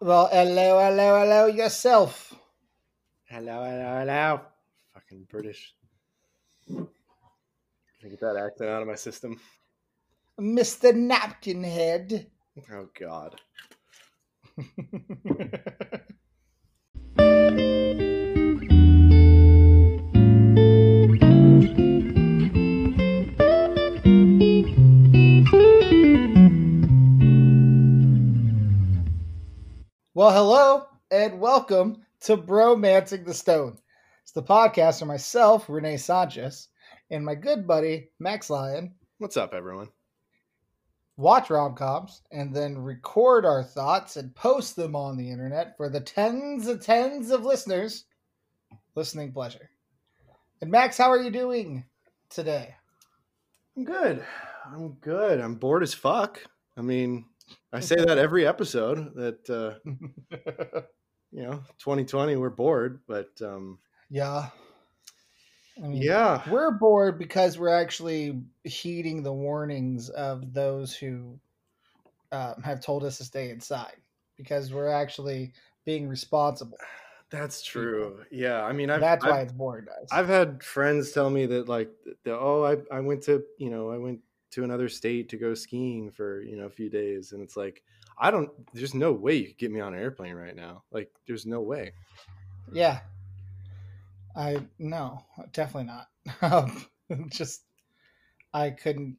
Well, 0.00 0.28
hello, 0.32 0.78
hello, 0.80 1.20
hello 1.20 1.46
yourself. 1.46 2.34
Hello, 3.24 3.64
hello, 3.64 3.98
hello. 4.00 4.40
Fucking 4.92 5.26
British. 5.30 5.74
Can 6.66 6.88
I 8.04 8.08
get 8.08 8.20
that 8.20 8.36
accent 8.36 8.70
out 8.70 8.82
of 8.82 8.88
my 8.88 8.94
system? 8.94 9.40
Mr. 10.40 10.94
Napkin 10.94 11.64
Head. 11.64 12.30
Oh 12.72 12.88
God. 12.98 13.40
well, 30.16 30.30
hello 30.30 30.86
and 31.10 31.40
welcome 31.40 32.00
to 32.20 32.36
Bromancing 32.36 33.26
the 33.26 33.34
Stone. 33.34 33.76
It's 34.22 34.30
the 34.30 34.44
podcast 34.44 35.00
for 35.00 35.06
myself, 35.06 35.68
Renee 35.68 35.96
Sanchez, 35.96 36.68
and 37.10 37.24
my 37.24 37.34
good 37.34 37.66
buddy, 37.66 38.10
Max 38.20 38.48
Lyon. 38.48 38.94
What's 39.18 39.36
up, 39.36 39.52
everyone? 39.52 39.88
Watch 41.16 41.50
rom 41.50 41.74
coms 41.74 42.22
and 42.30 42.54
then 42.54 42.78
record 42.78 43.44
our 43.44 43.64
thoughts 43.64 44.16
and 44.16 44.32
post 44.36 44.76
them 44.76 44.94
on 44.94 45.16
the 45.16 45.28
internet 45.28 45.76
for 45.76 45.88
the 45.88 46.00
tens 46.00 46.68
and 46.68 46.80
tens 46.80 47.32
of 47.32 47.44
listeners. 47.44 48.04
Listening 48.94 49.32
pleasure. 49.32 49.68
And 50.60 50.70
Max, 50.70 50.96
how 50.96 51.10
are 51.10 51.20
you 51.20 51.32
doing 51.32 51.84
today? 52.30 52.76
I'm 53.76 53.82
good. 53.82 54.24
I'm 54.64 54.92
good. 55.00 55.40
I'm 55.40 55.56
bored 55.56 55.82
as 55.82 55.92
fuck. 55.92 56.40
I 56.76 56.82
mean, 56.82 57.24
I 57.72 57.80
say 57.80 57.96
that 57.96 58.18
every 58.18 58.46
episode 58.46 59.14
that 59.16 59.50
uh, 59.50 59.90
you 61.32 61.42
know, 61.42 61.62
2020 61.78 62.36
we're 62.36 62.50
bored, 62.50 63.00
but 63.06 63.30
um 63.42 63.78
yeah. 64.10 64.48
I 65.82 65.88
mean, 65.88 66.02
yeah. 66.02 66.40
we're 66.48 66.70
bored 66.70 67.18
because 67.18 67.58
we're 67.58 67.68
actually 67.74 68.40
heeding 68.62 69.24
the 69.24 69.32
warnings 69.32 70.08
of 70.10 70.54
those 70.54 70.94
who 70.94 71.36
um, 72.30 72.62
have 72.62 72.80
told 72.80 73.04
us 73.04 73.18
to 73.18 73.24
stay 73.24 73.50
inside 73.50 73.96
because 74.36 74.72
we're 74.72 74.88
actually 74.88 75.52
being 75.84 76.08
responsible. 76.08 76.78
That's 77.30 77.62
true. 77.62 78.24
Yeah, 78.30 78.62
I 78.62 78.72
mean, 78.72 78.90
I've, 78.90 79.00
That's 79.00 79.24
I've, 79.24 79.30
why 79.30 79.40
it's 79.40 79.52
boring, 79.52 79.86
guys. 79.86 80.08
I've 80.12 80.28
had 80.28 80.62
friends 80.62 81.10
tell 81.10 81.30
me 81.30 81.46
that 81.46 81.68
like, 81.68 81.90
the, 82.22 82.38
oh, 82.38 82.62
I 82.62 82.96
I 82.96 83.00
went 83.00 83.22
to 83.24 83.42
you 83.58 83.70
know 83.70 83.90
I 83.90 83.98
went 83.98 84.20
to 84.54 84.64
another 84.64 84.88
state 84.88 85.28
to 85.30 85.36
go 85.36 85.54
skiing 85.54 86.10
for 86.10 86.40
you 86.42 86.56
know 86.56 86.66
a 86.66 86.70
few 86.70 86.88
days, 86.88 87.32
and 87.32 87.42
it's 87.42 87.56
like 87.56 87.82
I 88.18 88.30
don't. 88.30 88.50
There's 88.72 88.94
no 88.94 89.12
way 89.12 89.34
you 89.34 89.48
could 89.48 89.58
get 89.58 89.72
me 89.72 89.80
on 89.80 89.94
an 89.94 90.00
airplane 90.00 90.34
right 90.36 90.54
now. 90.54 90.84
Like, 90.92 91.10
there's 91.26 91.46
no 91.46 91.60
way. 91.60 91.92
yeah. 92.72 93.00
I 94.36 94.58
no, 94.78 95.24
definitely 95.52 95.92
not. 95.92 96.08
Um, 96.42 96.86
Just 97.28 97.62
I 98.52 98.70
couldn't 98.70 99.18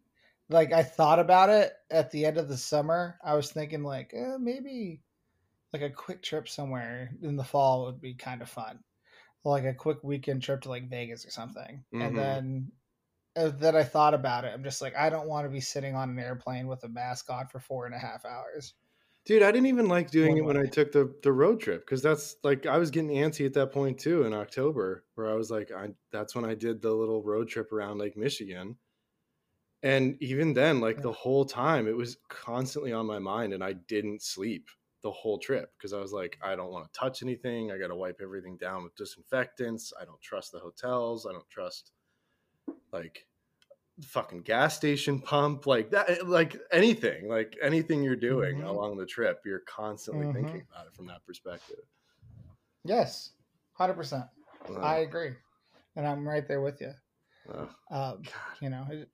like 0.49 0.73
I 0.73 0.83
thought 0.83 1.19
about 1.19 1.49
it 1.49 1.73
at 1.91 2.11
the 2.11 2.25
end 2.25 2.37
of 2.37 2.47
the 2.47 2.57
summer. 2.57 3.17
I 3.23 3.35
was 3.35 3.51
thinking 3.51 3.83
like 3.83 4.11
eh, 4.13 4.37
maybe 4.39 5.01
like 5.73 5.81
a 5.81 5.89
quick 5.89 6.23
trip 6.23 6.47
somewhere 6.49 7.11
in 7.21 7.35
the 7.35 7.43
fall 7.43 7.85
would 7.85 8.01
be 8.01 8.13
kind 8.13 8.41
of 8.41 8.49
fun. 8.49 8.79
Like 9.43 9.65
a 9.65 9.73
quick 9.73 9.99
weekend 10.03 10.41
trip 10.41 10.61
to 10.61 10.69
like 10.69 10.89
Vegas 10.89 11.25
or 11.25 11.29
something. 11.31 11.83
Mhm. 11.93 12.07
And 12.07 12.17
then 12.17 12.71
uh, 13.35 13.49
then 13.49 13.75
I 13.75 13.83
thought 13.83 14.13
about 14.13 14.45
it. 14.45 14.51
I'm 14.53 14.63
just 14.63 14.81
like 14.81 14.95
I 14.95 15.09
don't 15.09 15.27
want 15.27 15.45
to 15.45 15.49
be 15.49 15.59
sitting 15.61 15.95
on 15.95 16.09
an 16.09 16.19
airplane 16.19 16.67
with 16.67 16.83
a 16.83 16.89
mask 16.89 17.29
on 17.29 17.47
for 17.47 17.59
four 17.59 17.85
and 17.85 17.95
a 17.95 17.99
half 17.99 18.25
hours. 18.25 18.73
Dude, 19.25 19.41
I 19.41 19.51
didn't 19.51 19.67
even 19.67 19.87
like 19.87 20.11
doing 20.11 20.33
One 20.33 20.37
it 20.37 20.45
when 20.45 20.57
I 20.57 20.69
took 20.69 20.91
the 20.91 21.13
the 21.23 21.33
road 21.33 21.59
trip 21.59 21.85
because 21.85 22.01
that's 22.01 22.35
like 22.43 22.65
I 22.65 22.77
was 22.77 22.91
getting 22.91 23.09
antsy 23.09 23.45
at 23.45 23.53
that 23.53 23.71
point 23.71 23.99
too 23.99 24.23
in 24.23 24.33
October, 24.33 25.03
where 25.15 25.29
I 25.29 25.33
was 25.33 25.49
like, 25.51 25.71
I 25.71 25.89
that's 26.11 26.35
when 26.35 26.45
I 26.45 26.53
did 26.55 26.81
the 26.81 26.91
little 26.91 27.23
road 27.23 27.49
trip 27.49 27.71
around 27.71 27.97
Lake 27.97 28.17
Michigan. 28.17 28.77
And 29.83 30.17
even 30.19 30.53
then, 30.53 30.79
like 30.79 31.01
the 31.01 31.11
whole 31.11 31.45
time, 31.45 31.87
it 31.87 31.95
was 31.95 32.17
constantly 32.29 32.91
on 32.91 33.05
my 33.05 33.19
mind, 33.19 33.53
and 33.53 33.63
I 33.63 33.73
didn't 33.73 34.23
sleep 34.23 34.69
the 35.03 35.11
whole 35.11 35.37
trip 35.37 35.71
because 35.77 35.93
I 35.93 35.99
was 35.99 36.11
like, 36.11 36.39
I 36.41 36.55
don't 36.55 36.71
want 36.71 36.91
to 36.91 36.99
touch 36.99 37.21
anything. 37.21 37.71
I 37.71 37.77
got 37.77 37.89
to 37.89 37.95
wipe 37.95 38.19
everything 38.21 38.57
down 38.57 38.83
with 38.83 38.95
disinfectants. 38.95 39.93
I 40.01 40.05
don't 40.05 40.21
trust 40.21 40.51
the 40.51 40.59
hotels. 40.59 41.27
I 41.27 41.31
don't 41.31 41.47
trust 41.49 41.91
like 42.95 43.25
fucking 44.01 44.41
gas 44.41 44.75
station 44.75 45.19
pump, 45.21 45.65
like 45.67 45.89
that, 45.91 46.27
like 46.27 46.57
anything, 46.71 47.27
like 47.29 47.55
anything 47.61 48.03
you're 48.03 48.15
doing 48.15 48.57
Mhm. 48.59 48.67
along 48.67 48.97
the 48.97 49.05
trip, 49.05 49.41
you're 49.45 49.59
constantly 49.61 50.25
Mhm. 50.27 50.33
thinking 50.33 50.67
about 50.69 50.87
it 50.87 50.93
from 50.93 51.05
that 51.07 51.25
perspective. 51.25 51.79
Yes, 52.83 53.31
hundred 53.73 53.95
percent. 53.95 54.25
Uh, 54.69 54.79
I 54.79 54.97
agree, 54.99 55.33
and 55.95 56.07
I'm 56.07 56.27
right 56.27 56.47
there 56.47 56.61
with 56.61 56.81
you. 56.81 56.93
uh, 57.49 57.67
Um, 57.91 58.23
you 58.59 58.69
know, 58.69 58.87
it, 58.89 59.07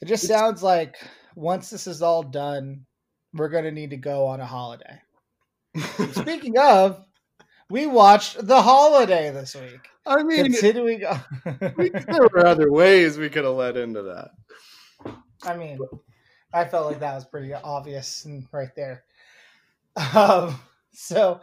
it 0.00 0.06
just 0.06 0.24
It's- 0.24 0.38
sounds 0.40 0.62
like 0.62 0.96
once 1.34 1.70
this 1.70 1.86
is 1.88 2.02
all 2.02 2.22
done, 2.22 2.86
we're 3.34 3.48
going 3.48 3.64
to 3.64 3.72
need 3.72 3.90
to 3.90 3.96
go 3.96 4.24
on 4.26 4.40
a 4.40 4.46
holiday. 4.46 5.02
Speaking 6.12 6.56
of, 6.58 7.04
we 7.70 7.86
watched 7.86 8.46
The 8.46 8.62
Holiday 8.62 9.30
this 9.30 9.54
week. 9.54 9.88
I 10.06 10.22
mean, 10.22 10.44
Continuing, 10.44 11.04
we, 11.76 11.90
there 11.90 12.28
were 12.32 12.46
other 12.46 12.72
ways 12.72 13.18
we 13.18 13.28
could 13.28 13.44
have 13.44 13.54
led 13.54 13.76
into 13.76 14.02
that. 14.02 14.30
I 15.42 15.56
mean, 15.56 15.78
I 16.52 16.64
felt 16.64 16.86
like 16.86 17.00
that 17.00 17.14
was 17.14 17.26
pretty 17.26 17.52
obvious 17.52 18.24
and 18.24 18.46
right 18.52 18.74
there. 18.74 19.04
Um, 20.14 20.58
so 20.92 21.40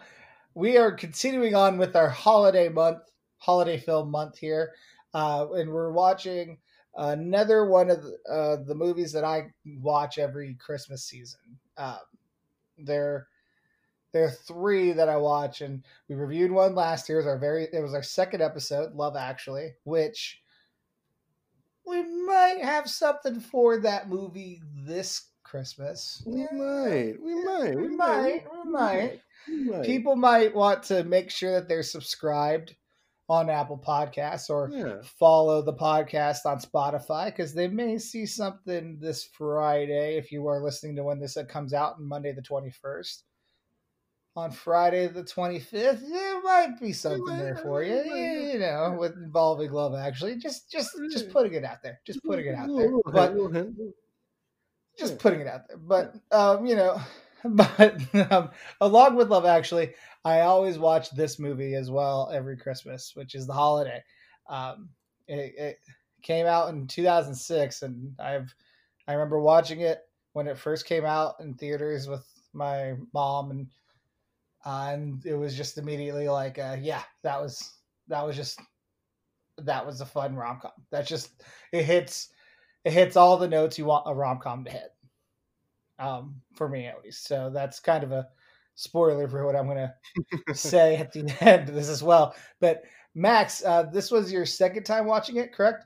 we 0.55 0.77
are 0.77 0.91
continuing 0.91 1.53
on 1.53 1.77
with 1.77 1.95
our 1.95 2.09
holiday 2.09 2.69
month, 2.69 3.03
holiday 3.37 3.77
film 3.77 4.09
month 4.09 4.37
here, 4.37 4.73
uh, 5.13 5.45
and 5.53 5.69
we're 5.69 5.91
watching 5.91 6.57
another 6.95 7.65
one 7.65 7.89
of 7.91 8.01
the, 8.01 8.17
uh, 8.29 8.63
the 8.63 8.73
movies 8.73 9.11
that 9.11 9.23
I 9.23 9.51
watch 9.79 10.17
every 10.17 10.55
Christmas 10.55 11.03
season. 11.03 11.39
Um, 11.77 11.99
there, 12.77 13.27
there 14.15 14.23
are 14.23 14.31
three 14.31 14.93
that 14.93 15.09
I 15.09 15.17
watch, 15.17 15.59
and 15.59 15.83
we 16.07 16.15
reviewed 16.15 16.49
one 16.49 16.73
last 16.73 17.09
year. 17.09 17.17
It 17.17 17.23
was 17.23 17.27
our 17.27 17.37
very, 17.37 17.67
it 17.73 17.81
was 17.81 17.93
our 17.93 18.01
second 18.01 18.41
episode, 18.41 18.95
Love 18.95 19.17
Actually, 19.17 19.73
which 19.83 20.41
we 21.85 22.01
might 22.25 22.59
have 22.63 22.89
something 22.89 23.41
for 23.41 23.77
that 23.79 24.07
movie 24.07 24.61
this 24.73 25.31
Christmas. 25.43 26.23
We 26.25 26.47
might, 26.53 27.15
we 27.21 27.43
might, 27.43 27.75
We 27.75 27.87
might, 27.89 28.45
we 28.53 28.71
might. 28.71 29.19
we 29.49 29.63
might. 29.65 29.83
People 29.83 30.15
might 30.15 30.55
want 30.55 30.83
to 30.83 31.03
make 31.03 31.29
sure 31.29 31.51
that 31.51 31.67
they're 31.67 31.83
subscribed 31.83 32.73
on 33.27 33.49
Apple 33.49 33.83
Podcasts 33.85 34.49
or 34.49 34.69
yeah. 34.71 34.95
follow 35.03 35.61
the 35.61 35.73
podcast 35.73 36.45
on 36.45 36.59
Spotify 36.59 37.25
because 37.25 37.53
they 37.53 37.67
may 37.67 37.97
see 37.97 38.25
something 38.25 38.97
this 38.97 39.25
Friday 39.25 40.15
if 40.15 40.31
you 40.31 40.47
are 40.47 40.63
listening 40.63 40.95
to 40.95 41.03
when 41.03 41.19
this 41.19 41.35
uh, 41.35 41.43
comes 41.43 41.73
out 41.73 41.95
on 41.95 42.07
Monday 42.07 42.31
the 42.31 42.41
21st. 42.41 43.23
On 44.37 44.51
Friday 44.51 45.07
the 45.07 45.23
25th, 45.23 46.09
there 46.09 46.41
might 46.41 46.77
be 46.81 46.91
something 46.91 47.37
there 47.37 47.55
for 47.55 47.83
you, 47.83 47.95
you, 47.95 48.59
know, 48.59 48.97
with 48.99 49.15
involving 49.15 49.71
love 49.71 49.95
actually. 49.95 50.35
Just 50.35 50.69
just 50.69 50.91
just 51.09 51.29
putting 51.29 51.53
it 51.53 51.63
out 51.63 51.81
there. 51.81 52.01
Just 52.05 52.21
putting 52.23 52.47
it 52.47 52.55
out 52.55 52.67
there. 52.75 52.91
But 53.05 53.29
hint, 53.29 53.35
little 53.35 53.51
hint. 53.51 53.77
just 54.99 55.19
putting 55.19 55.39
it 55.39 55.47
out 55.47 55.67
there. 55.69 55.77
But 55.77 56.15
um, 56.31 56.65
you 56.65 56.75
know, 56.75 56.99
but 57.45 57.97
um, 58.31 58.49
along 58.81 59.15
with 59.15 59.29
Love 59.29 59.45
Actually, 59.45 59.93
I 60.25 60.41
always 60.41 60.77
watch 60.77 61.11
this 61.11 61.39
movie 61.39 61.75
as 61.75 61.89
well 61.89 62.29
every 62.33 62.57
Christmas, 62.57 63.13
which 63.15 63.35
is 63.35 63.47
The 63.47 63.53
Holiday. 63.53 64.03
Um, 64.49 64.89
it, 65.27 65.53
it 65.57 65.79
came 66.23 66.45
out 66.47 66.73
in 66.73 66.87
2006, 66.87 67.83
and 67.83 68.15
I've 68.19 68.53
I 69.07 69.13
remember 69.13 69.39
watching 69.39 69.81
it 69.81 70.01
when 70.33 70.47
it 70.47 70.57
first 70.57 70.87
came 70.87 71.05
out 71.05 71.35
in 71.39 71.53
theaters 71.53 72.07
with 72.07 72.25
my 72.53 72.95
mom, 73.13 73.51
and 73.51 73.67
uh, 74.65 74.89
and 74.93 75.25
it 75.25 75.35
was 75.35 75.55
just 75.55 75.77
immediately 75.77 76.27
like, 76.27 76.57
uh, 76.57 76.77
yeah, 76.81 77.03
that 77.23 77.39
was 77.39 77.77
that 78.07 78.25
was 78.25 78.35
just 78.35 78.59
that 79.59 79.85
was 79.85 80.01
a 80.01 80.05
fun 80.05 80.35
rom 80.35 80.59
com. 80.61 80.71
That's 80.91 81.07
just 81.09 81.43
it 81.71 81.83
hits 81.83 82.29
it 82.83 82.93
hits 82.93 83.15
all 83.15 83.37
the 83.37 83.47
notes 83.47 83.77
you 83.77 83.85
want 83.85 84.07
a 84.07 84.13
rom 84.13 84.39
com 84.39 84.63
to 84.65 84.71
hit. 84.71 84.89
Um, 85.97 86.41
for 86.55 86.67
me 86.67 86.87
at 86.87 87.01
least. 87.03 87.25
So 87.25 87.49
that's 87.53 87.79
kind 87.79 88.03
of 88.03 88.11
a 88.11 88.27
spoiler 88.73 89.27
for 89.27 89.45
what 89.45 89.55
I'm 89.55 89.67
gonna 89.67 89.93
say 90.53 90.97
at 90.97 91.13
the 91.13 91.33
end 91.41 91.69
of 91.69 91.75
this 91.75 91.89
as 91.89 92.03
well. 92.03 92.35
But 92.59 92.83
Max, 93.13 93.63
uh, 93.63 93.83
this 93.83 94.11
was 94.11 94.31
your 94.31 94.45
second 94.45 94.83
time 94.83 95.05
watching 95.05 95.37
it, 95.37 95.53
correct? 95.53 95.85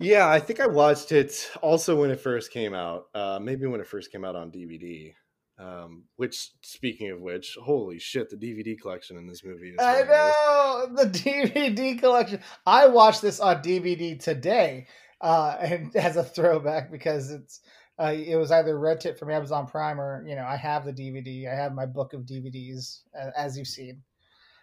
Yeah, 0.00 0.28
I 0.28 0.40
think 0.40 0.60
I 0.60 0.66
watched 0.66 1.12
it 1.12 1.50
also 1.60 2.00
when 2.00 2.10
it 2.10 2.20
first 2.20 2.52
came 2.52 2.72
out. 2.72 3.06
Uh, 3.14 3.38
maybe 3.40 3.66
when 3.66 3.80
it 3.80 3.86
first 3.86 4.10
came 4.10 4.24
out 4.24 4.36
on 4.36 4.50
DVD. 4.50 5.12
Um, 5.58 6.04
which, 6.16 6.52
speaking 6.62 7.10
of 7.10 7.20
which, 7.20 7.56
holy 7.60 7.98
shit, 7.98 8.30
the 8.30 8.36
DVD 8.36 8.80
collection 8.80 9.16
in 9.16 9.26
this 9.26 9.42
movie 9.44 9.70
is. 9.70 9.76
I 9.80 10.02
know 10.02 10.86
the 10.94 11.10
DVD 11.10 11.98
collection. 11.98 12.40
I 12.64 12.86
watched 12.86 13.22
this 13.22 13.40
on 13.40 13.60
DVD 13.62 14.18
today, 14.22 14.86
uh, 15.20 15.56
and 15.60 15.94
as 15.96 16.16
a 16.16 16.22
throwback 16.24 16.90
because 16.90 17.30
it's 17.30 17.60
Uh, 18.00 18.14
it 18.14 18.36
was 18.36 18.52
either 18.52 18.78
rent 18.78 19.06
it 19.06 19.18
from 19.18 19.28
Amazon 19.28 19.66
Prime 19.66 20.00
or 20.00 20.24
you 20.24 20.36
know 20.36 20.44
I 20.44 20.54
have 20.56 20.84
the 20.84 20.92
DVD. 20.92 21.50
I 21.50 21.54
have 21.56 21.74
my 21.74 21.84
book 21.86 22.12
of 22.12 22.22
DVDs 22.22 23.00
uh, 23.20 23.30
as 23.36 23.58
you've 23.58 23.66
seen. 23.66 24.02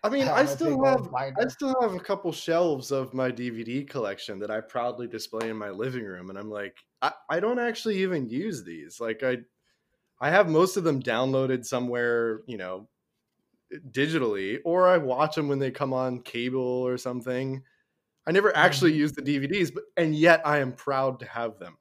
I 0.03 0.09
mean, 0.09 0.25
have 0.27 0.37
I 0.37 0.41
a 0.43 0.47
still 0.47 0.81
have. 0.85 1.09
I 1.13 1.47
still 1.49 1.75
have 1.81 1.93
a 1.95 1.99
couple 1.99 2.31
shelves 2.31 2.91
of 2.91 3.13
my 3.13 3.31
DVD 3.31 3.85
collection 3.89 4.39
that 4.39 4.51
I 4.51 4.61
proudly 4.61 5.07
display 5.07 5.49
in 5.49 5.57
my 5.57 5.69
living 5.69 6.05
room, 6.05 6.29
and 6.29 6.39
I'm 6.39 6.49
like, 6.49 6.77
I, 7.01 7.11
I 7.29 7.39
don't 7.41 7.59
actually 7.59 7.97
even 8.03 8.29
use 8.29 8.63
these. 8.63 9.01
Like 9.01 9.21
I, 9.23 9.39
I 10.19 10.29
have 10.31 10.49
most 10.49 10.77
of 10.77 10.83
them 10.83 11.01
downloaded 11.01 11.65
somewhere, 11.65 12.41
you 12.47 12.57
know, 12.57 12.89
digitally, 13.89 14.59
or 14.65 14.87
I 14.87 14.97
watch 14.97 15.35
them 15.35 15.47
when 15.47 15.59
they 15.59 15.71
come 15.71 15.93
on 15.93 16.21
cable 16.21 16.61
or 16.61 16.97
something. 16.97 17.63
I 18.27 18.31
never 18.31 18.55
actually 18.55 18.93
Mm-hmm. 18.93 18.95
use 18.95 19.13
the 19.13 19.23
DVDs, 19.23 19.71
but 19.71 19.85
and 19.97 20.15
yet 20.15 20.45
I 20.47 20.59
am 20.59 20.73
proud 20.73 21.19
to 21.21 21.27
have 21.27 21.59
them. 21.59 21.77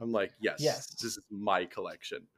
I'm 0.00 0.12
like, 0.12 0.32
yes, 0.40 0.58
Yes. 0.58 0.96
this 1.00 1.16
is 1.18 1.24
my 1.30 1.66
collection. 1.66 2.28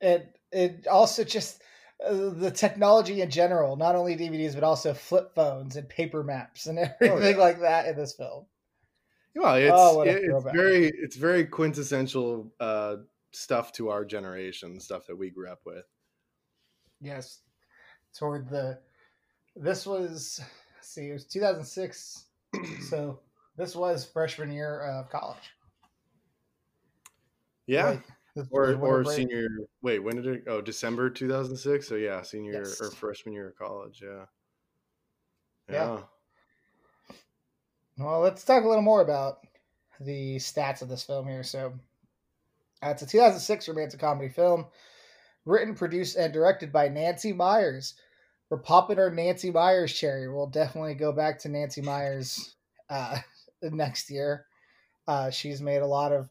It 0.00 0.38
it 0.52 0.86
also 0.86 1.24
just 1.24 1.60
uh, 2.04 2.28
the 2.30 2.52
technology 2.52 3.20
in 3.22 3.28
general, 3.30 3.74
not 3.74 3.96
only 3.96 4.14
DVDs 4.14 4.54
but 4.54 4.62
also 4.62 4.94
flip 4.94 5.34
phones 5.34 5.74
and 5.74 5.88
paper 5.88 6.22
maps 6.22 6.66
and 6.68 6.78
everything 7.02 7.38
like 7.38 7.58
that 7.60 7.86
in 7.88 7.96
this 7.96 8.14
film. 8.14 8.46
Well, 9.34 9.56
it's 9.56 9.96
Oh, 9.96 10.02
it- 10.02 10.20
it's 10.22 10.44
very 10.44 10.86
it's 10.88 11.16
very 11.16 11.44
quintessential 11.46 12.54
uh, 12.60 12.96
stuff 13.34 13.72
to 13.72 13.88
our 13.90 14.04
generation, 14.04 14.78
stuff 14.80 15.06
that 15.06 15.16
we 15.16 15.30
grew 15.30 15.48
up 15.48 15.60
with. 15.64 15.84
Yes, 17.00 17.40
toward 18.16 18.48
the 18.48 18.78
this 19.56 19.86
was 19.86 20.40
see, 20.80 21.08
it 21.10 21.12
was 21.12 21.24
2006, 21.26 22.24
so 22.88 23.20
this 23.56 23.76
was 23.76 24.04
freshman 24.04 24.50
year 24.50 24.80
of 24.80 25.10
college. 25.10 25.50
Yeah, 27.66 27.90
Like, 28.36 28.48
or 28.50 28.74
or 28.74 29.02
break. 29.04 29.16
senior. 29.16 29.46
Wait, 29.82 30.00
when 30.00 30.16
did 30.16 30.26
it? 30.26 30.44
Oh, 30.46 30.60
December 30.60 31.08
two 31.08 31.28
thousand 31.28 31.56
six. 31.56 31.88
So 31.88 31.94
yeah, 31.94 32.20
senior 32.22 32.52
year 32.52 32.74
or 32.80 32.90
freshman 32.90 33.34
year 33.34 33.48
of 33.48 33.56
college. 33.56 34.02
Yeah. 34.04 34.24
Yeah. 35.70 36.00
Well, 37.96 38.20
let's 38.20 38.44
talk 38.44 38.64
a 38.64 38.68
little 38.68 38.82
more 38.82 39.00
about 39.00 39.46
the 40.00 40.36
stats 40.36 40.82
of 40.82 40.88
this 40.88 41.04
film 41.04 41.26
here. 41.26 41.42
So, 41.42 41.72
uh, 42.84 42.90
it's 42.90 43.02
a 43.02 43.06
2006 43.06 43.68
romantic 43.68 44.00
comedy 44.00 44.28
film, 44.28 44.66
written, 45.44 45.74
produced, 45.74 46.16
and 46.16 46.32
directed 46.32 46.72
by 46.72 46.88
Nancy 46.88 47.32
Meyers. 47.32 47.94
We're 48.50 48.58
popping 48.58 48.98
our 48.98 49.10
Nancy 49.10 49.50
Meyers 49.50 49.92
cherry. 49.92 50.28
We'll 50.32 50.46
definitely 50.48 50.94
go 50.94 51.12
back 51.12 51.38
to 51.40 51.48
Nancy 51.48 51.80
Meyers 51.80 52.54
uh, 52.90 53.18
next 53.62 54.10
year. 54.10 54.46
Uh, 55.08 55.30
she's 55.30 55.60
made 55.60 55.82
a 55.82 55.86
lot 55.86 56.12
of 56.12 56.28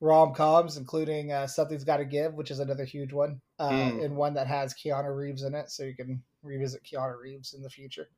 rom 0.00 0.34
coms, 0.34 0.76
including 0.76 1.32
uh, 1.32 1.46
Something's 1.46 1.84
Got 1.84 1.96
to 1.98 2.04
Give, 2.04 2.34
which 2.34 2.50
is 2.50 2.58
another 2.60 2.84
huge 2.84 3.12
one, 3.12 3.40
uh, 3.58 3.70
Mm. 3.70 4.04
and 4.04 4.16
one 4.16 4.34
that 4.34 4.46
has 4.46 4.74
Keanu 4.74 5.14
Reeves 5.16 5.42
in 5.42 5.54
it, 5.54 5.70
so 5.70 5.82
you 5.82 5.94
can 5.96 6.22
revisit 6.42 6.84
Keanu 6.84 7.18
Reeves 7.20 7.54
in 7.54 7.62
the 7.62 7.70
future. 7.70 8.08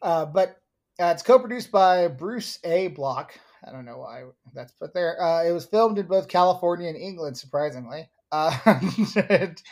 Uh, 0.00 0.24
but 0.26 0.60
uh, 1.00 1.12
it's 1.14 1.22
co-produced 1.22 1.70
by 1.70 2.08
Bruce 2.08 2.58
A. 2.64 2.88
Block. 2.88 3.38
I 3.66 3.72
don't 3.72 3.84
know 3.84 3.98
why 3.98 4.24
that's 4.54 4.72
put 4.72 4.94
there. 4.94 5.20
Uh, 5.22 5.44
it 5.44 5.52
was 5.52 5.66
filmed 5.66 5.98
in 5.98 6.06
both 6.06 6.28
California 6.28 6.88
and 6.88 6.96
England, 6.96 7.36
surprisingly. 7.36 8.08
Uh, 8.30 8.56
it, 9.16 9.62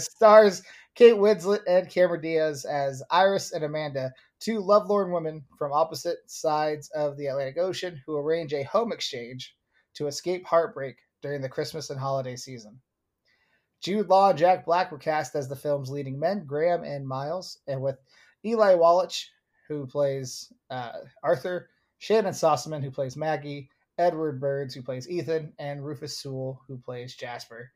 stars 0.00 0.62
Kate 0.94 1.14
Winslet 1.14 1.60
and 1.66 1.88
Cameron 1.88 2.20
Diaz 2.20 2.64
as 2.64 3.02
Iris 3.10 3.52
and 3.52 3.64
Amanda, 3.64 4.12
two 4.40 4.60
lovelorn 4.60 5.12
women 5.12 5.44
from 5.58 5.72
opposite 5.72 6.18
sides 6.26 6.90
of 6.90 7.16
the 7.16 7.26
Atlantic 7.26 7.58
Ocean 7.58 8.00
who 8.06 8.16
arrange 8.16 8.52
a 8.52 8.64
home 8.64 8.92
exchange 8.92 9.56
to 9.94 10.06
escape 10.06 10.46
heartbreak 10.46 10.96
during 11.22 11.40
the 11.40 11.48
Christmas 11.48 11.90
and 11.90 12.00
holiday 12.00 12.36
season. 12.36 12.80
Jude 13.80 14.08
Law 14.08 14.30
and 14.30 14.38
Jack 14.38 14.64
Black 14.64 14.92
were 14.92 14.98
cast 14.98 15.34
as 15.34 15.48
the 15.48 15.56
film's 15.56 15.90
leading 15.90 16.18
men, 16.18 16.44
Graham 16.46 16.84
and 16.84 17.06
Miles, 17.06 17.58
and 17.66 17.80
with 17.80 17.96
Eli 18.44 18.74
Wallach, 18.74 19.14
who 19.68 19.86
plays 19.86 20.52
uh, 20.70 20.92
Arthur, 21.22 21.68
Shannyn 22.02 22.32
Sossamon, 22.32 22.82
who 22.82 22.90
plays 22.90 23.16
Maggie, 23.16 23.68
Edward 23.96 24.40
Burns, 24.40 24.74
who 24.74 24.82
plays 24.82 25.08
Ethan, 25.08 25.52
and 25.60 25.86
Rufus 25.86 26.18
Sewell, 26.18 26.60
who 26.66 26.76
plays 26.76 27.14
Jasper, 27.14 27.70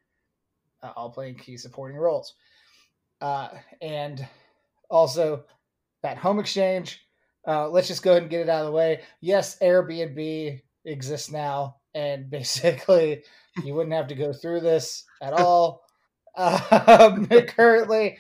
uh, 0.83 0.91
all 0.97 1.11
playing 1.11 1.37
key 1.37 1.57
supporting 1.57 1.97
roles. 1.97 2.35
Uh, 3.21 3.51
and 3.81 4.27
also, 4.91 5.45
that 6.03 6.17
home 6.19 6.41
exchange, 6.41 7.07
uh, 7.47 7.69
let's 7.69 7.87
just 7.87 8.03
go 8.03 8.11
ahead 8.11 8.23
and 8.23 8.31
get 8.31 8.41
it 8.41 8.49
out 8.49 8.63
of 8.63 8.67
the 8.67 8.73
way. 8.73 9.03
Yes, 9.21 9.61
Airbnb 9.61 10.61
exists 10.85 11.31
now, 11.31 11.77
and 11.95 12.29
basically, 12.31 13.23
you 13.63 13.75
wouldn't 13.75 13.95
have 13.95 14.09
to 14.09 14.17
go 14.17 14.33
through 14.33 14.61
this 14.61 15.05
at 15.23 15.35
all. 15.35 15.85
Um, 16.39 17.27
currently, 17.47 18.19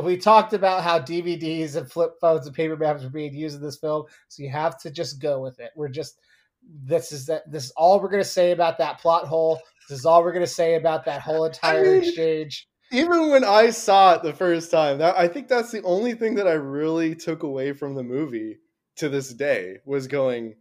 we 0.00 0.16
talked 0.16 0.52
about 0.52 0.82
how 0.82 0.98
DVDs 0.98 1.76
and 1.76 1.90
flip 1.90 2.12
phones 2.20 2.46
and 2.46 2.54
paper 2.54 2.76
maps 2.76 3.04
are 3.04 3.10
being 3.10 3.34
used 3.34 3.56
in 3.56 3.62
this 3.62 3.76
film, 3.76 4.04
so 4.28 4.42
you 4.42 4.50
have 4.50 4.78
to 4.80 4.90
just 4.90 5.20
go 5.20 5.40
with 5.40 5.60
it. 5.60 5.70
We're 5.76 5.88
just 5.88 6.20
this 6.84 7.12
is 7.12 7.26
that 7.26 7.50
this 7.50 7.64
is 7.66 7.70
all 7.72 8.00
we're 8.00 8.08
gonna 8.08 8.24
say 8.24 8.52
about 8.52 8.78
that 8.78 8.98
plot 8.98 9.26
hole. 9.26 9.60
This 9.88 9.98
is 10.00 10.06
all 10.06 10.22
we're 10.22 10.32
gonna 10.32 10.46
say 10.46 10.76
about 10.76 11.04
that 11.04 11.20
whole 11.20 11.44
entire 11.44 11.84
mean- 11.84 12.04
exchange. 12.04 12.68
Even 12.90 13.30
when 13.30 13.42
I 13.42 13.70
saw 13.70 14.14
it 14.14 14.22
the 14.22 14.34
first 14.34 14.70
time, 14.70 14.98
that 14.98 15.16
I 15.16 15.26
think 15.26 15.48
that's 15.48 15.72
the 15.72 15.82
only 15.82 16.14
thing 16.14 16.34
that 16.34 16.46
I 16.46 16.52
really 16.52 17.14
took 17.14 17.42
away 17.42 17.72
from 17.72 17.94
the 17.94 18.02
movie 18.02 18.58
to 18.96 19.08
this 19.08 19.32
day 19.32 19.78
was 19.86 20.06
going, 20.06 20.54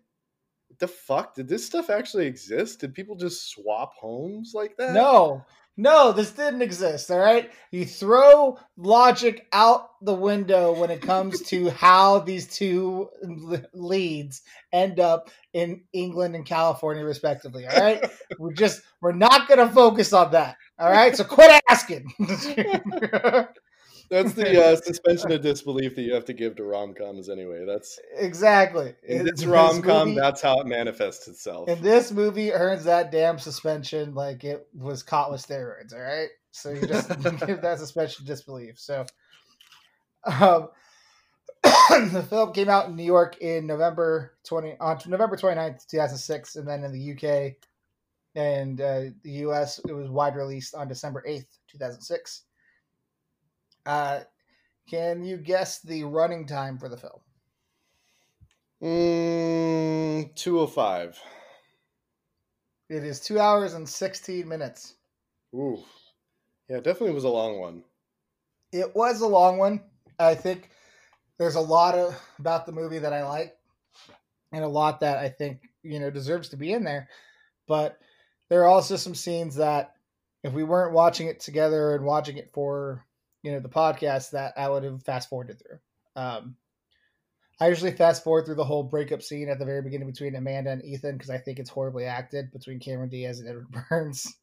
the 0.79 0.87
fuck? 0.87 1.35
Did 1.35 1.47
this 1.47 1.65
stuff 1.65 1.89
actually 1.89 2.27
exist? 2.27 2.79
Did 2.79 2.93
people 2.93 3.15
just 3.15 3.49
swap 3.49 3.93
homes 3.95 4.53
like 4.53 4.77
that? 4.77 4.93
No, 4.93 5.45
no, 5.81 6.11
this 6.11 6.31
didn't 6.31 6.61
exist. 6.61 7.09
All 7.09 7.17
right, 7.17 7.51
you 7.71 7.85
throw 7.85 8.59
logic 8.77 9.47
out 9.51 9.89
the 10.03 10.13
window 10.13 10.79
when 10.79 10.91
it 10.91 11.01
comes 11.01 11.41
to 11.43 11.69
how 11.71 12.19
these 12.19 12.47
two 12.47 13.09
leads 13.73 14.43
end 14.71 14.99
up 14.99 15.31
in 15.53 15.81
England 15.91 16.35
and 16.35 16.45
California, 16.45 17.03
respectively. 17.03 17.65
All 17.65 17.81
right, 17.81 18.05
we're 18.37 18.53
just 18.53 18.83
we're 19.01 19.11
not 19.11 19.47
going 19.47 19.67
to 19.67 19.73
focus 19.73 20.13
on 20.13 20.31
that. 20.33 20.55
All 20.77 20.91
right, 20.91 21.17
so 21.17 21.23
quit 21.23 21.59
asking. 21.67 22.13
That's 24.11 24.33
the 24.33 24.61
uh, 24.61 24.75
suspension 24.75 25.31
of 25.31 25.41
disbelief 25.41 25.95
that 25.95 26.01
you 26.01 26.13
have 26.13 26.25
to 26.25 26.33
give 26.33 26.57
to 26.57 26.65
rom 26.65 26.93
coms 26.93 27.29
anyway. 27.29 27.63
That's 27.65 27.97
exactly. 28.17 28.93
in 29.03 29.23
this 29.23 29.45
rom 29.45 29.81
com, 29.81 30.15
that's 30.15 30.41
how 30.41 30.59
it 30.59 30.67
manifests 30.67 31.29
itself. 31.29 31.69
And 31.69 31.81
this 31.81 32.11
movie 32.11 32.51
earns 32.51 32.83
that 32.83 33.09
damn 33.09 33.39
suspension 33.39 34.13
like 34.13 34.43
it 34.43 34.67
was 34.77 35.01
caught 35.01 35.31
with 35.31 35.47
steroids. 35.47 35.93
All 35.93 36.01
right, 36.01 36.27
so 36.51 36.71
you 36.71 36.85
just 36.85 37.07
give 37.47 37.61
that 37.61 37.79
suspension 37.79 38.23
of 38.23 38.27
disbelief. 38.27 38.77
So, 38.77 39.05
um, 40.25 40.67
the 41.63 42.25
film 42.29 42.51
came 42.51 42.67
out 42.67 42.89
in 42.89 42.97
New 42.97 43.05
York 43.05 43.37
in 43.37 43.65
November 43.65 44.33
twenty 44.43 44.75
on 44.81 44.99
November 45.07 45.37
29th, 45.37 45.87
two 45.87 45.97
thousand 45.97 46.17
six, 46.17 46.57
and 46.57 46.67
then 46.67 46.83
in 46.83 46.91
the 46.91 47.13
UK 47.13 47.55
and 48.35 48.79
uh, 48.79 49.01
the 49.23 49.31
US 49.45 49.79
it 49.79 49.93
was 49.93 50.09
wide 50.09 50.35
released 50.35 50.75
on 50.75 50.87
December 50.87 51.23
eighth, 51.25 51.57
two 51.69 51.77
thousand 51.77 52.01
six. 52.01 52.43
Uh, 53.85 54.21
can 54.89 55.23
you 55.23 55.37
guess 55.37 55.79
the 55.81 56.03
running 56.03 56.45
time 56.45 56.77
for 56.77 56.89
the 56.89 56.97
film? 56.97 57.21
Mm, 58.81 60.35
205. 60.35 61.19
It 62.89 63.03
is 63.03 63.19
two 63.19 63.39
hours 63.39 63.73
and 63.73 63.87
sixteen 63.87 64.47
minutes. 64.47 64.95
Ooh. 65.55 65.83
Yeah, 66.69 66.77
it 66.77 66.83
definitely 66.83 67.15
was 67.15 67.23
a 67.23 67.29
long 67.29 67.59
one. 67.59 67.83
it 68.71 68.95
was 68.95 69.21
a 69.21 69.27
long 69.27 69.57
one. 69.57 69.81
I 70.19 70.35
think 70.35 70.69
there's 71.37 71.55
a 71.55 71.61
lot 71.61 71.95
of 71.95 72.19
about 72.39 72.65
the 72.65 72.71
movie 72.71 72.99
that 72.99 73.13
I 73.13 73.23
like, 73.23 73.57
and 74.51 74.63
a 74.63 74.67
lot 74.67 74.99
that 75.01 75.17
I 75.17 75.29
think 75.29 75.61
you 75.83 75.99
know 75.99 76.09
deserves 76.09 76.49
to 76.49 76.57
be 76.57 76.73
in 76.73 76.83
there. 76.83 77.09
But 77.67 77.99
there 78.49 78.61
are 78.63 78.67
also 78.67 78.95
some 78.97 79.15
scenes 79.15 79.55
that, 79.55 79.95
if 80.43 80.53
we 80.53 80.63
weren't 80.63 80.93
watching 80.93 81.27
it 81.27 81.39
together 81.39 81.95
and 81.95 82.05
watching 82.05 82.37
it 82.37 82.51
for 82.53 83.05
you 83.43 83.51
know 83.51 83.59
the 83.59 83.69
podcast, 83.69 84.31
that 84.31 84.53
I 84.57 84.69
would 84.69 84.83
have 84.83 85.03
fast 85.03 85.29
forwarded 85.29 85.59
through. 85.59 85.79
Um, 86.15 86.55
I 87.59 87.67
usually 87.67 87.91
fast 87.91 88.23
forward 88.23 88.45
through 88.45 88.55
the 88.55 88.63
whole 88.63 88.83
breakup 88.83 89.21
scene 89.21 89.47
at 89.47 89.59
the 89.59 89.65
very 89.65 89.83
beginning 89.83 90.07
between 90.07 90.35
Amanda 90.35 90.71
and 90.71 90.83
Ethan 90.83 91.13
because 91.15 91.29
I 91.29 91.37
think 91.37 91.59
it's 91.59 91.69
horribly 91.69 92.05
acted 92.05 92.51
between 92.51 92.79
Cameron 92.79 93.09
Diaz 93.09 93.39
and 93.39 93.47
Edward 93.47 93.67
Burns. 93.89 94.35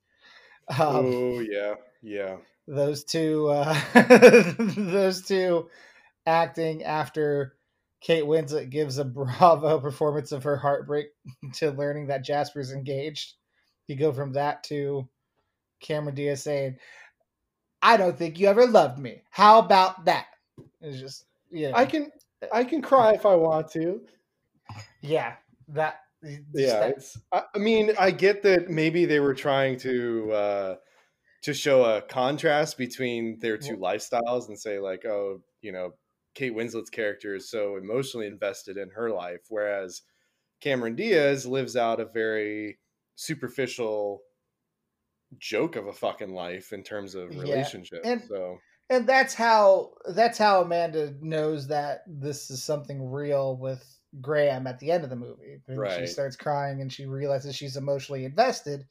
Um, 0.71 0.79
oh, 0.79 1.41
yeah. 1.41 1.75
Yeah. 2.01 2.37
those 2.69 3.03
two 3.03 3.49
uh 3.49 3.77
those 4.77 5.23
two 5.23 5.69
acting 6.27 6.85
after 6.85 7.57
Kate 8.01 8.23
Winslet 8.23 8.71
gives 8.71 8.99
a 8.99 9.05
bravo 9.07 9.81
performance 9.81 10.31
of 10.31 10.45
her 10.45 10.57
heartbreak 10.57 11.09
to 11.55 11.73
learning 11.73 12.07
that 12.07 12.25
Jasper's 12.25 12.73
engaged. 12.73 13.35
You 13.89 13.97
go 13.97 14.13
from 14.13 14.35
that 14.35 14.63
to 14.65 15.09
Cameron 15.81 16.15
Diaz 16.15 16.43
saying, 16.43 16.77
I 17.83 17.97
don't 17.97 18.17
think 18.17 18.39
you 18.39 18.49
ever 18.49 18.67
loved 18.67 18.99
me. 18.99 19.23
How 19.31 19.59
about 19.59 20.05
that? 20.07 20.27
It's 20.81 20.99
just 20.99 21.25
yeah. 21.51 21.73
I 21.75 21.87
can 21.87 22.11
I 22.53 22.65
can 22.65 22.83
cry 22.83 23.13
if 23.13 23.27
I 23.27 23.35
want 23.35 23.71
to. 23.73 24.01
yeah, 25.01 25.35
that 25.69 26.01
yeah 26.53 26.91
I, 27.33 27.43
I 27.55 27.59
mean 27.59 27.93
i 27.99 28.11
get 28.11 28.43
that 28.43 28.69
maybe 28.69 29.05
they 29.05 29.21
were 29.21 29.35
trying 29.35 29.79
to 29.81 30.33
uh 30.33 30.75
to 31.43 31.55
show 31.55 31.85
a 31.85 32.03
contrast 32.03 32.77
between 32.77 33.39
their 33.39 33.57
two 33.57 33.77
lifestyles 33.77 34.49
and 34.49 34.59
say 34.59 34.81
like 34.81 35.05
oh 35.07 35.41
you 35.63 35.71
know 35.71 35.93
kate 36.35 36.55
winslet's 36.55 36.91
character 36.91 37.37
is 37.37 37.51
so 37.51 37.77
emotionally 37.77 38.27
invested 38.27 38.77
in 38.77 38.91
her 38.91 39.11
life 39.11 39.43
whereas 39.49 40.03
cameron 40.61 40.97
diaz 40.97 41.47
lives 41.47 41.77
out 41.77 42.01
a 42.01 42.05
very 42.05 42.79
superficial 43.15 44.21
joke 45.39 45.77
of 45.77 45.87
a 45.87 45.93
fucking 45.93 46.33
life 46.33 46.73
in 46.73 46.83
terms 46.83 47.15
of 47.15 47.31
Yeah, 47.35 47.43
relationships 47.43 48.01
and- 48.05 48.23
so 48.27 48.59
and 48.91 49.07
that's 49.07 49.35
how 49.35 49.93
that's 50.15 50.39
how 50.39 50.63
Amanda 50.63 51.15
knows 51.21 51.67
that 51.69 52.05
this 52.07 52.51
is 52.51 52.63
something 52.65 53.11
real 53.11 53.57
with 53.59 53.85
Graham 54.23 54.67
at 54.67 54.79
the 54.79 54.91
end 54.91 55.05
of 55.05 55.11
the 55.11 55.17
movie. 55.17 55.61
When 55.67 55.77
she 55.91 56.07
starts 56.07 56.37
crying 56.37 56.81
and 56.81 56.91
she 56.91 57.05
realizes 57.05 57.55
she's 57.55 57.77
emotionally 57.77 58.25
invested. 58.25 58.87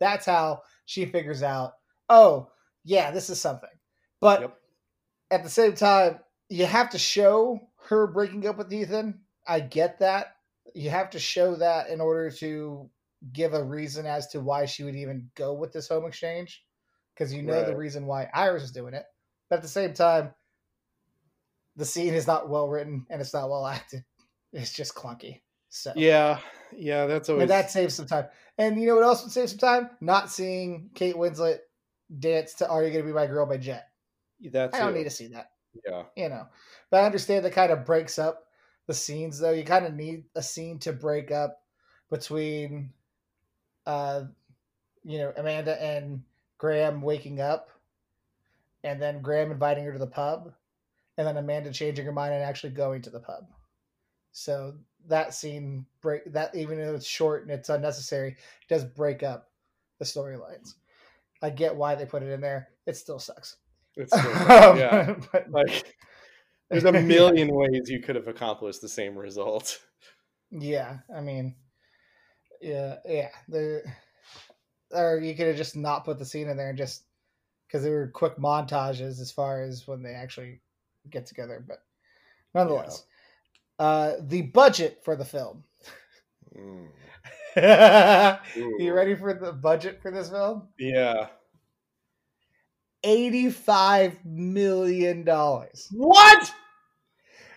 That's 0.00 0.24
how 0.24 0.62
she 0.86 1.04
figures 1.04 1.42
out, 1.42 1.74
oh, 2.08 2.50
yeah, 2.84 3.10
this 3.10 3.28
is 3.28 3.38
something. 3.38 3.68
But 4.20 4.40
Yep. 4.40 4.58
at 5.30 5.42
the 5.42 5.50
same 5.50 5.74
time, 5.74 6.20
you 6.48 6.64
have 6.64 6.88
to 6.90 6.98
show 6.98 7.60
her 7.88 8.06
breaking 8.06 8.46
up 8.46 8.56
with 8.56 8.72
Ethan. 8.72 9.20
I 9.46 9.60
get 9.60 9.98
that. 9.98 10.36
You 10.74 10.88
have 10.88 11.10
to 11.10 11.18
show 11.18 11.56
that 11.56 11.90
in 11.90 12.00
order 12.00 12.30
to 12.30 12.90
give 13.32 13.54
a 13.54 13.62
reason 13.62 14.06
as 14.06 14.28
to 14.28 14.40
why 14.40 14.66
she 14.66 14.84
would 14.84 14.96
even 14.96 15.30
go 15.34 15.52
with 15.54 15.72
this 15.72 15.88
home 15.88 16.06
exchange. 16.06 16.64
Because 17.14 17.32
you 17.32 17.42
know 17.42 17.64
the 17.64 17.76
reason 17.76 18.06
why 18.06 18.28
Iris 18.32 18.62
is 18.62 18.72
doing 18.72 18.94
it. 18.94 19.04
But 19.50 19.56
at 19.56 19.62
the 19.62 19.68
same 19.68 19.92
time, 19.92 20.32
the 21.76 21.84
scene 21.84 22.14
is 22.14 22.26
not 22.26 22.48
well 22.48 22.68
written 22.68 23.06
and 23.10 23.20
it's 23.20 23.34
not 23.34 23.48
well 23.50 23.66
acted. 23.66 24.04
It's 24.54 24.74
just 24.74 24.94
clunky. 24.94 25.40
So 25.70 25.94
yeah 25.96 26.38
yeah 26.76 27.06
that's 27.06 27.30
always 27.30 27.42
and 27.42 27.50
that 27.50 27.70
saves 27.70 27.94
some 27.94 28.04
time. 28.06 28.26
And 28.58 28.78
you 28.78 28.86
know 28.86 28.96
what 28.96 29.04
else 29.04 29.22
would 29.22 29.32
save 29.32 29.48
some 29.48 29.58
time? 29.58 29.88
Not 30.02 30.30
seeing 30.30 30.90
Kate 30.94 31.14
Winslet 31.14 31.60
dance 32.18 32.52
to 32.54 32.68
"Are 32.68 32.84
You 32.84 32.90
Gonna 32.92 33.04
Be 33.04 33.12
My 33.14 33.26
Girl" 33.26 33.46
by 33.46 33.56
Jet. 33.56 33.86
that's 34.50 34.76
I 34.76 34.80
don't 34.80 34.94
it. 34.94 34.98
need 34.98 35.04
to 35.04 35.10
see 35.10 35.28
that. 35.28 35.52
yeah 35.86 36.02
You 36.16 36.28
know, 36.28 36.48
but 36.90 37.00
I 37.02 37.06
understand 37.06 37.46
that 37.46 37.52
kind 37.52 37.72
of 37.72 37.86
breaks 37.86 38.18
up 38.18 38.44
the 38.86 38.92
scenes. 38.92 39.38
Though 39.38 39.52
you 39.52 39.64
kind 39.64 39.86
of 39.86 39.94
need 39.94 40.24
a 40.34 40.42
scene 40.42 40.78
to 40.80 40.92
break 40.92 41.30
up 41.30 41.58
between, 42.10 42.92
uh, 43.86 44.22
you 45.04 45.18
know, 45.18 45.32
Amanda 45.36 45.80
and 45.82 46.22
Graham 46.58 47.02
waking 47.02 47.40
up, 47.40 47.70
and 48.84 49.00
then 49.00 49.20
Graham 49.22 49.50
inviting 49.50 49.84
her 49.84 49.92
to 49.92 49.98
the 49.98 50.06
pub, 50.06 50.52
and 51.18 51.26
then 51.26 51.36
Amanda 51.36 51.72
changing 51.72 52.04
her 52.06 52.12
mind 52.12 52.34
and 52.34 52.42
actually 52.42 52.70
going 52.72 53.02
to 53.02 53.10
the 53.10 53.20
pub. 53.20 53.46
So 54.32 54.74
that 55.08 55.34
scene 55.34 55.84
break 56.00 56.32
that 56.32 56.54
even 56.54 56.78
though 56.78 56.94
it's 56.94 57.06
short 57.06 57.42
and 57.42 57.50
it's 57.50 57.68
unnecessary, 57.68 58.36
does 58.68 58.84
break 58.84 59.22
up 59.22 59.50
the 59.98 60.04
storylines. 60.04 60.74
I 61.42 61.50
get 61.50 61.74
why 61.74 61.94
they 61.96 62.06
put 62.06 62.22
it 62.22 62.28
in 62.30 62.40
there. 62.40 62.68
It 62.86 62.96
still 62.96 63.18
sucks. 63.18 63.56
it's 63.96 64.12
still, 64.18 64.30
yeah 64.78 65.14
But- 65.32 65.50
like 65.50 65.96
there's 66.70 66.84
a 66.84 66.92
million 67.02 67.48
ways 67.54 67.90
you 67.90 68.00
could 68.00 68.16
have 68.16 68.28
accomplished 68.28 68.80
the 68.80 68.88
same 68.88 69.18
result 69.18 69.78
Yeah, 70.50 70.98
I 71.14 71.20
mean, 71.20 71.56
yeah, 72.62 72.96
yeah. 73.04 73.28
The 73.48 73.82
or 74.92 75.18
you 75.18 75.34
could 75.34 75.48
have 75.48 75.56
just 75.56 75.76
not 75.76 76.04
put 76.04 76.18
the 76.18 76.24
scene 76.24 76.48
in 76.48 76.56
there 76.56 76.68
and 76.68 76.78
just 76.78 77.04
because 77.66 77.82
they 77.82 77.90
were 77.90 78.08
quick 78.08 78.36
montages 78.36 79.20
as 79.20 79.32
far 79.32 79.62
as 79.62 79.86
when 79.88 80.02
they 80.02 80.12
actually 80.12 80.60
get 81.10 81.26
together. 81.26 81.64
But 81.66 81.82
nonetheless, 82.54 83.04
uh, 83.78 84.12
the 84.20 84.42
budget 84.42 85.00
for 85.04 85.16
the 85.16 85.24
film. 85.24 85.64
Mm. 87.54 88.38
you 88.78 88.92
ready 88.94 89.14
for 89.14 89.34
the 89.34 89.52
budget 89.52 90.00
for 90.00 90.10
this 90.10 90.30
film? 90.30 90.68
yeah 90.78 91.26
Eighty-five 93.04 94.24
million 94.24 95.24
dollars. 95.24 95.88
what 95.92 96.52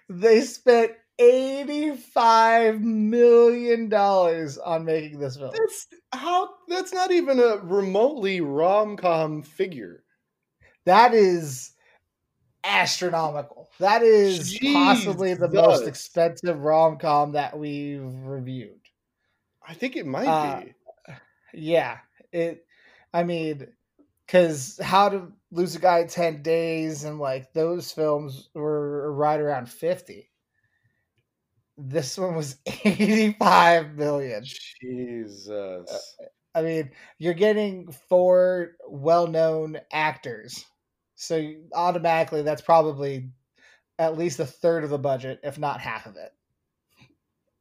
They 0.09 0.41
spent 0.41 0.91
eighty-five 1.19 2.81
million 2.81 3.89
dollars 3.89 4.57
on 4.57 4.85
making 4.85 5.19
this 5.19 5.37
film. 5.37 5.51
that's 5.53 5.87
how 6.13 6.49
that's 6.67 6.93
not 6.93 7.11
even 7.11 7.39
a 7.39 7.57
remotely 7.63 8.41
rom-com 8.41 9.41
figure 9.41 10.03
That 10.85 11.13
is 11.13 11.71
astronomical. 12.63 13.69
That 13.79 14.01
is 14.01 14.57
possibly 14.73 15.33
the 15.35 15.49
most 15.49 15.87
expensive 15.87 16.59
rom 16.63 16.97
com 16.97 17.33
that 17.33 17.57
we've 17.57 18.01
reviewed. 18.03 18.79
i 19.67 19.73
think 19.73 19.95
it 19.95 20.05
might 20.05 20.27
Uh, 20.27 20.61
be 20.61 20.73
Yeah, 21.53 21.97
it. 22.31 22.65
I 23.13 23.23
mean, 23.23 23.67
because 24.25 24.77
How 24.83 25.07
to 25.09 25.31
Lose 25.51 25.75
a 25.75 25.79
Guy 25.79 25.99
in 25.99 26.07
Ten 26.09 26.41
Days 26.41 27.05
and 27.05 27.17
like 27.19 27.53
those 27.53 27.91
films 27.91 28.49
were 28.53 29.13
right 29.13 29.39
around 29.39 29.69
fifty. 29.69 30.29
This 31.77 32.17
one 32.17 32.35
was 32.35 32.57
eighty-five 32.85 33.95
million. 33.95 34.43
Uh, 34.43 34.47
jesus 34.81 36.15
I 36.55 36.61
mean, 36.61 36.91
you're 37.17 37.33
getting 37.33 37.91
four 38.07 38.77
well-known 38.87 39.77
actors, 39.91 40.63
so 41.15 41.35
you- 41.35 41.67
automatically 41.73 42.43
that's 42.43 42.61
probably 42.61 43.29
at 43.99 44.17
least 44.17 44.39
a 44.39 44.45
third 44.45 44.85
of 44.85 44.89
the 44.89 44.97
budget, 44.97 45.41
if 45.43 45.57
not 45.59 45.81
half 45.81 46.05
of 46.05 46.15
it, 46.15 46.31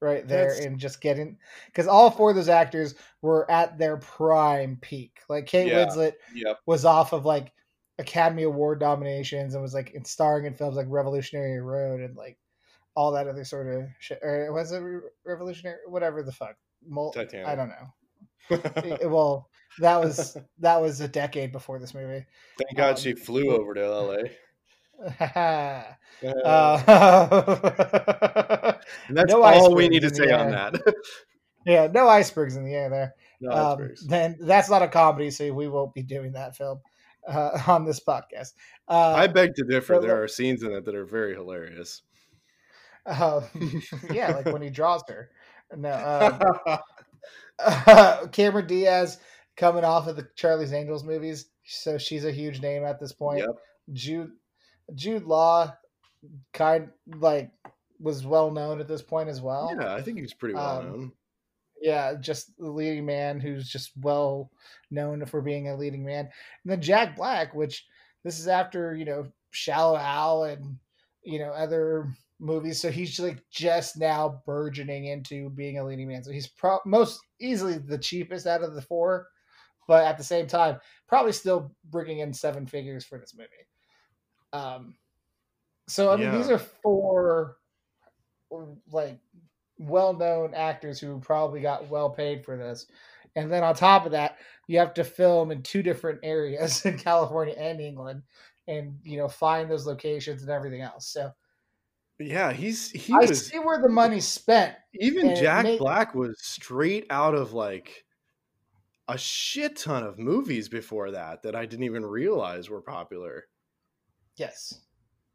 right 0.00 0.26
there. 0.28 0.48
That's- 0.50 0.64
in 0.64 0.78
just 0.78 1.00
getting 1.00 1.38
because 1.66 1.88
all 1.88 2.08
four 2.10 2.30
of 2.30 2.36
those 2.36 2.48
actors 2.48 2.94
were 3.20 3.50
at 3.50 3.78
their 3.78 3.96
prime 3.96 4.78
peak. 4.80 5.18
Like 5.28 5.46
Kate 5.46 5.68
Yeah. 5.68 5.86
Winslet 5.86 6.12
yep 6.32 6.58
was 6.66 6.84
off 6.84 7.12
of 7.12 7.24
like 7.24 7.52
Academy 7.98 8.44
Award 8.44 8.80
nominations 8.80 9.54
and 9.54 9.62
was 9.62 9.74
like 9.74 9.90
in 9.90 10.04
starring 10.04 10.46
in 10.46 10.54
films 10.54 10.76
like 10.76 10.86
Revolutionary 10.88 11.60
Road 11.60 12.00
and 12.00 12.16
like 12.16 12.38
all 12.94 13.12
that 13.12 13.26
other 13.28 13.44
sort 13.44 13.66
of 13.74 13.84
shit. 13.98 14.18
Or 14.22 14.46
it 14.46 14.52
was 14.52 14.72
it 14.72 14.78
Re- 14.78 15.00
Revolutionary? 15.24 15.78
Whatever 15.88 16.22
the 16.22 16.32
fuck. 16.32 16.56
Mul- 16.86 17.14
I 17.16 17.54
don't 17.54 17.68
know. 17.70 17.92
It- 18.50 19.10
well, 19.10 19.48
that 19.78 20.00
was 20.00 20.36
that 20.58 20.80
was 20.80 21.00
a 21.00 21.08
decade 21.08 21.52
before 21.52 21.78
this 21.78 21.94
movie. 21.94 22.24
thank 22.58 22.76
god 22.76 22.90
um, 22.90 22.96
she 22.96 23.14
flew 23.14 23.50
over 23.50 23.74
to 23.74 23.90
la 23.90 24.16
uh, 25.20 25.82
that's 29.10 29.32
no 29.32 29.42
all 29.42 29.74
we 29.74 29.88
need 29.88 30.02
to 30.02 30.14
say 30.14 30.30
on 30.30 30.50
that 30.52 30.74
yeah, 31.66 31.88
no 31.92 32.08
icebergs 32.08 32.56
in 32.56 32.64
the 32.64 32.74
air 32.74 32.90
there. 32.90 33.14
no, 33.40 33.50
um, 33.50 33.90
then 34.06 34.36
that's 34.40 34.68
not 34.68 34.82
a 34.82 34.88
comedy, 34.88 35.30
so 35.30 35.50
we 35.52 35.66
won't 35.66 35.94
be 35.94 36.02
doing 36.02 36.32
that 36.32 36.54
film 36.56 36.80
uh, 37.26 37.58
on 37.66 37.84
this 37.86 38.00
podcast. 38.00 38.52
Uh, 38.86 39.14
i 39.16 39.26
beg 39.26 39.54
to 39.54 39.64
differ 39.64 39.98
there 39.98 40.10
the- 40.16 40.22
are 40.22 40.28
scenes 40.28 40.62
in 40.62 40.70
it 40.72 40.84
that 40.84 40.94
are 40.94 41.06
very 41.06 41.34
hilarious 41.34 42.02
um, 43.06 43.44
yeah, 44.12 44.32
like 44.32 44.46
when 44.46 44.62
he 44.62 44.70
draws 44.70 45.02
her. 45.08 45.30
No, 45.76 46.38
um, 46.66 48.28
Cameron 48.32 48.66
Diaz 48.66 49.18
coming 49.56 49.84
off 49.84 50.06
of 50.06 50.16
the 50.16 50.28
Charlie's 50.36 50.72
Angels 50.72 51.04
movies, 51.04 51.46
so 51.64 51.98
she's 51.98 52.24
a 52.24 52.32
huge 52.32 52.60
name 52.60 52.84
at 52.84 53.00
this 53.00 53.12
point. 53.12 53.38
Yep. 53.40 53.56
Jude 53.92 54.32
Jude 54.94 55.24
Law, 55.24 55.72
kind 56.52 56.90
like 57.06 57.50
was 58.00 58.26
well 58.26 58.50
known 58.50 58.80
at 58.80 58.88
this 58.88 59.02
point 59.02 59.28
as 59.28 59.40
well. 59.40 59.74
yeah 59.78 59.94
i 59.94 60.02
think 60.02 60.18
he's 60.18 60.34
pretty 60.34 60.54
well 60.54 60.78
Um, 60.80 60.86
known 60.86 61.12
Yeah, 61.80 62.14
just 62.20 62.56
the 62.58 62.70
leading 62.70 63.06
man 63.06 63.40
who's 63.40 63.68
just 63.68 63.92
well 64.00 64.50
known 64.90 65.24
for 65.26 65.40
being 65.42 65.68
a 65.68 65.76
leading 65.76 66.04
man. 66.04 66.24
And 66.64 66.72
then 66.72 66.80
Jack 66.80 67.16
Black, 67.16 67.54
which 67.54 67.86
this 68.24 68.38
is 68.38 68.48
after, 68.48 68.94
you 68.96 69.04
know, 69.04 69.26
Shallow 69.50 69.96
Hal 69.96 70.44
and, 70.44 70.78
you 71.22 71.38
know, 71.38 71.50
other 71.52 72.08
movies. 72.44 72.80
So 72.80 72.90
he's 72.90 73.18
like 73.18 73.42
just 73.50 73.96
now 73.96 74.42
burgeoning 74.46 75.06
into 75.06 75.50
being 75.50 75.78
a 75.78 75.84
leading 75.84 76.08
man. 76.08 76.22
So 76.22 76.30
he's 76.30 76.46
pro- 76.46 76.80
most 76.84 77.20
easily 77.40 77.78
the 77.78 77.98
cheapest 77.98 78.46
out 78.46 78.62
of 78.62 78.74
the 78.74 78.82
four, 78.82 79.28
but 79.88 80.04
at 80.04 80.18
the 80.18 80.24
same 80.24 80.46
time, 80.46 80.78
probably 81.08 81.32
still 81.32 81.74
bringing 81.90 82.18
in 82.18 82.32
seven 82.32 82.66
figures 82.66 83.04
for 83.04 83.18
this 83.18 83.34
movie. 83.36 83.48
Um, 84.52 84.94
so 85.88 86.12
I 86.12 86.16
mean, 86.16 86.32
these 86.32 86.50
are 86.50 86.58
four 86.58 87.56
like 88.92 89.18
well-known 89.78 90.54
actors 90.54 91.00
who 91.00 91.18
probably 91.18 91.60
got 91.60 91.88
well 91.88 92.10
paid 92.10 92.44
for 92.44 92.56
this. 92.56 92.86
And 93.36 93.50
then 93.50 93.64
on 93.64 93.74
top 93.74 94.06
of 94.06 94.12
that, 94.12 94.38
you 94.68 94.78
have 94.78 94.94
to 94.94 95.02
film 95.02 95.50
in 95.50 95.62
two 95.62 95.82
different 95.82 96.20
areas 96.22 96.84
in 96.86 96.98
California 96.98 97.54
and 97.58 97.80
England 97.80 98.22
and 98.66 98.98
you 99.02 99.18
know 99.18 99.28
find 99.28 99.70
those 99.70 99.86
locations 99.86 100.42
and 100.42 100.50
everything 100.50 100.80
else. 100.80 101.08
So 101.08 101.30
yeah 102.18 102.52
he's 102.52 102.90
he 102.90 103.12
I 103.12 103.18
was 103.18 103.46
see 103.48 103.58
where 103.58 103.80
the 103.82 103.88
money's 103.88 104.26
spent. 104.26 104.74
even 104.94 105.34
Jack 105.36 105.64
may- 105.64 105.78
Black 105.78 106.14
was 106.14 106.36
straight 106.40 107.06
out 107.10 107.34
of 107.34 107.52
like 107.52 108.04
a 109.08 109.18
shit 109.18 109.76
ton 109.76 110.02
of 110.02 110.18
movies 110.18 110.68
before 110.68 111.10
that 111.10 111.42
that 111.42 111.54
I 111.54 111.66
didn't 111.66 111.84
even 111.84 112.06
realize 112.06 112.70
were 112.70 112.80
popular. 112.80 113.44
Yes. 114.36 114.80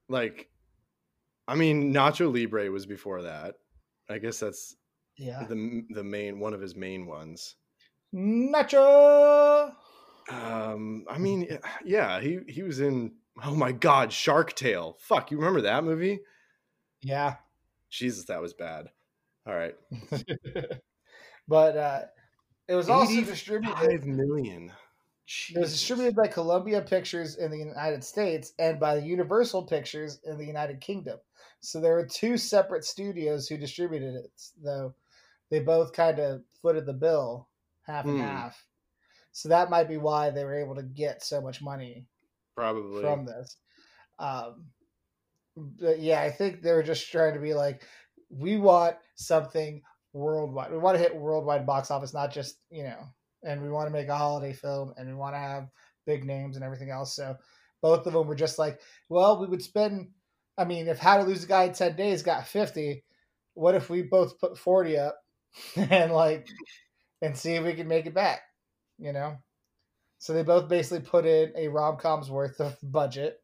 Like, 0.07 0.50
I 1.48 1.53
mean, 1.55 1.93
Nacho 1.93 2.33
Libre 2.33 2.71
was 2.71 2.86
before 2.88 3.21
that. 3.21 3.55
I 4.09 4.17
guess 4.17 4.39
that's 4.39 4.75
Yeah. 5.17 5.43
The 5.43 5.83
the 5.91 6.03
main 6.03 6.39
one 6.39 6.53
of 6.55 6.62
his 6.62 6.75
main 6.75 7.05
ones. 7.05 7.55
Nacho. 8.13 9.71
Um, 10.31 11.05
I 11.09 11.17
mean, 11.17 11.48
yeah, 11.86 12.19
he 12.19 12.39
he 12.48 12.63
was 12.63 12.79
in. 12.79 13.13
Oh 13.43 13.55
my 13.55 13.71
God, 13.71 14.12
Shark 14.12 14.53
Tale. 14.55 14.98
Fuck, 15.00 15.31
you 15.31 15.38
remember 15.38 15.62
that 15.62 15.83
movie? 15.83 16.19
Yeah. 17.01 17.37
Jesus, 17.89 18.25
that 18.25 18.41
was 18.41 18.53
bad. 18.53 18.91
All 19.45 19.55
right. 19.55 19.75
but 21.47 21.77
uh, 21.77 22.01
it 22.67 22.75
was 22.75 22.89
also 22.89 23.21
distributed. 23.21 23.75
Five 23.77 24.05
million. 24.05 24.71
It 25.53 25.59
was 25.59 25.71
distributed 25.71 26.15
by 26.15 26.27
Columbia 26.27 26.81
Pictures 26.81 27.35
in 27.35 27.51
the 27.51 27.57
United 27.57 28.03
States 28.03 28.53
and 28.59 28.79
by 28.79 28.97
Universal 28.97 29.65
Pictures 29.65 30.19
in 30.23 30.37
the 30.37 30.45
United 30.45 30.81
Kingdom. 30.81 31.19
So 31.61 31.79
there 31.79 31.93
were 31.93 32.05
two 32.05 32.37
separate 32.37 32.83
studios 32.83 33.47
who 33.47 33.57
distributed 33.57 34.15
it, 34.15 34.31
though 34.63 34.95
they 35.49 35.59
both 35.59 35.93
kind 35.93 36.19
of 36.19 36.43
footed 36.61 36.85
the 36.85 36.93
bill 36.93 37.47
half 37.83 38.05
and 38.05 38.15
Hmm. 38.15 38.21
half. 38.21 38.65
So 39.31 39.49
that 39.49 39.69
might 39.69 39.87
be 39.87 39.97
why 39.97 40.29
they 40.31 40.45
were 40.45 40.59
able 40.59 40.75
to 40.75 40.83
get 40.83 41.23
so 41.23 41.41
much 41.41 41.61
money 41.61 42.07
Probably. 42.55 43.01
from 43.01 43.25
this. 43.25 43.57
Um, 44.17 44.67
but 45.79 45.99
yeah, 45.99 46.21
I 46.21 46.31
think 46.31 46.61
they 46.61 46.71
were 46.71 46.83
just 46.83 47.11
trying 47.11 47.33
to 47.33 47.39
be 47.39 47.53
like, 47.53 47.83
we 48.29 48.57
want 48.57 48.95
something 49.15 49.81
worldwide. 50.13 50.71
We 50.71 50.77
want 50.77 50.97
to 50.97 51.03
hit 51.03 51.15
worldwide 51.15 51.65
box 51.65 51.91
office, 51.91 52.13
not 52.13 52.31
just 52.33 52.57
you 52.69 52.83
know, 52.83 53.07
and 53.43 53.61
we 53.61 53.69
want 53.69 53.87
to 53.87 53.93
make 53.93 54.07
a 54.07 54.15
holiday 54.15 54.53
film, 54.53 54.93
and 54.97 55.07
we 55.07 55.13
want 55.13 55.35
to 55.35 55.39
have 55.39 55.69
big 56.05 56.25
names 56.25 56.55
and 56.55 56.65
everything 56.65 56.89
else. 56.89 57.15
So 57.15 57.35
both 57.81 58.05
of 58.07 58.13
them 58.13 58.27
were 58.27 58.35
just 58.35 58.59
like, 58.59 58.79
well, 59.09 59.39
we 59.39 59.47
would 59.47 59.61
spend. 59.61 60.09
I 60.57 60.65
mean, 60.65 60.87
if 60.87 60.99
How 60.99 61.17
to 61.17 61.23
Lose 61.23 61.43
a 61.43 61.47
Guy 61.47 61.63
in 61.65 61.73
Ten 61.73 61.95
Days 61.95 62.23
got 62.23 62.47
fifty, 62.47 63.03
what 63.53 63.75
if 63.75 63.89
we 63.89 64.01
both 64.01 64.39
put 64.39 64.57
forty 64.57 64.97
up 64.97 65.17
and 65.75 66.11
like, 66.11 66.47
and 67.21 67.37
see 67.37 67.53
if 67.53 67.63
we 67.63 67.73
can 67.73 67.87
make 67.87 68.05
it 68.05 68.13
back? 68.13 68.41
You 68.97 69.13
know. 69.13 69.37
So 70.21 70.33
they 70.33 70.43
both 70.43 70.67
basically 70.67 70.99
put 70.99 71.25
in 71.25 71.53
a 71.55 71.69
rom 71.69 71.95
com's 71.95 72.29
worth 72.29 72.59
of 72.59 72.77
budget. 72.83 73.41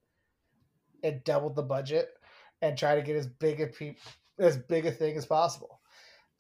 It 1.06 1.24
doubled 1.24 1.56
the 1.56 1.62
budget 1.62 2.10
and 2.62 2.76
try 2.76 2.96
to 2.96 3.02
get 3.04 3.16
as 3.16 3.28
big 3.28 3.62
a 3.62 3.68
peop- 3.68 4.00
as 4.40 4.58
big 4.58 4.88
a 4.88 4.92
thing 4.92 5.16
as 5.16 5.26
possible. 5.26 5.80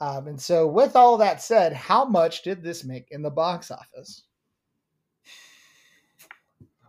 Um, 0.01 0.27
and 0.27 0.41
so, 0.41 0.67
with 0.67 0.95
all 0.95 1.17
that 1.17 1.41
said, 1.41 1.72
how 1.74 2.05
much 2.05 2.41
did 2.41 2.63
this 2.63 2.84
make 2.84 3.12
in 3.12 3.22
the 3.22 3.29
box 3.29 3.69
office? 3.69 4.24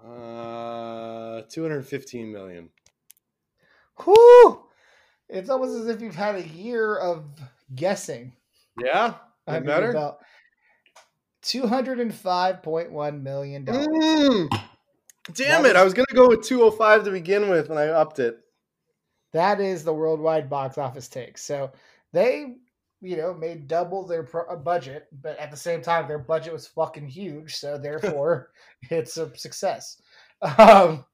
Uh, 0.02 1.42
two 1.50 1.62
hundred 1.62 1.86
fifteen 1.86 2.32
million. 2.32 2.70
Whoo! 4.06 4.64
It's 5.28 5.50
almost 5.50 5.78
as 5.78 5.88
if 5.88 6.00
you've 6.00 6.14
had 6.14 6.36
a 6.36 6.48
year 6.48 6.96
of 6.96 7.24
guessing. 7.74 8.32
Yeah, 8.82 9.14
under 9.46 9.66
better. 9.66 9.92
your. 9.92 10.16
Two 11.42 11.66
hundred 11.68 12.00
and 12.00 12.12
five 12.12 12.62
point 12.62 12.90
one 12.90 13.22
million 13.22 13.64
dollars. 13.64 13.86
Mm. 13.86 14.48
Damn 15.32 15.62
That 15.64 15.70
it! 15.70 15.76
I 15.76 15.82
was 15.84 15.94
gonna 15.94 16.06
go 16.14 16.28
with 16.28 16.42
two 16.44 16.60
hundred 16.60 16.76
five 16.76 17.04
to 17.04 17.10
begin 17.10 17.48
with, 17.48 17.70
and 17.70 17.78
I 17.78 17.88
upped 17.88 18.18
it. 18.20 18.38
That 19.32 19.60
is 19.60 19.82
the 19.84 19.92
worldwide 19.92 20.48
box 20.48 20.78
office 20.78 21.08
take. 21.08 21.36
So 21.36 21.72
they, 22.12 22.54
you 23.00 23.16
know, 23.16 23.34
made 23.34 23.66
double 23.68 24.06
their 24.06 24.22
pro- 24.22 24.46
uh, 24.46 24.54
budget, 24.56 25.08
but 25.20 25.36
at 25.38 25.50
the 25.50 25.56
same 25.56 25.82
time, 25.82 26.06
their 26.06 26.20
budget 26.20 26.52
was 26.52 26.68
fucking 26.68 27.08
huge. 27.08 27.56
So 27.56 27.76
therefore, 27.78 28.50
it's 28.90 29.16
a 29.16 29.36
success. 29.36 30.00
Um, 30.58 31.04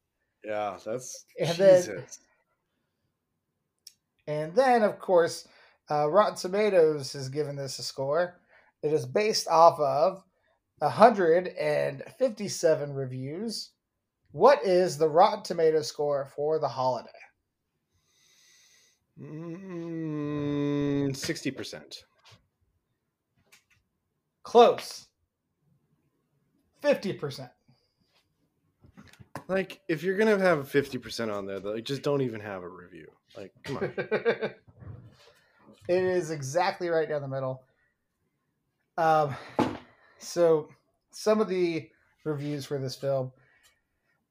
Yeah, 0.45 0.77
that's 0.85 1.25
And 1.41 1.57
then- 1.57 1.83
Jesus. 1.83 2.19
and 4.27 4.55
then, 4.55 4.83
of 4.83 4.99
course, 4.99 5.49
uh, 5.91 6.09
Rotten 6.11 6.37
Tomatoes 6.37 7.13
has 7.15 7.29
given 7.29 7.57
this 7.57 7.79
a 7.79 7.83
score. 7.83 8.39
It 8.83 8.93
is 8.93 9.07
based 9.07 9.49
off 9.49 9.79
of 9.81 10.23
157 10.79 12.95
reviews. 12.95 13.71
What 14.33 14.65
is 14.65 14.97
the 14.99 15.09
Rotten 15.09 15.43
Tomato 15.43 15.83
score 15.83 16.27
for 16.35 16.59
the 16.59 16.69
holiday? 16.69 17.11
Mm, 19.21 21.15
Sixty 21.15 21.51
percent. 21.51 22.05
Close. 24.43 25.07
50%. 26.83 27.49
Like, 29.47 29.81
if 29.89 30.03
you're 30.03 30.17
gonna 30.17 30.39
have 30.39 30.69
fifty 30.69 30.99
percent 30.99 31.31
on 31.31 31.47
there, 31.47 31.61
like, 31.61 31.85
just 31.85 32.03
don't 32.03 32.23
even 32.23 32.41
have 32.41 32.63
a 32.63 32.69
review. 32.69 33.07
Like, 33.37 33.53
come 33.63 33.77
on. 33.77 33.93
it 33.97 34.55
is 35.89 36.31
exactly 36.31 36.89
right 36.89 37.09
down 37.09 37.23
the 37.23 37.29
middle. 37.29 37.63
Um, 38.99 39.35
so 40.19 40.69
some 41.11 41.41
of 41.41 41.49
the 41.49 41.89
reviews 42.25 42.67
for 42.67 42.79
this 42.79 42.97
film 42.97 43.33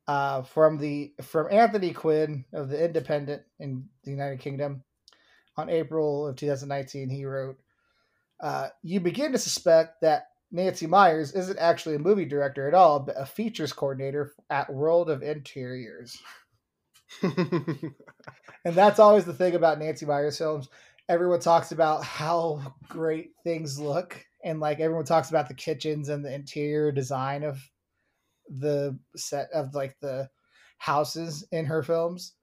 uh, 0.07 0.41
from 0.43 0.77
the 0.77 1.13
from 1.21 1.47
Anthony 1.51 1.93
Quinn 1.93 2.45
of 2.53 2.69
the 2.69 2.83
Independent 2.83 3.43
in 3.59 3.85
the 4.03 4.11
United 4.11 4.39
Kingdom 4.39 4.83
on 5.57 5.69
April 5.69 6.27
of 6.27 6.35
2019, 6.35 7.09
he 7.09 7.25
wrote, 7.25 7.57
uh, 8.39 8.69
"You 8.81 8.99
begin 8.99 9.31
to 9.31 9.37
suspect 9.37 10.01
that." 10.01 10.27
Nancy 10.53 10.85
Meyers 10.85 11.31
isn't 11.31 11.59
actually 11.59 11.95
a 11.95 11.99
movie 11.99 12.25
director 12.25 12.67
at 12.67 12.73
all, 12.73 12.99
but 12.99 13.15
a 13.17 13.25
features 13.25 13.71
coordinator 13.71 14.33
at 14.49 14.69
World 14.69 15.09
of 15.09 15.23
Interiors. 15.23 16.21
And 18.63 18.75
that's 18.75 18.99
always 18.99 19.25
the 19.25 19.33
thing 19.33 19.55
about 19.55 19.79
Nancy 19.79 20.05
Meyers 20.05 20.37
films. 20.37 20.69
Everyone 21.09 21.39
talks 21.39 21.71
about 21.71 22.03
how 22.03 22.75
great 22.87 23.31
things 23.43 23.79
look, 23.79 24.23
and 24.43 24.59
like 24.59 24.79
everyone 24.79 25.05
talks 25.05 25.29
about 25.29 25.47
the 25.47 25.53
kitchens 25.53 26.09
and 26.09 26.23
the 26.23 26.33
interior 26.33 26.91
design 26.91 27.43
of 27.43 27.59
the 28.59 28.97
set 29.15 29.49
of 29.53 29.73
like 29.75 29.97
the 30.01 30.29
houses 30.77 31.45
in 31.51 31.65
her 31.65 31.83
films, 31.83 32.33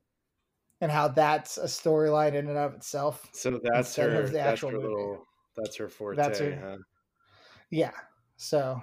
and 0.81 0.91
how 0.91 1.09
that's 1.09 1.59
a 1.59 1.65
storyline 1.65 2.35
in 2.35 2.49
and 2.49 2.59
of 2.59 2.75
itself. 2.75 3.29
so 3.33 3.61
that's 3.63 3.97
her. 3.97 4.27
the 4.27 4.33
That's 4.33 4.53
actual 4.53 4.71
her 4.71 4.77
movie. 4.77 4.89
little. 4.89 5.27
That's 5.57 5.77
her 5.77 5.89
forte. 5.89 6.17
That's 6.17 6.39
her- 6.39 6.59
huh? 6.63 6.77
Yeah. 7.71 7.93
So, 8.37 8.81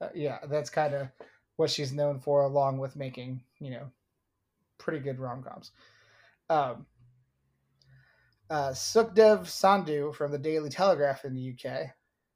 uh, 0.00 0.08
yeah, 0.14 0.38
that's 0.48 0.70
kind 0.70 0.94
of 0.94 1.08
what 1.56 1.70
she's 1.70 1.92
known 1.92 2.18
for, 2.18 2.42
along 2.42 2.78
with 2.78 2.96
making, 2.96 3.42
you 3.60 3.70
know, 3.70 3.86
pretty 4.78 4.98
good 4.98 5.20
rom 5.20 5.42
coms. 5.42 5.70
Um, 6.48 6.86
uh, 8.50 8.70
Sukhdev 8.70 9.42
Sandhu 9.46 10.12
from 10.14 10.32
the 10.32 10.38
Daily 10.38 10.68
Telegraph 10.70 11.24
in 11.24 11.34
the 11.34 11.54
UK, 11.54 11.90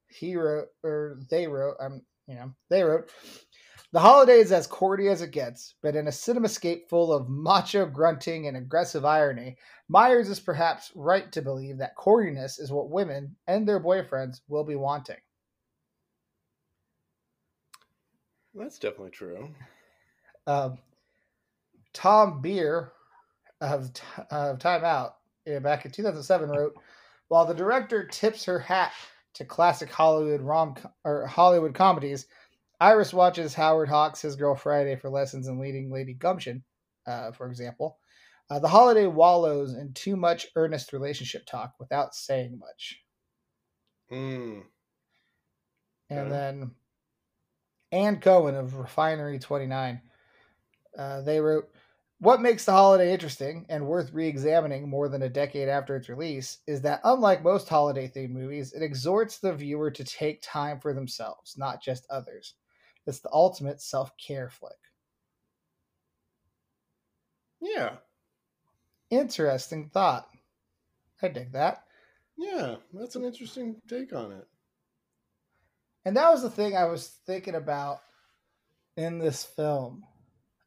he 0.09 0.37
wrote, 0.37 0.69
or 0.85 1.19
they 1.29 1.49
wrote, 1.49 1.75
um, 1.81 2.03
you 2.29 2.37
know, 2.37 2.55
they 2.71 2.85
wrote, 2.85 3.11
the 3.95 4.01
holiday 4.01 4.41
is 4.41 4.51
as 4.51 4.67
cordy 4.67 5.07
as 5.07 5.23
it 5.23 5.31
gets, 5.31 5.77
but 5.81 5.95
in 5.95 6.09
a 6.09 6.11
cinemascape 6.11 6.89
full 6.89 7.13
of 7.13 7.29
macho 7.29 7.87
grunting 7.87 8.49
and 8.49 8.57
aggressive 8.57 9.05
irony, 9.05 9.57
Meyers 9.89 10.29
is 10.29 10.41
perhaps 10.41 10.91
right 10.97 11.31
to 11.31 11.41
believe 11.41 11.79
that 11.79 11.95
cordiness 11.95 12.59
is 12.59 12.73
what 12.73 12.91
women 12.91 13.37
and 13.47 13.69
their 13.69 13.79
boyfriends 13.79 14.41
will 14.49 14.65
be 14.65 14.75
wanting. 14.75 15.21
That's 18.53 18.81
definitely 18.81 19.13
true. 19.13 19.49
Um, 20.49 20.79
Tom 21.93 22.43
Beer 22.43 22.91
of, 23.61 23.93
of 24.33 24.59
Time 24.59 24.83
Out 24.83 25.19
uh, 25.49 25.61
back 25.61 25.85
in 25.85 25.93
2007 25.93 26.51
wrote, 26.51 26.75
while 27.29 27.47
the 27.47 27.55
director 27.55 28.05
tips 28.09 28.45
her 28.47 28.59
hat 28.59 28.93
to 29.35 29.45
classic 29.45 29.91
Hollywood 29.91 30.41
rom 30.41 30.75
or 31.05 31.29
Hollywood 31.29 31.75
comedies, 31.75 32.27
Iris 32.81 33.15
watches 33.15 33.55
Howard 33.55 33.89
Hawks' 33.89 34.23
His 34.23 34.37
Girl 34.37 34.55
Friday 34.55 34.97
for 34.97 35.09
lessons 35.09 35.49
in 35.49 35.59
leading 35.59 35.91
Lady 35.91 36.15
Gumption, 36.15 36.65
uh, 37.07 37.33
for 37.33 37.47
example. 37.47 37.99
Uh, 38.51 38.59
the 38.59 38.69
holiday 38.69 39.07
wallows 39.07 39.75
in 39.75 39.93
too 39.95 40.17
much 40.17 40.49
earnest 40.57 40.93
relationship 40.93 41.47
talk 41.47 41.75
without 41.79 42.15
saying 42.15 42.59
much. 42.59 43.01
Mm. 44.13 44.65
And 46.11 46.31
then 46.31 46.71
Anne 47.91 48.21
Cohen 48.21 48.55
of 48.55 48.77
Refinery 48.77 49.39
29, 49.39 50.03
uh, 50.99 51.21
they 51.23 51.41
wrote, 51.41 51.71
What 52.19 52.43
makes 52.43 52.65
the 52.65 52.73
holiday 52.73 53.13
interesting 53.13 53.65
and 53.69 53.87
worth 53.87 54.13
re 54.13 54.29
examining 54.29 54.89
more 54.89 55.09
than 55.09 55.23
a 55.23 55.29
decade 55.29 55.69
after 55.69 55.97
its 55.97 56.09
release 56.09 56.59
is 56.67 56.83
that, 56.83 57.01
unlike 57.05 57.43
most 57.43 57.69
holiday 57.69 58.09
themed 58.09 58.31
movies, 58.31 58.73
it 58.73 58.83
exhorts 58.83 59.39
the 59.39 59.55
viewer 59.55 59.91
to 59.93 60.05
take 60.05 60.43
time 60.43 60.81
for 60.81 60.93
themselves, 60.93 61.57
not 61.57 61.83
just 61.83 62.07
others. 62.11 62.55
It's 63.07 63.21
the 63.21 63.31
ultimate 63.33 63.81
self 63.81 64.17
care 64.17 64.51
flick. 64.51 64.73
Yeah. 67.61 67.97
Interesting 69.11 69.91
thought. 69.93 70.29
I 71.23 71.29
dig 71.29 71.53
that. 71.53 71.85
Yeah. 72.37 72.77
That's 72.93 73.17
an 73.17 73.25
interesting 73.25 73.77
take 73.89 74.13
on 74.13 74.33
it. 74.33 74.47
And 76.05 76.17
that 76.17 76.31
was 76.31 76.43
the 76.43 76.51
thing 76.51 76.77
I 76.77 76.85
was 76.85 77.09
thinking 77.27 77.55
about 77.55 78.01
in 78.97 79.19
this 79.19 79.45
film, 79.45 80.05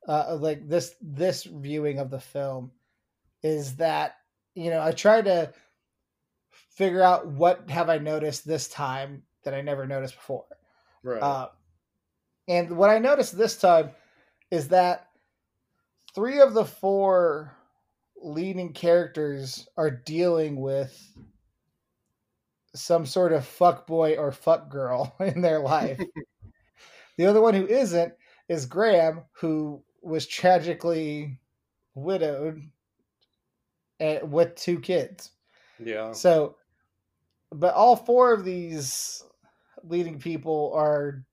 uh, 0.07 0.37
like 0.39 0.67
this 0.67 0.95
this 1.01 1.43
viewing 1.43 1.99
of 1.99 2.09
the 2.09 2.19
film, 2.19 2.71
is 3.43 3.75
that 3.75 4.15
you 4.55 4.71
know 4.71 4.81
I 4.81 4.91
try 4.91 5.21
to 5.21 5.53
figure 6.71 7.03
out 7.03 7.27
what 7.27 7.69
have 7.69 7.89
I 7.89 7.99
noticed 7.99 8.47
this 8.47 8.67
time 8.67 9.23
that 9.43 9.53
I 9.53 9.61
never 9.61 9.85
noticed 9.85 10.15
before. 10.15 10.45
Right. 11.03 11.21
Uh, 11.21 11.49
and 12.47 12.77
what 12.77 12.89
I 12.89 12.99
noticed 12.99 13.37
this 13.37 13.57
time 13.57 13.91
is 14.51 14.69
that 14.69 15.07
three 16.15 16.39
of 16.39 16.53
the 16.53 16.65
four 16.65 17.53
leading 18.21 18.73
characters 18.73 19.67
are 19.77 19.91
dealing 19.91 20.59
with 20.59 21.13
some 22.75 23.05
sort 23.05 23.33
of 23.33 23.45
fuck 23.45 23.87
boy 23.87 24.15
or 24.15 24.31
fuck 24.31 24.69
girl 24.69 25.15
in 25.19 25.41
their 25.41 25.59
life. 25.59 25.99
the 27.17 27.25
other 27.25 27.41
one 27.41 27.53
who 27.53 27.67
isn't 27.67 28.13
is 28.49 28.65
Graham, 28.65 29.21
who 29.33 29.83
was 30.01 30.25
tragically 30.25 31.39
widowed 31.95 32.61
and, 33.99 34.31
with 34.31 34.55
two 34.55 34.79
kids. 34.79 35.31
yeah. 35.79 36.13
So, 36.13 36.55
but 37.51 37.73
all 37.73 37.95
four 37.95 38.33
of 38.33 38.45
these 38.45 39.23
leading 39.83 40.19
people 40.19 40.71
are, 40.75 41.23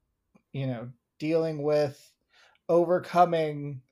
you 0.53 0.66
know, 0.66 0.88
dealing 1.18 1.62
with 1.62 2.12
overcoming 2.68 3.83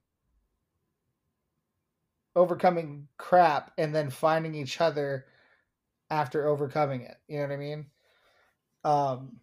overcoming 2.35 3.09
crap 3.19 3.73
and 3.77 3.95
then 3.95 4.09
finding 4.11 4.55
each 4.55 4.81
other 4.81 5.27
after 6.11 6.47
overcoming 6.47 7.03
it. 7.03 7.17
You 7.29 7.39
know 7.39 7.43
what 7.45 7.53
I 7.53 7.57
mean? 7.57 7.87
Um 8.85 9.41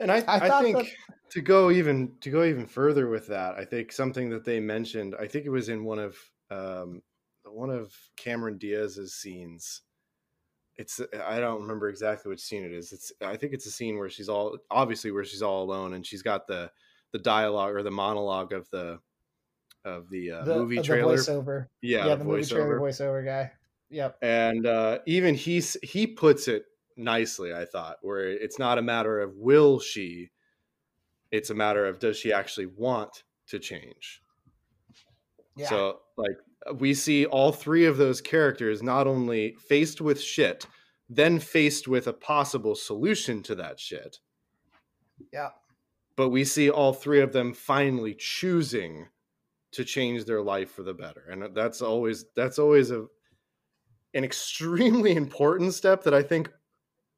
And 0.00 0.10
I, 0.10 0.18
I 0.18 0.48
I, 0.48 0.62
think 0.62 0.76
that- 0.78 0.86
to 1.30 1.40
go 1.40 1.70
even 1.70 2.16
to 2.20 2.30
go 2.30 2.44
even 2.44 2.66
further 2.66 3.08
with 3.08 3.26
that, 3.28 3.56
I 3.56 3.64
think 3.64 3.92
something 3.92 4.30
that 4.30 4.44
they 4.44 4.60
mentioned, 4.60 5.16
I 5.18 5.26
think 5.26 5.46
it 5.46 5.50
was 5.50 5.68
in 5.68 5.84
one 5.84 5.98
of 5.98 6.16
um, 6.50 7.02
one 7.44 7.70
of 7.70 7.92
Cameron 8.16 8.58
Diaz's 8.58 9.14
scenes. 9.14 9.82
It's 10.76 11.00
I 11.24 11.38
don't 11.40 11.62
remember 11.62 11.88
exactly 11.88 12.28
which 12.30 12.40
scene 12.40 12.64
it 12.64 12.72
is. 12.72 12.92
It's 12.92 13.12
I 13.20 13.36
think 13.36 13.52
it's 13.52 13.66
a 13.66 13.70
scene 13.70 13.96
where 13.98 14.10
she's 14.10 14.28
all 14.28 14.58
obviously 14.70 15.10
where 15.12 15.24
she's 15.24 15.42
all 15.42 15.62
alone 15.62 15.94
and 15.94 16.04
she's 16.06 16.22
got 16.22 16.46
the 16.46 16.70
the 17.14 17.18
dialogue 17.20 17.74
or 17.76 17.82
the 17.84 17.90
monologue 17.92 18.52
of 18.52 18.68
the 18.70 18.98
of 19.84 20.10
the, 20.10 20.32
uh, 20.32 20.44
the, 20.44 20.56
movie 20.56 20.76
the 20.76 20.82
trailer. 20.82 21.16
voiceover. 21.16 21.66
Yeah, 21.80 21.98
Yeah, 22.06 22.08
the 22.16 22.16
the 22.16 22.24
movie 22.24 22.44
trailer 22.44 22.80
voiceover. 22.80 23.22
voiceover 23.22 23.24
guy. 23.24 23.52
Yep. 23.90 24.18
and 24.22 24.66
uh, 24.66 24.98
even 25.06 25.34
he's 25.36 25.76
he 25.82 26.06
puts 26.08 26.48
it 26.48 26.64
nicely 26.96 27.52
i 27.54 27.64
thought 27.64 27.96
where 28.02 28.26
it's 28.28 28.58
not 28.58 28.78
a 28.78 28.82
matter 28.82 29.20
of 29.20 29.36
will 29.36 29.78
she 29.78 30.30
it's 31.30 31.50
a 31.50 31.54
matter 31.54 31.86
of 31.86 31.98
does 32.00 32.16
she 32.16 32.32
actually 32.32 32.66
want 32.66 33.24
to 33.48 33.58
change 33.58 34.22
Yeah. 35.56 35.68
so 35.68 36.00
like 36.16 36.36
we 36.80 36.94
see 36.94 37.26
all 37.26 37.52
three 37.52 37.84
of 37.84 37.96
those 37.96 38.20
characters 38.20 38.82
not 38.82 39.06
only 39.06 39.54
faced 39.68 40.00
with 40.00 40.20
shit 40.20 40.66
then 41.08 41.38
faced 41.38 41.86
with 41.86 42.06
a 42.08 42.12
possible 42.12 42.74
solution 42.74 43.42
to 43.44 43.54
that 43.56 43.78
shit 43.78 44.18
yeah. 45.32 45.50
But 46.16 46.28
we 46.28 46.44
see 46.44 46.70
all 46.70 46.92
three 46.92 47.20
of 47.20 47.32
them 47.32 47.52
finally 47.52 48.14
choosing 48.14 49.08
to 49.72 49.84
change 49.84 50.24
their 50.24 50.40
life 50.42 50.70
for 50.70 50.82
the 50.82 50.94
better 50.94 51.24
and 51.30 51.54
that's 51.54 51.82
always 51.82 52.24
that's 52.36 52.58
always 52.58 52.90
a 52.90 53.06
an 54.14 54.24
extremely 54.24 55.14
important 55.16 55.74
step 55.74 56.04
that 56.04 56.14
i 56.14 56.22
think 56.22 56.50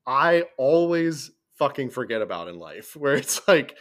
i 0.07 0.45
always 0.57 1.31
fucking 1.59 1.91
forget 1.91 2.23
about 2.23 2.49
in 2.49 2.59
life 2.59 2.97
where 3.03 3.15
it's 3.15 3.47
like 3.47 3.77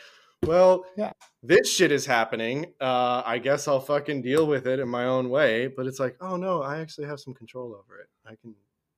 well 0.46 0.86
Yeah. 0.98 1.14
this 1.42 1.74
shit 1.74 1.92
is 1.92 2.06
happening 2.06 2.74
uh 2.82 3.24
i 3.26 3.38
guess 3.38 3.68
i'll 3.68 3.80
fucking 3.80 4.22
deal 4.22 4.46
with 4.46 4.68
it 4.68 4.80
in 4.80 4.90
my 4.90 5.06
own 5.06 5.30
way 5.30 5.68
but 5.68 5.88
it's 5.88 6.00
like 6.00 6.18
oh 6.22 6.36
no 6.36 6.62
i 6.62 6.80
actually 6.80 7.08
have 7.08 7.20
some 7.20 7.34
control 7.34 7.74
over 7.74 8.00
it 8.02 8.10
i 8.26 8.36
can 8.42 8.54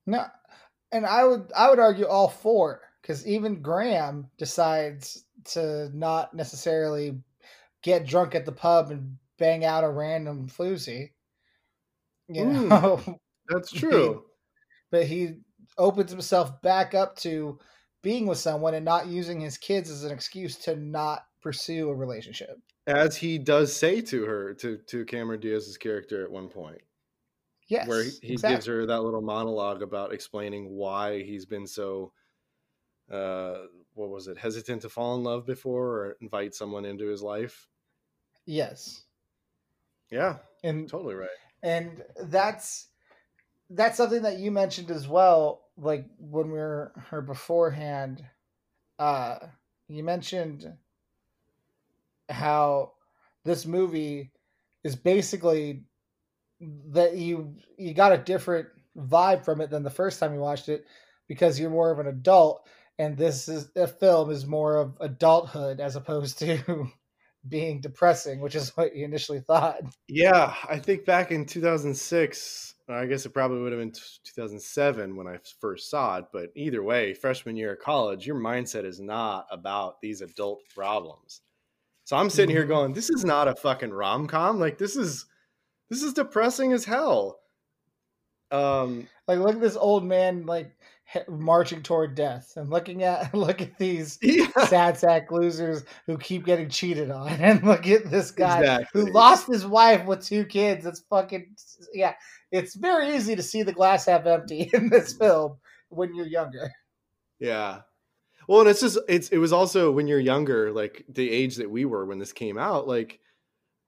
No, 0.07 0.25
and 0.91 1.05
I 1.05 1.23
would 1.25 1.51
I 1.55 1.69
would 1.69 1.79
argue 1.79 2.07
all 2.07 2.29
four 2.29 2.81
because 3.07 3.25
even 3.25 3.61
Graham 3.61 4.29
decides 4.37 5.25
to 5.45 5.89
not 5.97 6.33
necessarily 6.33 7.23
get 7.83 8.07
drunk 8.07 8.35
at 8.35 8.45
the 8.45 8.51
pub 8.53 8.91
and 8.91 9.19
bang 9.37 9.65
out 9.65 9.85
a 9.85 9.89
random 9.89 10.49
floozy. 10.49 11.11
You 12.29 12.45
Mm. 12.45 12.69
know, 12.69 13.19
that's 13.47 13.71
true 13.73 14.25
but 14.91 15.07
he 15.07 15.41
opens 15.77 16.11
himself 16.11 16.61
back 16.61 16.93
up 16.95 17.15
to 17.17 17.59
being 18.03 18.27
with 18.27 18.37
someone 18.39 18.73
and 18.75 18.85
not 18.85 19.07
using 19.07 19.41
his 19.41 19.57
kids 19.57 19.89
as 19.89 20.03
an 20.03 20.11
excuse 20.11 20.57
to 20.57 20.75
not 20.75 21.27
pursue 21.41 21.89
a 21.89 21.95
relationship. 21.95 22.59
as 22.87 23.17
he 23.17 23.37
does 23.37 23.75
say 23.75 24.01
to 24.01 24.25
her 24.25 24.53
to 24.53 24.77
to 24.77 25.05
cameron 25.05 25.39
diaz's 25.39 25.77
character 25.77 26.23
at 26.23 26.31
one 26.31 26.49
point 26.49 26.81
Yes, 27.67 27.85
where 27.85 28.03
he, 28.03 28.11
he 28.21 28.39
exactly. 28.39 28.63
gives 28.63 28.65
her 28.65 28.85
that 28.85 29.03
little 29.03 29.21
monologue 29.21 29.81
about 29.81 30.13
explaining 30.13 30.69
why 30.69 31.21
he's 31.23 31.45
been 31.45 31.67
so 31.67 32.11
uh 33.11 33.55
what 33.93 34.09
was 34.09 34.27
it 34.27 34.37
hesitant 34.37 34.81
to 34.83 34.89
fall 34.89 35.15
in 35.15 35.23
love 35.23 35.45
before 35.45 35.87
or 35.87 36.17
invite 36.21 36.53
someone 36.53 36.85
into 36.85 37.07
his 37.07 37.21
life? 37.23 37.67
Yes, 38.45 39.03
yeah 40.11 40.37
and 40.63 40.87
totally 40.89 41.15
right. 41.15 41.29
and 41.63 42.03
that's 42.23 42.87
that's 43.71 43.97
something 43.97 44.21
that 44.21 44.39
you 44.39 44.51
mentioned 44.51 44.91
as 44.91 45.07
well 45.07 45.63
like 45.77 46.05
when 46.17 46.47
we 46.47 46.57
were 46.57 46.91
her 47.09 47.21
beforehand 47.21 48.23
uh 48.99 49.37
you 49.87 50.03
mentioned 50.03 50.71
how 52.29 52.91
this 53.43 53.65
movie 53.65 54.31
is 54.83 54.95
basically 54.95 55.83
that 56.89 57.15
you 57.15 57.55
you 57.77 57.93
got 57.93 58.13
a 58.13 58.17
different 58.17 58.67
vibe 58.97 59.43
from 59.43 59.61
it 59.61 59.69
than 59.69 59.83
the 59.83 59.89
first 59.89 60.19
time 60.19 60.33
you 60.33 60.39
watched 60.39 60.69
it 60.69 60.85
because 61.27 61.59
you're 61.59 61.69
more 61.69 61.91
of 61.91 61.99
an 61.99 62.07
adult 62.07 62.67
and 62.99 63.17
this 63.17 63.47
is 63.47 63.69
a 63.75 63.87
film 63.87 64.31
is 64.31 64.45
more 64.47 64.77
of 64.77 64.97
adulthood 64.99 65.79
as 65.79 65.95
opposed 65.95 66.39
to 66.39 66.87
being 67.47 67.79
depressing 67.79 68.41
which 68.41 68.55
is 68.55 68.75
what 68.75 68.95
you 68.95 69.05
initially 69.05 69.39
thought. 69.39 69.79
Yeah 70.09 70.53
i 70.67 70.77
think 70.79 71.05
back 71.05 71.31
in 71.31 71.45
2006 71.45 72.73
i 72.89 73.05
guess 73.05 73.25
it 73.25 73.29
probably 73.33 73.61
would 73.61 73.71
have 73.71 73.79
been 73.79 73.91
2007 73.91 75.15
when 75.15 75.27
i 75.27 75.37
first 75.61 75.89
saw 75.89 76.17
it 76.17 76.25
but 76.33 76.49
either 76.55 76.83
way 76.83 77.13
freshman 77.13 77.55
year 77.55 77.73
of 77.73 77.79
college 77.79 78.25
your 78.27 78.35
mindset 78.35 78.83
is 78.83 78.99
not 78.99 79.45
about 79.51 80.01
these 80.01 80.21
adult 80.21 80.59
problems. 80.75 81.41
So 82.03 82.17
i'm 82.17 82.29
sitting 82.29 82.53
here 82.55 82.65
Mhm. 82.65 82.69
going 82.69 82.93
this 82.93 83.09
is 83.09 83.23
not 83.23 83.47
a 83.47 83.55
fucking 83.55 83.91
rom-com 83.93 84.59
like 84.59 84.77
this 84.77 84.95
is 84.97 85.25
this 85.89 86.01
is 86.03 86.13
depressing 86.13 86.73
as 86.73 86.83
hell. 86.83 87.39
Um 88.51 89.07
Like 89.27 89.39
look 89.39 89.55
at 89.55 89.61
this 89.61 89.75
old 89.77 90.03
man 90.03 90.45
like 90.45 90.71
marching 91.27 91.81
toward 91.83 92.15
death, 92.15 92.53
and 92.57 92.69
looking 92.69 93.03
at 93.03 93.33
look 93.33 93.61
at 93.61 93.77
these 93.77 94.17
yeah 94.21 94.47
sad 94.65 94.97
sack 94.97 95.31
losers 95.31 95.83
who 96.05 96.17
keep 96.17 96.45
getting 96.45 96.69
cheated 96.69 97.11
on, 97.11 97.29
and 97.39 97.63
look 97.63 97.87
at 97.87 98.09
this 98.09 98.31
guy 98.31 98.59
Exactly. 98.59 99.01
who 99.01 99.11
lost 99.11 99.47
his 99.47 99.65
wife 99.65 100.05
with 100.05 100.25
two 100.25 100.45
kids. 100.45 100.85
It's 100.85 101.01
fucking 101.09 101.55
yeah. 101.93 102.13
It's 102.51 102.75
very 102.75 103.15
easy 103.15 103.35
to 103.35 103.43
see 103.43 103.63
the 103.63 103.73
glass 103.73 104.05
half 104.05 104.25
empty 104.25 104.69
in 104.73 104.89
this 104.89 105.13
film 105.13 105.57
when 105.89 106.15
you're 106.15 106.27
younger. 106.27 106.71
Yeah. 107.39 107.81
Well, 108.47 108.61
and 108.61 108.69
it's 108.69 108.79
just 108.81 108.97
it's 109.09 109.29
it 109.29 109.37
was 109.37 109.51
also 109.53 109.91
when 109.91 110.07
you're 110.07 110.19
younger, 110.19 110.71
like 110.71 111.05
the 111.09 111.29
age 111.29 111.57
that 111.57 111.69
we 111.69 111.83
were 111.85 112.05
when 112.05 112.19
this 112.19 112.33
came 112.33 112.57
out, 112.57 112.87
like 112.87 113.19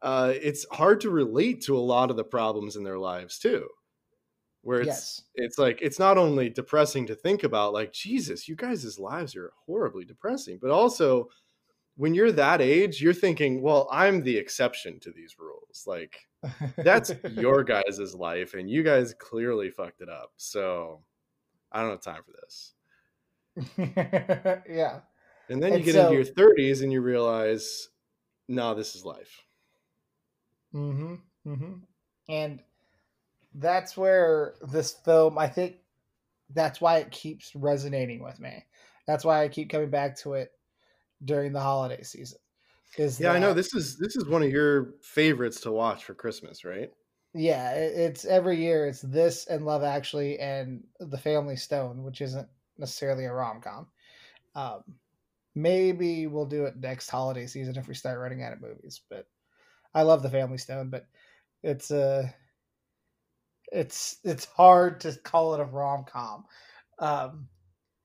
uh 0.01 0.33
it's 0.41 0.65
hard 0.71 1.01
to 1.01 1.09
relate 1.09 1.61
to 1.63 1.77
a 1.77 1.79
lot 1.79 2.09
of 2.09 2.15
the 2.17 2.23
problems 2.23 2.75
in 2.75 2.83
their 2.83 2.99
lives 2.99 3.39
too. 3.39 3.67
Where 4.69 4.81
it's 4.81 4.87
Yes. 4.87 5.21
it's 5.33 5.57
like 5.57 5.79
it's 5.81 5.97
not 5.97 6.19
only 6.19 6.47
depressing 6.47 7.07
to 7.07 7.15
think 7.15 7.43
about, 7.43 7.73
like, 7.73 7.91
Jesus, 7.91 8.47
you 8.47 8.55
guys' 8.55 8.99
lives 8.99 9.35
are 9.35 9.51
horribly 9.65 10.05
depressing, 10.05 10.59
but 10.61 10.69
also 10.69 11.27
when 11.97 12.13
you're 12.13 12.31
that 12.33 12.61
age, 12.61 13.01
you're 13.01 13.11
thinking, 13.15 13.63
well, 13.63 13.87
I'm 13.91 14.21
the 14.21 14.37
exception 14.37 14.99
to 14.99 15.11
these 15.11 15.37
rules. 15.39 15.85
Like 15.87 16.19
that's 16.77 17.11
your 17.31 17.63
guys' 17.63 18.13
life, 18.13 18.53
and 18.53 18.69
you 18.69 18.83
guys 18.83 19.15
clearly 19.17 19.71
fucked 19.71 20.01
it 20.01 20.09
up. 20.09 20.33
So 20.37 21.01
I 21.71 21.81
don't 21.81 21.89
have 21.89 22.01
time 22.01 22.21
for 22.23 22.33
this. 22.39 22.73
yeah. 24.69 24.99
And 25.49 25.63
then 25.63 25.71
you 25.71 25.77
And 25.77 25.83
get 25.83 25.95
so- 25.95 26.11
into 26.11 26.13
your 26.13 26.25
30s 26.25 26.83
and 26.83 26.93
you 26.93 27.01
realize, 27.01 27.89
no, 28.47 28.75
this 28.75 28.95
is 28.95 29.03
life. 29.03 29.43
Mm-hmm. 30.75 31.15
Mm-hmm. 31.47 31.73
And 32.29 32.59
that's 33.55 33.97
where 33.97 34.55
this 34.71 34.93
film, 34.93 35.37
I 35.37 35.47
think 35.47 35.77
that's 36.53 36.81
why 36.81 36.97
it 36.97 37.11
keeps 37.11 37.55
resonating 37.55 38.23
with 38.23 38.39
me. 38.39 38.65
That's 39.07 39.25
why 39.25 39.43
I 39.43 39.47
keep 39.47 39.69
coming 39.69 39.89
back 39.89 40.17
to 40.19 40.33
it 40.33 40.51
during 41.25 41.51
the 41.51 41.59
holiday 41.59 42.03
season. 42.03 42.39
Is 42.97 43.19
Yeah, 43.19 43.33
I 43.33 43.39
know 43.39 43.53
this 43.53 43.73
is 43.73 43.97
this 43.97 44.15
is 44.15 44.27
one 44.27 44.41
of 44.41 44.49
your 44.49 44.95
favorites 45.01 45.61
to 45.61 45.71
watch 45.71 46.03
for 46.03 46.13
Christmas, 46.13 46.65
right? 46.65 46.91
Yeah, 47.33 47.73
it, 47.73 47.93
it's 47.95 48.25
every 48.25 48.57
year. 48.57 48.87
It's 48.87 49.01
this 49.01 49.45
and 49.45 49.65
Love 49.65 49.83
Actually 49.83 50.39
and 50.39 50.83
The 50.99 51.17
Family 51.17 51.55
Stone, 51.55 52.03
which 52.03 52.21
isn't 52.21 52.47
necessarily 52.77 53.25
a 53.25 53.33
rom 53.33 53.61
com. 53.61 53.87
Um, 54.55 54.83
maybe 55.53 56.25
we'll 56.25 56.45
do 56.45 56.65
it 56.65 56.77
next 56.77 57.09
holiday 57.09 57.45
season 57.45 57.75
if 57.77 57.87
we 57.87 57.93
start 57.93 58.19
running 58.19 58.41
out 58.41 58.53
of 58.53 58.61
movies. 58.61 59.01
But 59.09 59.27
I 59.93 60.01
love 60.01 60.23
The 60.23 60.29
Family 60.29 60.57
Stone, 60.57 60.89
but 60.89 61.05
it's 61.61 61.91
uh, 61.91 62.29
it's 63.71 64.17
it's 64.23 64.45
hard 64.45 65.01
to 65.01 65.13
call 65.23 65.53
it 65.53 65.59
a 65.59 65.65
rom 65.65 66.05
com. 66.05 66.45
um, 66.99 67.47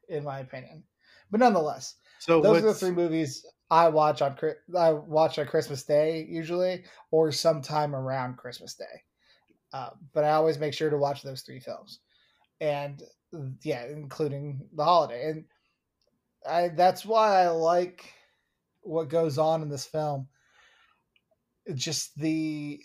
in 0.09 0.24
my 0.24 0.40
opinion. 0.40 0.85
But 1.31 1.40
nonetheless, 1.40 1.96
So 2.18 2.40
those 2.40 2.62
are 2.62 2.66
the 2.66 2.74
three 2.74 2.90
movies 2.90 3.44
I 3.70 3.88
watch 3.88 4.22
on 4.22 4.37
I 4.79 4.92
watch 4.92 5.38
on 5.38 5.46
Christmas 5.46 5.83
Day 5.85 6.27
usually, 6.29 6.85
or 7.11 7.33
sometime 7.33 7.94
around 7.94 8.37
Christmas 8.37 8.74
Day. 8.74 9.03
Uh, 9.72 9.90
but 10.12 10.24
I 10.24 10.31
always 10.31 10.59
make 10.59 10.74
sure 10.74 10.90
to 10.90 10.96
watch 10.96 11.22
those 11.22 11.42
three 11.42 11.61
films, 11.61 12.00
and 12.61 13.03
yeah, 13.62 13.87
including 13.87 14.68
the 14.74 14.85
holiday, 14.85 15.31
and 15.31 15.44
I 16.46 16.68
that's 16.68 17.05
why 17.05 17.42
I 17.42 17.48
like 17.48 18.12
what 18.83 19.09
goes 19.09 19.38
on 19.38 19.62
in 19.62 19.68
this 19.68 19.87
film. 19.87 20.29
Just 21.74 22.16
the 22.18 22.81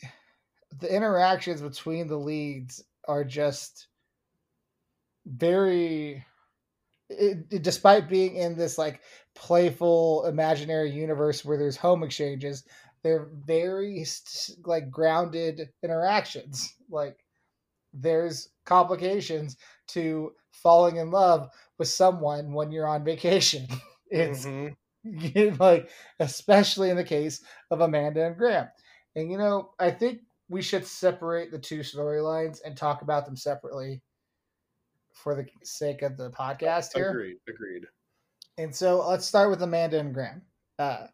the 0.78 0.94
interactions 0.94 1.62
between 1.62 2.08
the 2.08 2.18
leads 2.18 2.84
are 3.08 3.24
just 3.24 3.88
very 5.26 6.24
it, 7.10 7.40
it- 7.52 7.64
despite 7.64 8.10
being 8.10 8.36
in 8.36 8.56
this 8.58 8.78
like 8.78 9.02
playful 9.36 10.26
imaginary 10.26 10.92
universe 10.92 11.46
where 11.46 11.58
there's 11.58 11.78
home 11.78 12.04
exchanges 12.04 12.64
they're 13.04 13.30
very 13.46 14.06
like 14.66 14.90
grounded 14.92 15.70
interactions 15.84 16.76
like 16.90 17.18
there's 17.94 18.50
complications 18.66 19.58
to 19.88 20.34
falling 20.52 20.98
in 20.98 21.12
love 21.12 21.50
with 21.78 21.88
someone 21.88 22.54
when 22.54 22.72
you're 22.72 22.88
on 22.88 23.04
vacation 23.04 23.68
it's 24.12 24.48
Mhm. 24.48 24.76
like 25.60 25.90
especially 26.20 26.90
in 26.90 26.98
the 26.98 27.04
case 27.04 27.42
of 27.72 27.82
Amanda 27.82 28.26
and 28.26 28.38
Graham. 28.38 28.68
And 29.16 29.32
you 29.32 29.38
know, 29.38 29.72
I 29.80 29.92
think 29.92 30.22
we 30.50 30.62
should 30.62 30.86
separate 30.86 31.52
the 31.52 31.60
two 31.60 31.80
storylines 31.80 32.60
and 32.66 32.76
talk 32.76 33.02
about 33.02 33.26
them 33.26 33.38
separately 33.38 34.02
for 35.14 35.36
the 35.36 35.46
sake 35.64 36.02
of 36.02 36.18
the 36.18 36.30
podcast 36.32 36.94
here. 36.96 37.10
agreed, 37.12 37.38
agreed. 37.48 37.86
And 38.58 38.76
so 38.76 39.08
let's 39.08 39.26
start 39.26 39.50
with 39.50 39.62
Amanda 39.62 40.00
and 40.00 40.14
Graham. 40.14 40.42
Uh, 40.78 41.08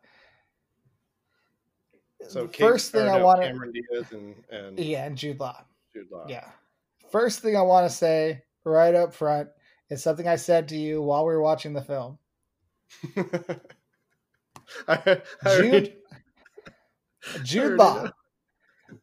So 2.27 2.47
first 2.47 2.91
thing 2.91 3.07
I 3.07 3.21
want 3.21 3.41
to, 3.41 3.47
Cameron 3.47 3.71
Diaz 3.71 4.05
and 4.11 4.35
and 4.49 4.79
yeah, 4.79 5.05
and 5.05 5.15
Jude 5.17 5.39
Law. 5.39 5.63
Jude 5.93 6.07
Law. 6.11 6.25
Yeah. 6.27 6.47
First 7.11 7.41
thing 7.41 7.55
I 7.55 7.61
want 7.61 7.89
to 7.89 7.95
say 7.95 8.41
right 8.63 8.95
up 8.95 9.13
front 9.13 9.49
is 9.91 10.01
something 10.01 10.27
I 10.27 10.35
said 10.37 10.67
to 10.69 10.75
you 10.77 11.01
while 11.03 11.23
we 11.25 11.33
were 11.33 11.41
watching 11.41 11.73
the 11.73 11.81
film. 11.83 12.17
I, 13.17 13.21
I 14.87 15.21
Jude, 15.57 15.71
already- 15.71 15.95
Jude 17.43 17.77
Law. 17.77 18.09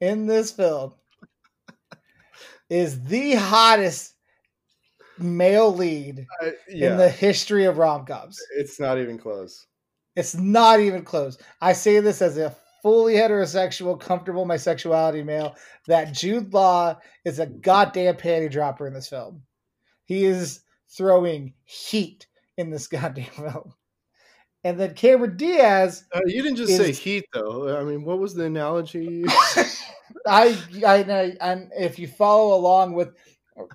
In 0.00 0.26
this 0.26 0.50
film 0.52 0.94
is 2.70 3.02
the 3.04 3.34
hottest 3.34 4.14
male 5.18 5.74
lead 5.74 6.26
I- 6.40 6.54
yeah, 6.68 6.92
in 6.92 6.96
the 6.96 7.08
history 7.08 7.64
of 7.64 7.78
rom 7.78 8.06
coms. 8.06 8.38
it's 8.56 8.80
not 8.80 8.98
even 8.98 9.18
close. 9.18 9.66
It's 10.16 10.34
not 10.34 10.80
even 10.80 11.04
close. 11.04 11.38
I 11.60 11.72
say 11.72 12.00
this 12.00 12.20
as 12.20 12.36
a 12.36 12.54
fully 12.82 13.14
heterosexual, 13.14 13.98
comfortable 13.98 14.44
my 14.44 14.56
sexuality 14.56 15.22
male 15.22 15.56
that 15.86 16.12
Jude 16.12 16.52
Law 16.52 16.98
is 17.24 17.38
a 17.38 17.46
goddamn 17.46 18.16
panty 18.16 18.50
dropper 18.50 18.86
in 18.86 18.92
this 18.92 19.08
film. 19.08 19.42
He 20.04 20.24
is 20.24 20.60
throwing 20.90 21.54
heat 21.64 22.26
in 22.58 22.70
this 22.70 22.86
goddamn 22.88 23.24
film. 23.26 23.72
And 24.64 24.78
then 24.78 24.94
Cameron 24.94 25.36
Diaz 25.36 26.04
Uh, 26.14 26.20
you 26.26 26.42
didn't 26.42 26.56
just 26.56 26.76
say 26.76 26.90
Is- 26.90 26.98
heat 26.98 27.24
though. 27.32 27.76
I 27.76 27.84
mean, 27.84 28.04
what 28.04 28.18
was 28.18 28.34
the 28.34 28.44
analogy? 28.44 29.24
I, 30.26 30.56
I, 30.86 30.94
I, 31.02 31.36
and 31.40 31.70
if 31.76 31.98
you 31.98 32.06
follow 32.06 32.54
along 32.54 32.92
with 32.94 33.14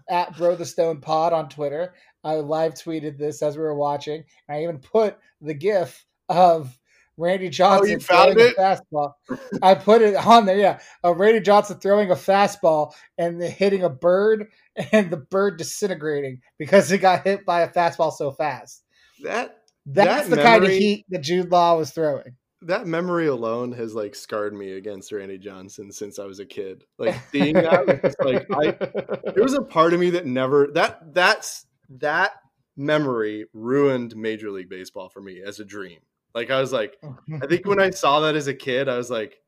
at 0.09 0.35
Bro 0.37 0.55
the 0.55 0.65
Stone 0.65 1.01
Pod 1.01 1.33
on 1.33 1.49
Twitter, 1.49 1.93
I 2.23 2.35
live 2.35 2.73
tweeted 2.73 3.17
this 3.17 3.41
as 3.41 3.57
we 3.57 3.63
were 3.63 3.75
watching. 3.75 4.23
I 4.49 4.63
even 4.63 4.79
put 4.79 5.17
the 5.41 5.53
GIF 5.53 6.05
of 6.29 6.77
Randy 7.17 7.49
Johnson 7.49 7.95
Oh, 7.95 7.99
throwing 7.99 8.39
it? 8.39 8.55
a 8.57 8.61
fastball. 8.61 9.13
I 9.61 9.75
put 9.75 10.01
it 10.01 10.15
on 10.15 10.45
there, 10.45 10.57
yeah. 10.57 10.79
Of 11.03 11.17
Randy 11.17 11.41
Johnson 11.41 11.79
throwing 11.79 12.11
a 12.11 12.15
fastball 12.15 12.93
and 13.17 13.41
hitting 13.41 13.83
a 13.83 13.89
bird, 13.89 14.47
and 14.91 15.09
the 15.09 15.17
bird 15.17 15.57
disintegrating 15.57 16.41
because 16.57 16.91
it 16.91 16.99
got 16.99 17.23
hit 17.25 17.45
by 17.45 17.61
a 17.61 17.69
fastball 17.71 18.11
so 18.13 18.31
fast. 18.31 18.83
that 19.23 19.61
That's 19.89 20.27
That 20.27 20.35
the 20.35 20.41
kind 20.43 20.63
of 20.65 20.69
heat 20.71 21.05
that 21.09 21.21
Jude 21.21 21.49
Law 21.49 21.77
was 21.77 21.91
throwing. 21.91 22.35
that 22.63 22.85
memory 22.87 23.27
alone 23.27 23.71
has 23.71 23.93
like 23.95 24.15
scarred 24.15 24.53
me 24.53 24.73
against 24.73 25.11
Randy 25.11 25.37
Johnson 25.37 25.91
since 25.91 26.19
I 26.19 26.25
was 26.25 26.39
a 26.39 26.45
kid. 26.45 26.83
Like 26.97 27.15
seeing 27.31 27.53
that 27.53 27.87
was 27.87 27.99
just 28.03 28.19
like 28.19 28.47
I 28.51 28.71
there 29.33 29.43
was 29.43 29.53
a 29.53 29.61
part 29.61 29.93
of 29.93 29.99
me 29.99 30.09
that 30.11 30.25
never 30.25 30.67
that 30.73 31.13
that's 31.13 31.65
that 31.99 32.33
memory 32.75 33.45
ruined 33.53 34.15
Major 34.15 34.51
League 34.51 34.69
Baseball 34.69 35.09
for 35.09 35.21
me 35.21 35.41
as 35.41 35.59
a 35.59 35.65
dream. 35.65 35.99
Like 36.35 36.51
I 36.51 36.59
was 36.59 36.71
like, 36.73 36.97
I 37.41 37.47
think 37.47 37.65
when 37.65 37.79
I 37.79 37.89
saw 37.91 38.19
that 38.21 38.35
as 38.35 38.47
a 38.47 38.53
kid, 38.53 38.89
I 38.89 38.97
was 38.97 39.09
like, 39.09 39.39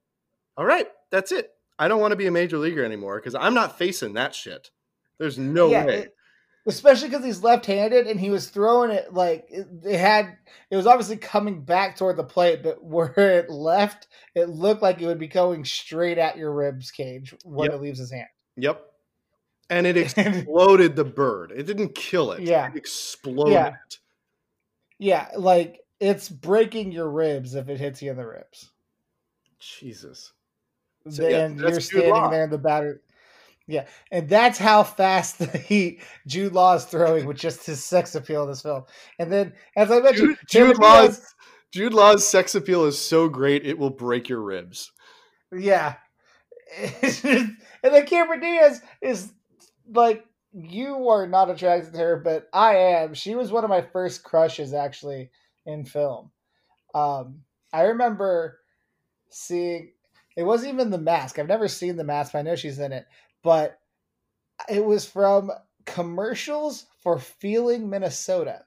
all 0.58 0.66
right, 0.66 0.88
that's 1.12 1.32
it. 1.32 1.52
I 1.78 1.88
don't 1.88 2.00
want 2.02 2.12
to 2.12 2.16
be 2.18 2.28
a 2.28 2.32
major 2.32 2.58
leaguer 2.58 2.84
anymore 2.84 3.20
because 3.20 3.36
I'm 3.36 3.54
not 3.54 3.78
facing 3.78 4.14
that 4.14 4.34
shit. 4.34 4.72
There's 5.20 5.38
no 5.38 5.70
Yeah, 5.70 5.86
way. 5.86 5.98
it- 6.00 6.14
especially 6.70 7.10
because 7.10 7.26
he's 7.26 7.44
left-handed 7.44 8.08
and 8.08 8.20
he 8.20 8.30
was 8.30 8.50
throwing 8.50 8.92
it 8.92 9.14
like 9.14 9.46
it, 9.50 9.68
it 9.84 10.00
had 10.00 10.38
it 10.70 10.76
was 10.76 10.88
obviously 10.88 11.18
coming 11.18 11.62
back 11.62 11.98
toward 11.98 12.16
the 12.16 12.24
plate 12.24 12.64
but 12.64 12.82
where 12.84 13.12
it 13.40 13.50
left 13.50 14.08
it 14.36 14.50
looked 14.50 14.82
like 14.82 15.02
it 15.02 15.06
would 15.06 15.20
be 15.20 15.28
going 15.28 15.66
straight 15.66 16.18
at 16.18 16.38
your 16.38 16.54
ribs 16.54 16.92
cage 16.92 17.34
when 17.44 17.70
Yep. 17.72 17.80
it 17.80 17.82
leaves 17.82 18.00
his 18.00 18.12
hand 18.12 18.28
Yep. 18.58 18.86
And 19.72 19.86
it 19.86 19.98
exploded 20.18 20.96
the 20.96 21.04
bird. 21.06 21.52
It 21.56 21.68
didn't 21.68 21.94
kill 21.94 22.32
it. 22.32 22.42
Yeah. 22.42 22.70
It 22.70 22.76
exploded 22.76 23.54
Yeah. 23.54 23.68
it. 23.68 23.98
yeah 24.98 25.28
like 25.38 25.82
it's 26.00 26.30
breaking 26.30 26.92
your 26.92 27.10
ribs 27.10 27.56
if 27.56 27.70
it 27.70 27.80
hits 27.80 28.02
you 28.02 28.12
in 28.12 28.18
the 28.18 28.26
ribs 28.26 28.72
Jesus. 29.60 30.32
So, 31.10 31.28
yeah, 31.28 31.46
and 31.46 31.60
you're 31.60 31.80
standing 31.80 32.12
Law. 32.12 32.30
there 32.30 32.44
in 32.44 32.50
the 32.50 32.58
batter 32.58 33.02
yeah 33.70 33.86
and 34.12 34.28
that's 34.28 34.58
how 34.58 34.84
fast 34.84 35.40
the 35.40 35.58
heat 35.58 36.02
Jude 36.28 36.54
Law 36.54 36.76
is 36.76 36.86
throwing 36.86 37.26
with 37.26 37.38
just 37.38 37.66
his 37.66 37.84
sex 37.84 38.16
appeal 38.16 38.44
in 38.44 38.50
this 38.50 38.62
film 38.62 38.84
and 39.18 39.32
then 39.32 39.54
as 39.76 39.92
I 39.92 40.00
mentioned 40.00 40.38
Jude, 40.50 40.68
Jude 40.74 40.80
Law's 40.80 41.36
Jude 41.72 41.94
Law's 41.94 42.28
sex 42.28 42.56
appeal 42.56 42.86
is 42.86 42.98
so 42.98 43.30
great 43.30 43.66
it 43.66 43.78
will 43.78 43.92
break 43.92 44.28
your 44.28 44.42
ribs. 44.42 44.92
Yeah. 45.56 45.96
and 47.02 47.58
then 47.84 48.06
Cameron 48.06 48.40
Diaz 48.40 48.82
is 49.02 49.32
like, 49.92 50.26
you 50.52 51.10
are 51.10 51.28
not 51.28 51.50
attracted 51.50 51.94
to 51.94 52.00
her, 52.00 52.18
but 52.18 52.48
I 52.52 52.76
am. 52.76 53.14
She 53.14 53.36
was 53.36 53.52
one 53.52 53.64
of 53.64 53.70
my 53.70 53.82
first 53.82 54.24
crushes 54.24 54.74
actually 54.74 55.30
in 55.66 55.86
film. 55.86 56.32
Um, 56.96 57.42
I 57.72 57.84
remember 57.84 58.60
seeing 59.30 59.92
it 60.36 60.44
wasn't 60.44 60.74
even 60.74 60.90
the 60.90 60.98
mask. 60.98 61.38
I've 61.38 61.48
never 61.48 61.68
seen 61.68 61.98
the 61.98 62.04
mask, 62.04 62.32
but 62.34 62.40
I 62.40 62.44
know 62.44 62.56
she's 62.56 62.80
in 62.80 62.92
it. 62.94 63.06
But 63.44 63.80
it 64.70 64.84
was 64.84 65.06
from 65.06 65.52
commercials 65.86 66.86
for 67.02 67.20
Feeling 67.20 67.90
Minnesota. 67.90 68.66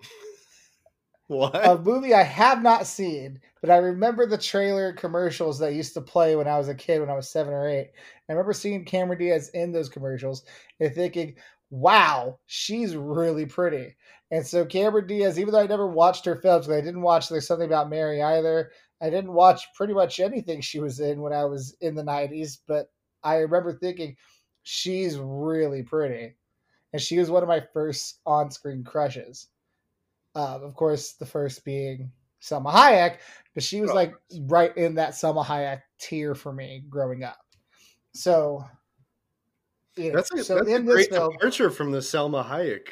What? 1.28 1.54
a 1.62 1.76
movie 1.76 2.14
I 2.14 2.22
have 2.22 2.62
not 2.62 2.86
seen, 2.86 3.38
but 3.60 3.68
I 3.68 3.76
remember 3.76 4.24
the 4.24 4.38
trailer 4.38 4.94
commercials 4.94 5.58
that 5.58 5.74
used 5.74 5.92
to 5.92 6.00
play 6.00 6.34
when 6.36 6.48
I 6.48 6.56
was 6.56 6.68
a 6.68 6.74
kid, 6.74 7.00
when 7.00 7.10
I 7.10 7.14
was 7.14 7.28
seven 7.28 7.52
or 7.52 7.68
eight. 7.68 7.90
I 8.28 8.32
remember 8.32 8.54
seeing 8.54 8.86
Cameron 8.86 9.18
Diaz 9.18 9.50
in 9.52 9.70
those 9.70 9.90
commercials 9.90 10.44
and 10.80 10.94
thinking, 10.94 11.34
wow, 11.68 12.38
she's 12.46 12.96
really 12.96 13.44
pretty. 13.44 13.94
And 14.30 14.46
so 14.46 14.64
Cameron 14.64 15.06
Diaz, 15.06 15.38
even 15.38 15.52
though 15.52 15.60
I 15.60 15.66
never 15.66 15.86
watched 15.86 16.24
her 16.24 16.36
films, 16.36 16.68
I 16.70 16.80
didn't 16.80 17.02
watch 17.02 17.28
There's 17.28 17.46
Something 17.46 17.66
About 17.66 17.90
Mary 17.90 18.22
either, 18.22 18.70
I 19.02 19.10
didn't 19.10 19.32
watch 19.34 19.66
pretty 19.74 19.92
much 19.92 20.20
anything 20.20 20.62
she 20.62 20.80
was 20.80 20.98
in 20.98 21.20
when 21.20 21.34
I 21.34 21.44
was 21.44 21.76
in 21.82 21.94
the 21.94 22.02
90s, 22.02 22.58
but 22.66 22.90
I 23.22 23.36
remember 23.36 23.72
thinking, 23.72 24.16
she's 24.62 25.16
really 25.18 25.82
pretty. 25.82 26.34
And 26.92 27.02
she 27.02 27.18
was 27.18 27.30
one 27.30 27.42
of 27.42 27.48
my 27.48 27.62
first 27.72 28.20
on 28.24 28.50
screen 28.50 28.84
crushes. 28.84 29.48
Um, 30.34 30.62
of 30.62 30.74
course, 30.74 31.14
the 31.14 31.26
first 31.26 31.64
being 31.64 32.10
Salma 32.42 32.72
Hayek, 32.72 33.16
but 33.54 33.62
she 33.62 33.80
was 33.80 33.92
like 33.92 34.14
right 34.42 34.76
in 34.76 34.94
that 34.94 35.12
Salma 35.12 35.44
Hayek 35.44 35.82
tier 35.98 36.34
for 36.34 36.52
me 36.52 36.84
growing 36.88 37.24
up. 37.24 37.38
So, 38.14 38.64
you 39.96 40.10
know, 40.10 40.16
that's 40.16 40.32
a, 40.32 40.44
so 40.44 40.56
that's 40.56 40.70
a 40.70 40.80
great 40.82 41.10
film, 41.10 41.32
departure 41.32 41.70
from 41.70 41.90
the 41.90 41.98
Salma 41.98 42.44
Hayek 42.44 42.88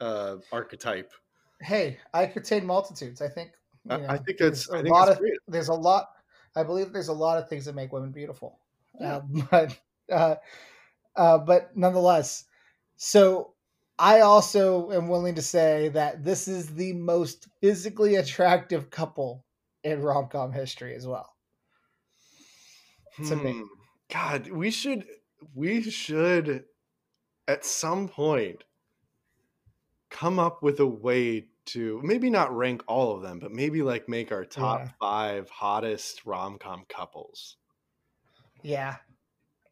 uh, 0.00 0.36
archetype. 0.52 1.12
hey, 1.60 1.98
I 2.14 2.26
contain 2.26 2.64
multitudes. 2.66 3.20
I 3.20 3.28
think. 3.28 3.50
you 3.84 3.92
I, 3.92 3.96
know, 3.98 4.06
I 4.08 4.18
think 4.18 4.38
that's 4.38 4.70
I 4.70 4.78
a 4.78 4.82
think 4.82 4.94
lot 4.94 5.08
of 5.08 5.18
great. 5.18 5.34
there's 5.48 5.68
a 5.68 5.74
lot. 5.74 6.08
I 6.54 6.62
believe 6.62 6.92
there's 6.92 7.08
a 7.08 7.12
lot 7.12 7.38
of 7.38 7.48
things 7.48 7.66
that 7.66 7.74
make 7.74 7.92
women 7.92 8.10
beautiful. 8.10 8.58
Yeah. 9.00 9.16
Uh, 9.16 9.20
but 9.50 9.78
uh, 10.10 10.34
uh, 11.16 11.38
but 11.38 11.76
nonetheless, 11.76 12.44
so 12.96 13.54
I 13.98 14.20
also 14.20 14.90
am 14.92 15.08
willing 15.08 15.34
to 15.36 15.42
say 15.42 15.88
that 15.90 16.24
this 16.24 16.48
is 16.48 16.74
the 16.74 16.92
most 16.92 17.48
physically 17.60 18.16
attractive 18.16 18.90
couple 18.90 19.44
in 19.84 20.02
rom 20.02 20.28
com 20.28 20.52
history 20.52 20.94
as 20.94 21.06
well. 21.06 21.30
to 23.26 23.36
me. 23.36 23.52
Hmm. 23.52 23.62
God, 24.12 24.48
we 24.50 24.70
should 24.70 25.06
we 25.54 25.82
should 25.82 26.64
at 27.48 27.64
some 27.64 28.08
point 28.08 28.64
come 30.10 30.38
up 30.38 30.62
with 30.62 30.80
a 30.80 30.86
way 30.86 31.46
to 31.66 32.00
maybe 32.04 32.30
not 32.30 32.56
rank 32.56 32.82
all 32.86 33.14
of 33.16 33.22
them, 33.22 33.38
but 33.40 33.50
maybe 33.50 33.82
like 33.82 34.08
make 34.08 34.30
our 34.30 34.44
top 34.44 34.80
Yeah. 34.80 34.90
five 35.00 35.50
hottest 35.50 36.24
rom 36.24 36.58
com 36.58 36.84
couples. 36.88 37.56
Yeah, 38.66 38.96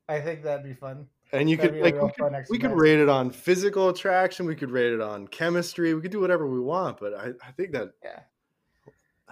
I 0.08 0.20
think 0.20 0.44
that'd 0.44 0.64
be 0.64 0.72
fun. 0.72 1.08
And 1.32 1.50
you 1.50 1.56
That'd 1.56 1.72
could 1.72 1.82
like 1.82 2.00
we 2.00 2.10
could, 2.12 2.46
we 2.48 2.58
could 2.58 2.70
rate 2.70 3.00
it 3.00 3.08
on 3.08 3.30
physical 3.30 3.88
attraction, 3.88 4.46
we 4.46 4.54
could 4.54 4.70
rate 4.70 4.92
it 4.92 5.00
on 5.00 5.26
chemistry, 5.26 5.94
we 5.94 6.00
could 6.00 6.12
do 6.12 6.20
whatever 6.20 6.46
we 6.46 6.60
want, 6.60 7.00
but 7.00 7.12
I, 7.12 7.30
I 7.44 7.50
think 7.56 7.72
that 7.72 7.90
Yeah. 8.04 8.20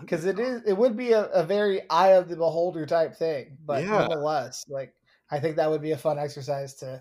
because 0.00 0.24
it 0.24 0.40
is 0.40 0.62
it 0.66 0.72
would 0.72 0.96
be 0.96 1.12
a, 1.12 1.26
a 1.26 1.44
very 1.44 1.88
eye 1.90 2.14
of 2.14 2.28
the 2.28 2.34
beholder 2.34 2.86
type 2.86 3.14
thing 3.14 3.56
but 3.64 3.84
Yeah. 3.84 3.98
nonetheless 3.98 4.64
like 4.68 4.94
i 5.30 5.38
think 5.38 5.54
that 5.56 5.70
would 5.70 5.82
be 5.82 5.92
a 5.92 5.96
fun 5.98 6.18
exercise 6.18 6.74
to 6.76 7.00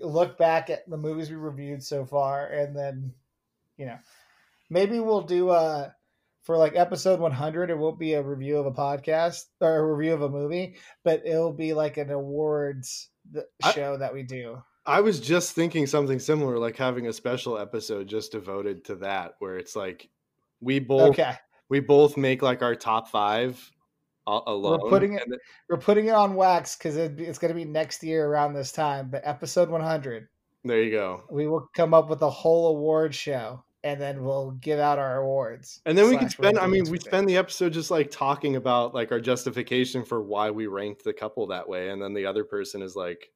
look 0.00 0.38
back 0.38 0.70
at 0.70 0.88
the 0.88 0.96
movies 0.96 1.28
we 1.28 1.36
reviewed 1.36 1.82
so 1.82 2.06
far 2.06 2.46
and 2.46 2.74
then 2.74 3.12
you 3.76 3.84
know 3.84 3.98
maybe 4.70 4.98
we'll 4.98 5.20
do 5.20 5.50
uh 5.50 5.90
for 6.42 6.56
like 6.56 6.74
episode 6.76 7.20
100 7.20 7.70
it 7.70 7.78
won't 7.78 7.98
be 7.98 8.14
a 8.14 8.22
review 8.22 8.58
of 8.58 8.66
a 8.66 8.72
podcast 8.72 9.44
or 9.60 9.76
a 9.76 9.94
review 9.94 10.12
of 10.12 10.22
a 10.22 10.28
movie 10.28 10.76
but 11.04 11.22
it'll 11.26 11.52
be 11.52 11.72
like 11.72 11.96
an 11.96 12.10
awards 12.10 13.08
th- 13.32 13.46
I- 13.62 13.72
show 13.72 13.96
that 13.98 14.12
we 14.12 14.22
do 14.22 14.62
I 14.84 15.00
was 15.00 15.20
just 15.20 15.52
thinking 15.52 15.86
something 15.86 16.18
similar, 16.18 16.58
like 16.58 16.76
having 16.76 17.06
a 17.06 17.12
special 17.12 17.56
episode 17.56 18.08
just 18.08 18.32
devoted 18.32 18.84
to 18.86 18.96
that, 18.96 19.36
where 19.38 19.56
it's 19.56 19.76
like 19.76 20.08
we 20.60 20.80
both 20.80 21.10
okay 21.10 21.34
we 21.68 21.78
both 21.78 22.16
make 22.16 22.42
like 22.42 22.62
our 22.62 22.74
top 22.74 23.06
five 23.08 23.70
alone. 24.26 24.80
putting 24.90 25.12
it- 25.14 25.22
then- 25.28 25.38
we're 25.68 25.76
putting 25.78 26.06
it 26.06 26.14
on 26.16 26.34
wax 26.34 26.74
because 26.76 26.96
it's 26.96 27.38
going 27.38 27.50
to 27.50 27.54
be 27.54 27.64
next 27.64 28.02
year 28.02 28.26
around 28.26 28.54
this 28.54 28.72
time 28.72 29.08
but 29.08 29.22
episode 29.24 29.68
100 29.70 30.26
there 30.64 30.82
you 30.82 30.90
go. 30.90 31.22
we 31.30 31.46
will 31.46 31.68
come 31.76 31.94
up 31.94 32.10
with 32.10 32.22
a 32.22 32.30
whole 32.30 32.68
award 32.76 33.14
show 33.14 33.62
and 33.84 34.00
then 34.00 34.22
we'll 34.22 34.52
give 34.52 34.78
out 34.78 34.98
our 34.98 35.20
awards. 35.22 35.80
And 35.86 35.96
then 35.96 36.08
we 36.08 36.16
can 36.16 36.30
spend. 36.30 36.58
I 36.58 36.66
mean, 36.66 36.88
we 36.90 36.98
spend 36.98 37.28
the 37.28 37.36
episode 37.36 37.72
just 37.72 37.90
like 37.90 38.10
talking 38.10 38.56
about 38.56 38.94
like 38.94 39.12
our 39.12 39.20
justification 39.20 40.04
for 40.04 40.22
why 40.22 40.50
we 40.50 40.66
ranked 40.66 41.04
the 41.04 41.12
couple 41.12 41.46
that 41.48 41.68
way, 41.68 41.90
and 41.90 42.00
then 42.00 42.14
the 42.14 42.26
other 42.26 42.44
person 42.44 42.82
is 42.82 42.94
like 42.96 43.30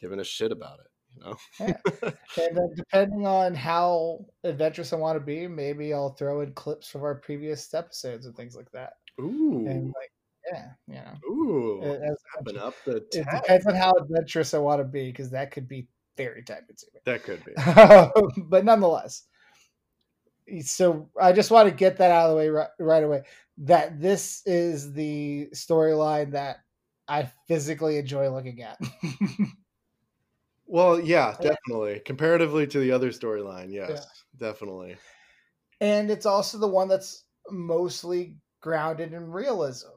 giving 0.00 0.20
a 0.20 0.24
shit 0.24 0.52
about 0.52 0.78
it. 0.80 0.86
You 1.16 1.24
know? 1.24 1.36
And 2.38 2.56
then 2.56 2.68
depending 2.76 3.26
on 3.26 3.54
how 3.54 4.26
adventurous 4.44 4.92
I 4.92 4.96
want 4.96 5.16
to 5.18 5.24
be, 5.24 5.46
maybe 5.48 5.94
I'll 5.94 6.10
throw 6.14 6.42
in 6.42 6.52
clips 6.52 6.88
from 6.88 7.02
our 7.02 7.14
previous 7.14 7.72
episodes 7.72 8.26
and 8.26 8.36
things 8.36 8.54
like 8.54 8.70
that. 8.72 8.94
Ooh, 9.18 9.64
And 9.66 9.86
like, 9.86 10.12
yeah, 10.52 10.68
know, 10.86 11.28
ooh, 11.30 11.80
it, 11.82 12.02
as- 12.02 12.18
stepping 12.34 12.60
up 12.60 12.74
the 12.84 12.96
it 12.96 13.10
tab. 13.10 13.42
depends 13.42 13.66
on 13.66 13.74
how 13.74 13.92
adventurous 13.92 14.52
I 14.52 14.58
want 14.58 14.80
to 14.80 14.84
be 14.84 15.10
because 15.10 15.30
that 15.30 15.50
could 15.50 15.66
be 15.66 15.88
very 16.18 16.42
time 16.42 16.64
consuming. 16.66 17.00
That 17.04 17.22
could 17.22 17.42
be. 17.44 17.52
Um, 17.66 18.46
but 18.50 18.64
nonetheless, 18.64 19.24
so 20.62 21.10
I 21.20 21.32
just 21.32 21.50
want 21.50 21.68
to 21.68 21.74
get 21.74 21.98
that 21.98 22.10
out 22.10 22.26
of 22.26 22.30
the 22.32 22.36
way 22.36 22.48
right, 22.48 22.70
right 22.78 23.04
away. 23.04 23.24
That 23.58 24.00
this 24.00 24.42
is 24.46 24.92
the 24.92 25.48
storyline 25.54 26.32
that 26.32 26.58
I 27.08 27.30
physically 27.48 27.96
enjoy 27.98 28.30
looking 28.30 28.62
at. 28.62 28.78
Well, 30.66 31.00
yeah, 31.00 31.36
Yeah. 31.38 31.50
definitely. 31.66 32.00
Comparatively 32.00 32.66
to 32.68 32.78
the 32.78 32.92
other 32.92 33.10
storyline, 33.10 33.72
yes, 33.72 34.24
definitely. 34.36 34.98
and 35.80 36.10
it's 36.10 36.26
also 36.26 36.58
the 36.58 36.68
one 36.68 36.88
that's 36.88 37.24
mostly 37.50 38.38
grounded 38.60 39.12
in 39.12 39.30
realism 39.30 39.88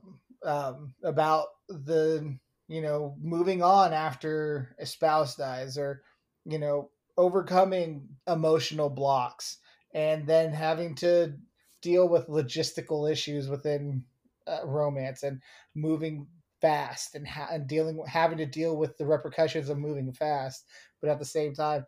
um, 0.43 0.93
about 1.03 1.47
the 1.67 2.38
you 2.67 2.81
know 2.81 3.15
moving 3.19 3.62
on 3.63 3.93
after 3.93 4.75
a 4.79 4.85
spouse 4.85 5.35
dies 5.35 5.77
or 5.77 6.03
you 6.45 6.59
know 6.59 6.91
overcoming 7.17 8.07
emotional 8.27 8.89
blocks 8.89 9.57
and 9.93 10.28
then 10.28 10.52
having 10.52 10.95
to 10.95 11.34
deal 11.82 12.08
with 12.08 12.28
logistical 12.28 13.10
issues 13.12 13.47
within 13.49 14.04
uh, 14.47 14.65
romance 14.65 15.23
and 15.23 15.41
moving 15.75 16.28
fast 16.62 17.15
and, 17.15 17.28
ha- 17.28 17.49
and 17.52 17.67
dealing 17.67 18.04
having 18.06 18.38
to 18.38 18.45
deal 18.45 18.75
with 18.75 18.97
the 18.97 19.06
repercussions 19.06 19.69
of 19.69 19.78
moving 19.78 20.12
fast 20.12 20.65
but 20.99 21.10
at 21.10 21.17
the 21.17 21.25
same 21.25 21.54
time 21.54 21.86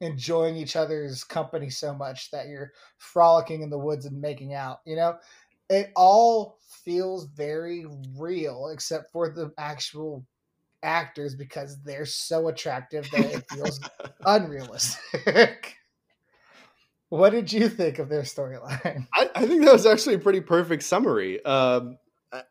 enjoying 0.00 0.56
each 0.56 0.76
other's 0.76 1.24
company 1.24 1.70
so 1.70 1.94
much 1.94 2.30
that 2.30 2.48
you're 2.48 2.72
frolicking 2.98 3.62
in 3.62 3.70
the 3.70 3.78
woods 3.78 4.06
and 4.06 4.20
making 4.20 4.54
out. 4.54 4.78
You 4.84 4.96
know, 4.96 5.18
it 5.68 5.90
all 5.96 6.58
feels 6.84 7.26
very 7.26 7.86
real, 8.16 8.68
except 8.68 9.10
for 9.12 9.30
the 9.30 9.52
actual 9.58 10.24
actors 10.82 11.34
because 11.34 11.82
they're 11.82 12.06
so 12.06 12.48
attractive 12.48 13.10
that 13.10 13.26
it 13.26 13.46
feels 13.48 13.80
unrealistic. 14.24 15.76
What 17.08 17.30
did 17.30 17.52
you 17.52 17.68
think 17.68 17.98
of 17.98 18.08
their 18.08 18.22
storyline? 18.22 19.06
I, 19.14 19.30
I 19.34 19.46
think 19.46 19.64
that 19.64 19.72
was 19.72 19.86
actually 19.86 20.16
a 20.16 20.18
pretty 20.18 20.40
perfect 20.40 20.82
summary. 20.82 21.44
Um, 21.44 21.98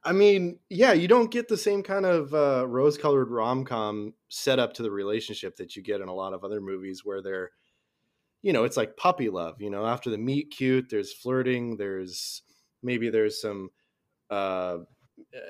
I, 0.04 0.12
mean, 0.12 0.60
yeah, 0.70 0.93
you 0.93 1.08
don't 1.08 1.30
get 1.30 1.48
the 1.48 1.58
same 1.58 1.84
kind 1.84 2.06
of 2.06 2.34
uh, 2.34 2.67
rose-colored 2.67 3.30
rom-com 3.30 4.13
setup 4.30 4.74
to 4.74 4.84
the 4.84 4.91
relationship 4.91 5.58
that 5.58 5.76
you 5.76 5.84
get 5.84 6.02
in 6.02 6.08
a 6.08 6.13
lot 6.13 6.34
of 6.34 6.43
other 6.43 6.60
movies 6.60 7.02
where 7.04 7.22
they're, 7.22 7.52
you 8.41 8.54
know, 8.54 8.63
it's 8.63 8.78
like 8.78 8.98
puppy 8.98 9.30
love. 9.30 9.62
You 9.62 9.70
know, 9.70 9.86
after 9.86 10.10
the 10.10 10.17
meet 10.17 10.50
cute, 10.50 10.89
there's 10.89 11.13
flirting, 11.13 11.78
there's 11.78 12.41
maybe 12.82 13.10
there's 13.10 13.39
some 13.39 13.70
uh, 14.32 14.78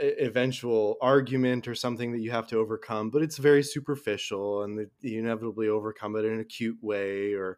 eventual 0.01 0.97
argument 1.01 1.67
or 1.67 1.75
something 1.75 2.11
that 2.11 2.21
you 2.21 2.31
have 2.31 2.47
to 2.47 2.57
overcome, 2.57 3.09
but 3.09 3.21
it's 3.21 3.37
very 3.37 3.63
superficial, 3.63 4.63
and 4.63 4.77
the, 4.77 4.89
you 5.01 5.19
inevitably 5.19 5.67
overcome 5.67 6.15
it 6.15 6.25
in 6.25 6.39
a 6.39 6.45
cute 6.45 6.77
way 6.81 7.33
or 7.33 7.57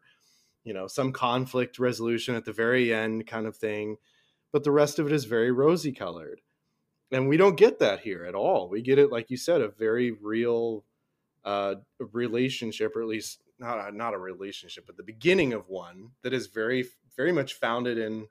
you 0.64 0.72
know 0.74 0.86
some 0.86 1.12
conflict 1.12 1.78
resolution 1.78 2.34
at 2.34 2.44
the 2.44 2.52
very 2.52 2.92
end 2.92 3.26
kind 3.26 3.46
of 3.46 3.56
thing 3.56 3.96
but 4.52 4.64
the 4.64 4.72
rest 4.72 4.98
of 4.98 5.06
it 5.06 5.12
is 5.12 5.24
very 5.24 5.50
rosy 5.52 5.92
colored 5.92 6.42
and 7.12 7.28
we 7.28 7.36
don't 7.36 7.56
get 7.56 7.78
that 7.78 8.00
here 8.00 8.24
at 8.24 8.34
all 8.34 8.68
we 8.68 8.82
get 8.82 8.98
it 8.98 9.10
like 9.12 9.30
you 9.30 9.36
said 9.36 9.60
a 9.62 9.68
very 9.68 10.10
real 10.12 10.84
uh 11.44 11.76
relationship 11.98 12.96
or 12.96 13.02
at 13.02 13.08
least 13.08 13.42
not 13.58 13.88
a, 13.90 13.96
not 13.96 14.14
a 14.14 14.18
relationship 14.18 14.86
but 14.86 14.96
the 14.96 15.02
beginning 15.04 15.52
of 15.52 15.68
one 15.68 16.12
that 16.22 16.34
is 16.34 16.48
very 16.48 16.84
very 17.16 17.32
much 17.32 17.54
founded 17.54 17.98
in 17.98 18.28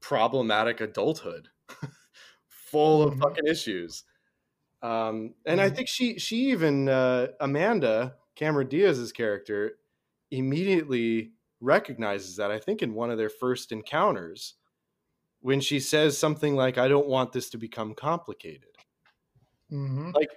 problematic 0.00 0.80
adulthood 0.80 1.48
full 2.48 3.02
of 3.02 3.14
Mhm. 3.14 3.18
fucking 3.18 3.46
issues 3.46 4.04
um 4.82 5.34
and 5.46 5.60
i 5.60 5.68
Mhm. 5.68 5.70
think 5.70 5.88
she 5.88 6.18
she 6.18 6.50
even 6.50 6.88
uh 6.88 7.28
amanda 7.40 8.16
cameron 8.36 8.68
diaz's 8.68 9.12
character 9.12 9.78
immediately 10.30 11.32
recognizes 11.60 12.36
that 12.36 12.50
i 12.50 12.58
think 12.58 12.82
in 12.82 12.92
one 12.94 13.10
of 13.10 13.18
their 13.18 13.30
first 13.30 13.72
encounters 13.72 14.54
when 15.40 15.60
she 15.60 15.80
says 15.80 16.16
something 16.18 16.54
like 16.54 16.78
i 16.78 16.88
don't 16.88 17.06
want 17.06 17.32
this 17.32 17.48
to 17.50 17.58
become 17.58 17.94
complicated 17.94 18.68
Mm-hmm. 19.72 20.12
like 20.14 20.30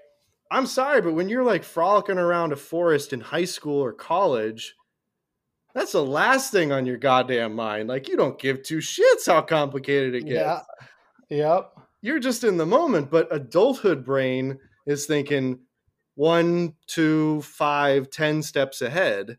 i'm 0.50 0.66
sorry 0.66 1.02
but 1.02 1.14
when 1.14 1.30
you're 1.30 1.44
like 1.44 1.64
frolicking 1.64 2.18
around 2.18 2.52
a 2.52 2.56
forest 2.56 3.14
in 3.14 3.20
high 3.20 3.46
school 3.46 3.80
or 3.80 3.94
college 3.94 4.76
that's 5.76 5.92
the 5.92 6.04
last 6.04 6.52
thing 6.52 6.72
on 6.72 6.88
your 6.88 6.98
goddamn 6.98 7.54
mind 7.54 7.90
like 7.90 8.08
you 8.08 8.18
don't 8.18 8.40
give 8.40 8.64
two 8.64 8.80
shits 8.80 9.28
how 9.28 9.40
complicated 9.42 10.16
it 10.16 10.22
gets 10.26 10.34
Yeah. 10.34 10.62
Yep. 11.30 11.74
you're 12.02 12.20
just 12.20 12.44
in 12.44 12.58
the 12.58 12.66
moment 12.66 13.12
but 13.12 13.28
adulthood 13.32 14.04
brain 14.04 14.58
is 14.88 15.06
thinking 15.06 15.60
one 16.16 16.74
two 16.88 17.42
five 17.44 18.10
ten 18.10 18.42
steps 18.42 18.82
ahead 18.82 19.38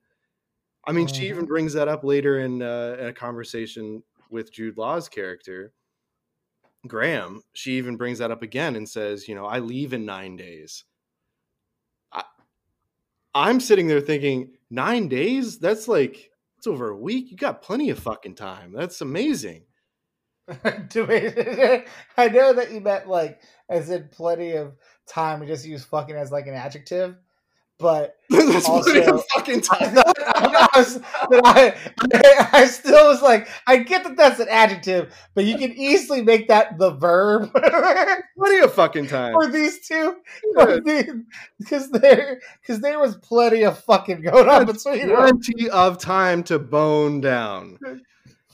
i 0.90 0.92
mean 0.92 1.07
she 1.07 1.29
even 1.29 1.44
Mhm. 1.44 1.48
brings 1.48 1.72
that 1.74 1.88
up 1.88 2.03
later 2.05 2.40
in, 2.40 2.61
uh, 2.62 2.96
in 3.00 3.07
a 3.07 3.12
conversation 3.12 4.03
with 4.31 4.53
jude 4.53 4.76
law's 4.76 5.09
character 5.09 5.72
graham. 6.87 7.42
She 7.53 7.72
even 7.72 7.96
brings 7.96 8.20
that 8.20 8.31
up 8.31 8.42
again 8.42 8.74
and 8.74 8.88
says 8.88 9.29
you 9.29 9.35
know 9.35 9.44
i 9.46 9.59
leave 9.59 9.92
in 9.92 10.05
nine 10.07 10.37
days. 10.37 10.85
I, 12.12 12.24
i'm 13.35 13.61
sitting 13.61 13.87
there 13.87 14.00
thinking 14.00 14.57
nine 14.70 15.09
days? 15.09 15.59
That's 15.59 15.87
like 15.88 16.31
it's 16.59 16.66
over 16.66 16.88
a 16.90 16.96
week. 16.96 17.31
You 17.31 17.37
got 17.37 17.62
plenty 17.62 17.90
of 17.90 17.98
fucking 17.98 18.35
time. 18.35 18.72
That's 18.72 19.01
amazing. 19.01 19.64
I 20.49 22.28
know 22.32 22.53
that 22.55 22.70
you 22.72 22.80
meant 22.80 23.09
like 23.09 23.41
as 23.68 23.88
in 23.91 24.09
plenty 24.11 24.53
of 24.53 24.72
time. 25.07 25.41
We 25.41 25.47
just 25.47 25.66
use 25.66 25.84
fucking 25.84 26.16
as 26.16 26.30
like 26.32 26.47
an 26.47 26.55
adjective, 26.55 27.16
but 27.78 28.16
that's 28.30 28.66
plenty 28.68 29.01
Also- 29.03 29.14
of 29.16 29.24
fucking 29.34 29.62
I, 29.70 29.76
time. 29.78 29.95
thought, 29.95 30.18
I, 30.55 30.68
was, 30.76 31.01
I, 31.44 32.48
I, 32.53 32.66
still 32.66 33.09
was 33.09 33.22
like, 33.22 33.48
I 33.66 33.78
get 33.78 34.05
that 34.05 34.16
that's 34.16 34.40
an 34.40 34.48
adjective, 34.48 35.14
but 35.34 35.44
you 35.44 35.57
can 35.59 35.72
easily 35.72 36.22
make 36.22 36.48
that 36.48 36.78
the 36.78 36.92
verb 36.92 37.51
plenty 38.36 38.59
of 38.59 38.72
fucking 38.74 39.07
time. 39.07 39.32
for 39.32 39.48
these 39.48 39.86
two, 39.86 40.16
because 41.59 41.90
there, 41.90 42.40
because 42.61 42.80
there 42.80 42.98
was 42.98 43.16
plenty 43.16 43.64
of 43.64 43.78
fucking 43.84 44.22
going 44.22 44.48
on 44.48 44.66
between 44.66 45.09
them. 45.09 45.16
Plenty 45.16 45.70
of 45.70 45.98
time 45.98 46.42
to 46.44 46.59
bone 46.59 47.20
down. 47.20 47.78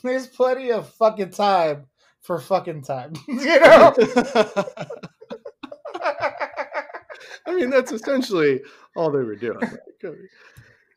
There's 0.02 0.26
plenty 0.26 0.70
of 0.70 0.88
fucking 0.94 1.30
time 1.30 1.86
for 2.26 2.40
fucking 2.40 2.82
time, 2.82 3.12
you 3.28 3.60
know. 3.60 3.94
I 7.48 7.54
mean, 7.54 7.70
that's 7.70 7.92
essentially 7.92 8.60
all 8.96 9.10
they 9.10 9.22
were 9.22 9.36
doing. 9.36 9.60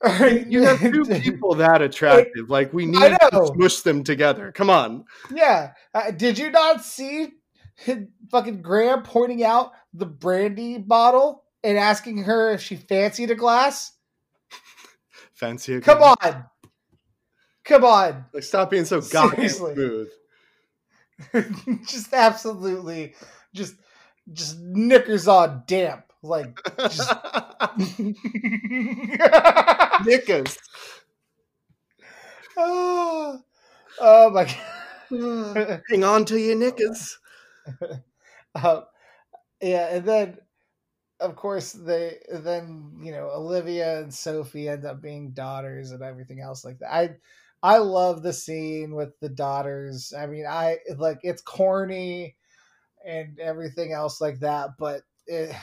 You 0.47 0.63
have 0.63 0.79
two 0.79 1.03
people 1.21 1.55
that 1.55 1.81
attractive. 1.81 2.49
Like 2.49 2.73
we 2.73 2.85
need 2.85 2.99
to 2.99 3.51
smush 3.53 3.81
them 3.81 4.03
together. 4.03 4.51
Come 4.51 4.69
on. 4.69 5.05
Yeah. 5.33 5.73
Uh, 5.93 6.11
did 6.11 6.37
you 6.37 6.51
not 6.51 6.83
see 6.83 7.33
fucking 8.31 8.61
Graham 8.61 9.03
pointing 9.03 9.43
out 9.43 9.71
the 9.93 10.05
brandy 10.05 10.77
bottle 10.77 11.43
and 11.63 11.77
asking 11.77 12.23
her 12.23 12.51
if 12.51 12.61
she 12.61 12.75
fancied 12.75 13.31
a 13.31 13.35
glass? 13.35 13.91
Fancy 15.33 15.75
a 15.75 15.79
glass. 15.81 15.97
Come 15.97 16.15
on. 16.21 16.45
Come 17.65 17.83
on. 17.83 18.25
Like 18.33 18.43
stop 18.43 18.69
being 18.69 18.85
so 18.85 19.01
goddamn 19.01 19.49
smooth. 19.49 20.09
just 21.85 22.13
absolutely 22.13 23.13
just 23.53 23.75
just 24.31 24.57
knickers 24.59 25.27
on 25.27 25.63
damp. 25.67 26.08
Like 26.21 26.59
just 26.77 27.11
knickers. 30.05 30.57
Oh, 32.57 33.41
oh 34.01 34.29
my 34.31 34.45
god. 34.45 34.55
Hang 35.89 36.03
on 36.03 36.25
to 36.25 36.39
your 36.39 36.55
knickers. 36.55 37.17
Um, 38.55 38.83
yeah, 39.61 39.87
and 39.95 40.05
then 40.05 40.37
of 41.19 41.35
course 41.35 41.73
they 41.73 42.17
then 42.31 42.91
you 43.03 43.11
know 43.11 43.29
Olivia 43.33 43.99
and 44.01 44.13
Sophie 44.13 44.69
end 44.69 44.85
up 44.85 45.01
being 45.01 45.31
daughters 45.31 45.91
and 45.91 46.01
everything 46.03 46.39
else 46.41 46.63
like 46.65 46.79
that. 46.79 46.93
I 46.93 47.09
I 47.63 47.77
love 47.79 48.23
the 48.23 48.33
scene 48.33 48.95
with 48.95 49.19
the 49.21 49.29
daughters. 49.29 50.13
I 50.17 50.27
mean, 50.27 50.45
I 50.47 50.79
like 50.97 51.19
it's 51.23 51.41
corny 51.43 52.35
and 53.05 53.39
everything 53.39 53.93
else 53.93 54.21
like 54.21 54.39
that, 54.41 54.71
but 54.79 55.03
it, 55.27 55.55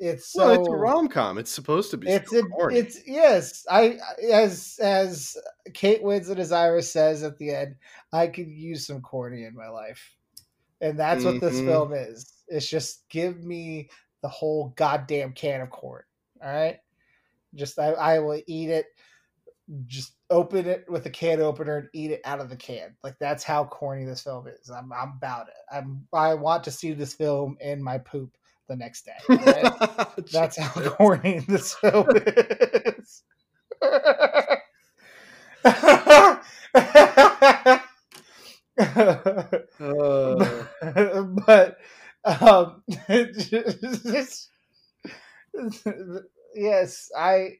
it's 0.00 0.32
so 0.32 0.46
well, 0.46 0.60
it's 0.60 0.68
a 0.68 0.72
rom 0.72 1.08
com. 1.08 1.38
It's 1.38 1.50
supposed 1.50 1.90
to 1.90 1.96
be. 1.96 2.08
It's 2.08 2.32
a, 2.32 2.42
corny. 2.42 2.78
it's 2.78 2.98
yes. 3.06 3.66
I 3.70 3.98
as 4.32 4.78
as 4.82 5.36
Kate 5.74 6.02
Winslet 6.02 6.38
as 6.38 6.52
Iris 6.52 6.90
says 6.90 7.22
at 7.22 7.38
the 7.38 7.54
end, 7.54 7.76
I 8.12 8.26
could 8.26 8.48
use 8.48 8.86
some 8.86 9.00
corny 9.00 9.44
in 9.44 9.54
my 9.54 9.68
life, 9.68 10.14
and 10.80 10.98
that's 10.98 11.24
mm-hmm. 11.24 11.32
what 11.32 11.40
this 11.40 11.58
mm-hmm. 11.58 11.68
film 11.68 11.92
is. 11.92 12.32
It's 12.48 12.68
just 12.68 13.08
give 13.08 13.44
me 13.44 13.90
the 14.22 14.28
whole 14.28 14.72
goddamn 14.76 15.32
can 15.32 15.60
of 15.60 15.70
corn. 15.70 16.04
All 16.42 16.52
right, 16.52 16.78
just 17.54 17.78
I, 17.78 17.92
I 17.92 18.18
will 18.18 18.40
eat 18.46 18.70
it. 18.70 18.86
Just 19.86 20.12
open 20.30 20.66
it 20.66 20.84
with 20.88 21.06
a 21.06 21.10
can 21.10 21.40
opener 21.40 21.78
and 21.78 21.88
eat 21.92 22.12
it 22.12 22.20
out 22.24 22.40
of 22.40 22.48
the 22.50 22.56
can. 22.56 22.96
Like 23.02 23.16
that's 23.18 23.42
how 23.42 23.64
corny 23.64 24.04
this 24.04 24.22
film 24.22 24.46
is. 24.46 24.70
I'm 24.70 24.92
I'm 24.92 25.14
about 25.16 25.48
it. 25.48 25.54
I'm 25.72 26.06
I 26.12 26.34
want 26.34 26.64
to 26.64 26.70
see 26.70 26.92
this 26.92 27.14
film 27.14 27.56
in 27.60 27.82
my 27.82 27.98
poop 27.98 28.36
the 28.68 28.76
next 28.76 29.06
day. 29.06 29.12
Right? 29.28 29.72
that's 30.32 30.58
how 30.58 30.80
corny 30.90 31.40
this 31.40 31.74
film 31.74 32.06
is. 32.10 33.22
uh, 35.64 36.28
but 41.46 41.78
um, 42.24 42.82
yes, 46.54 47.10
I 47.16 47.58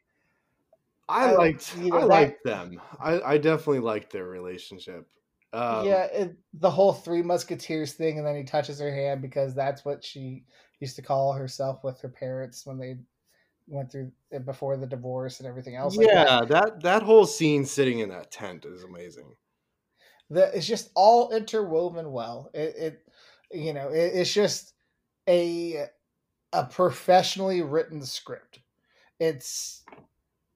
I 1.08 1.32
liked 1.32 1.74
I 1.76 1.98
that, 1.98 2.08
liked 2.08 2.44
them. 2.44 2.80
I, 3.00 3.20
I 3.20 3.38
definitely 3.38 3.80
liked 3.80 4.12
their 4.12 4.24
relationship. 4.24 5.06
Um, 5.56 5.86
yeah, 5.86 6.04
it, 6.04 6.36
the 6.54 6.70
whole 6.70 6.92
Three 6.92 7.22
Musketeers 7.22 7.94
thing, 7.94 8.18
and 8.18 8.26
then 8.26 8.36
he 8.36 8.44
touches 8.44 8.78
her 8.80 8.92
hand 8.92 9.22
because 9.22 9.54
that's 9.54 9.84
what 9.84 10.04
she 10.04 10.44
used 10.80 10.96
to 10.96 11.02
call 11.02 11.32
herself 11.32 11.82
with 11.82 12.00
her 12.00 12.08
parents 12.08 12.66
when 12.66 12.78
they 12.78 12.96
went 13.66 13.90
through 13.90 14.12
before 14.44 14.76
the 14.76 14.86
divorce 14.86 15.40
and 15.40 15.48
everything 15.48 15.76
else. 15.76 15.96
Yeah, 15.98 16.40
like 16.40 16.48
that. 16.48 16.48
that 16.48 16.82
that 16.82 17.02
whole 17.02 17.26
scene 17.26 17.64
sitting 17.64 18.00
in 18.00 18.10
that 18.10 18.30
tent 18.30 18.64
is 18.64 18.84
amazing. 18.84 19.34
The 20.30 20.56
it's 20.56 20.66
just 20.66 20.90
all 20.94 21.30
interwoven 21.30 22.12
well. 22.12 22.50
It, 22.52 22.74
it 22.76 23.08
you 23.52 23.72
know 23.72 23.88
it, 23.88 24.12
it's 24.14 24.32
just 24.32 24.74
a 25.28 25.86
a 26.52 26.64
professionally 26.64 27.62
written 27.62 28.02
script. 28.02 28.60
It's 29.18 29.84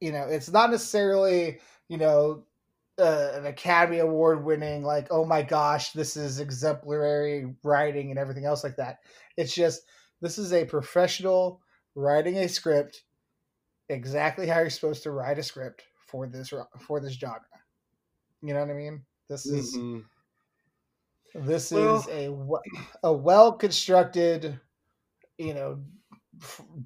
you 0.01 0.13
know, 0.13 0.27
it's 0.29 0.51
not 0.51 0.71
necessarily, 0.71 1.61
you 1.89 1.99
know, 1.99 2.45
uh, 3.01 3.33
an 3.35 3.47
Academy 3.47 3.99
Award 3.99 4.45
winning, 4.45 4.83
like, 4.83 5.09
oh 5.11 5.25
my 5.25 5.43
gosh, 5.43 5.93
this 5.93 6.17
is 6.17 6.39
exemplary 6.39 7.55
writing 7.65 8.11
and 8.11 8.19
everything 8.19 8.45
else 8.45 8.63
like 8.63 8.77
that. 8.77 8.99
It's 9.37 9.55
just, 9.55 9.83
this 10.21 10.39
is 10.39 10.53
a 10.53 10.65
professional 10.65 11.61
writing 11.95 12.37
a 12.39 12.49
script 12.49 13.03
exactly 13.89 14.47
how 14.47 14.61
you're 14.61 14.71
supposed 14.71 15.03
to 15.03 15.11
write 15.11 15.39
a 15.39 15.43
script 15.43 15.83
for 16.07 16.27
this 16.27 16.53
for 16.79 17.01
this 17.01 17.15
genre. 17.15 17.41
You 18.43 18.55
know 18.55 18.61
what 18.61 18.71
I 18.71 18.75
mean? 18.75 19.03
This 19.29 19.47
is 19.47 19.77
mm-hmm. 19.77 21.47
this 21.47 21.71
well, 21.71 21.97
is 21.97 22.07
a 22.09 22.35
a 23.03 23.13
well 23.13 23.53
constructed, 23.53 24.59
you 25.39 25.55
know, 25.55 25.81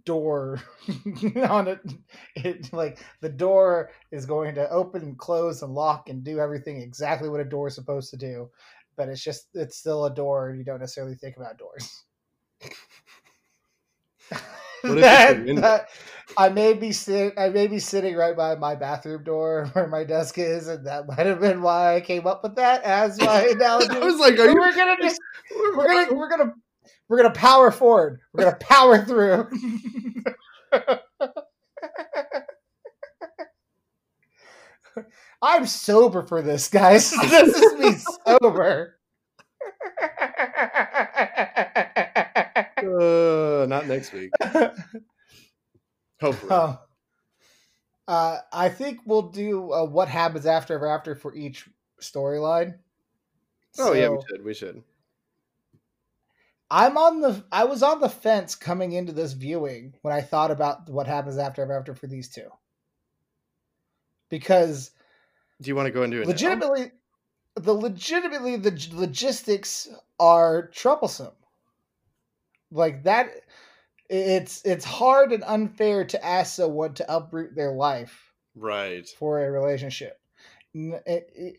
door 0.05 0.61
on 1.49 1.69
it. 1.69 1.81
it 2.37 2.73
like 2.73 2.99
the 3.21 3.29
door 3.29 3.91
is 4.11 4.27
going 4.27 4.55
to 4.55 4.69
open 4.71 5.03
and 5.03 5.19
close 5.19 5.63
and 5.63 5.75
lock 5.75 6.09
and 6.09 6.25
do 6.25 6.39
everything 6.41 6.81
exactly 6.81 7.29
what 7.29 7.41
a 7.41 7.45
door 7.45 7.69
is 7.69 7.75
supposed 7.75 8.11
to 8.11 8.17
do 8.17 8.51
but 8.97 9.09
it's 9.09 9.23
just 9.23 9.49
it's 9.55 9.77
still 9.77 10.07
a 10.07 10.15
door 10.15 10.51
and 10.51 10.59
you 10.59 10.65
don't 10.65 10.81
necessarily 10.81 11.15
think 11.15 11.37
about 11.37 11.59
doors 11.59 12.05
that, 14.85 15.47
that, 15.57 15.89
I 16.37 16.49
may 16.49 16.75
be 16.75 16.93
sit 16.93 17.35
I 17.39 17.49
may 17.49 17.67
be 17.67 17.79
sitting 17.79 18.17
right 18.17 18.37
by 18.37 18.55
my 18.57 18.75
bathroom 18.75 19.25
door 19.25 19.67
where 19.73 19.89
my 19.89 20.05
desk 20.05 20.39
is, 20.39 20.69
and 20.69 20.87
that 20.87 21.07
might 21.07 21.27
have 21.27 21.41
been 21.41 21.63
why 21.63 21.97
I 21.97 22.01
came 22.01 22.27
up 22.27 22.43
with 22.43 22.57
that 22.57 22.83
as 22.83 23.19
my 23.21 23.43
analogy. 23.43 23.91
I 23.91 23.99
was 24.01 24.19
like, 24.19 24.39
"Are 24.39 24.49
you?" 24.49 24.55
We're 24.55 24.75
gonna 24.75 24.97
just 25.01 25.21
we're 25.75 25.87
gonna 25.87 26.15
we're 26.15 26.29
gonna 26.29 26.53
we're 27.09 27.17
gonna 27.19 27.31
power 27.31 27.71
forward. 27.71 28.21
We're 28.33 28.45
gonna 28.45 28.57
power 28.57 29.05
through. 29.05 29.49
I'm 35.43 35.67
sober 35.67 36.23
for 36.23 36.41
this, 36.41 36.69
guys. 36.69 37.11
this 37.29 37.55
is 37.57 37.79
me 37.79 37.93
sober. 38.27 38.97
uh, 42.79 43.67
not 43.69 43.87
next 43.87 44.13
week. 44.13 44.31
Hopefully. 46.21 46.51
Uh, 46.51 46.77
uh, 48.09 48.39
I 48.53 48.69
think 48.71 49.01
we'll 49.05 49.31
do 49.31 49.73
uh, 49.73 49.85
what 49.85 50.09
happens 50.09 50.47
after 50.47 50.75
ever 50.75 50.87
after 50.87 51.15
for 51.15 51.35
each 51.35 51.69
storyline. 52.01 52.79
Oh 53.79 53.89
so, 53.89 53.93
yeah, 53.93 54.09
we 54.09 54.19
should. 54.29 54.45
We 54.45 54.55
should. 54.55 54.83
I'm 56.71 56.97
on 56.97 57.21
the 57.21 57.45
I 57.53 57.65
was 57.65 57.83
on 57.83 58.01
the 58.01 58.09
fence 58.09 58.55
coming 58.55 58.93
into 58.93 59.13
this 59.13 59.33
viewing 59.33 59.95
when 60.03 60.15
I 60.15 60.21
thought 60.21 60.51
about 60.51 60.89
what 60.89 61.07
happens 61.07 61.39
after 61.39 61.71
after 61.73 61.95
for 61.95 62.07
these 62.07 62.29
two. 62.29 62.49
Because 64.31 64.91
do 65.61 65.69
you 65.69 65.77
want 65.77 65.87
to 65.87 65.93
go 65.93 66.03
into 66.03 66.21
it? 66.21 66.27
Legitimately 66.27 66.83
now? 66.83 67.63
the 67.63 67.73
legitimately 67.73 68.57
the 68.57 68.89
logistics 68.93 69.89
are 70.19 70.69
troublesome. 70.69 71.35
Like 72.71 73.05
that 73.05 73.31
it's 74.09 74.63
it's 74.65 74.85
hard 74.85 75.33
and 75.33 75.45
unfair 75.45 76.05
to 76.05 76.25
ask 76.25 76.57
someone 76.57 76.95
to 76.95 77.15
uproot 77.15 77.55
their 77.55 77.73
life 77.73 78.33
right 78.55 79.09
for 79.09 79.45
a 79.45 79.51
relationship. 79.51 80.21
It, 80.75 81.31
it, 81.37 81.57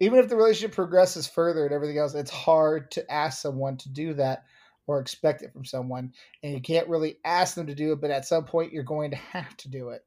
even 0.00 0.18
if 0.18 0.28
the 0.28 0.36
relationship 0.36 0.74
progresses 0.74 1.26
further 1.26 1.64
and 1.64 1.74
everything 1.74 1.98
else, 1.98 2.14
it's 2.14 2.30
hard 2.30 2.90
to 2.92 3.10
ask 3.10 3.40
someone 3.40 3.76
to 3.78 3.88
do 3.88 4.14
that 4.14 4.44
or 4.86 5.00
expect 5.00 5.42
it 5.42 5.52
from 5.52 5.64
someone. 5.64 6.12
And 6.42 6.52
you 6.52 6.60
can't 6.60 6.88
really 6.88 7.18
ask 7.24 7.54
them 7.54 7.66
to 7.66 7.74
do 7.74 7.92
it, 7.92 8.00
but 8.00 8.10
at 8.10 8.26
some 8.26 8.44
point 8.44 8.72
you're 8.72 8.82
going 8.82 9.10
to 9.10 9.16
have 9.16 9.56
to 9.58 9.68
do 9.68 9.90
it 9.90 10.04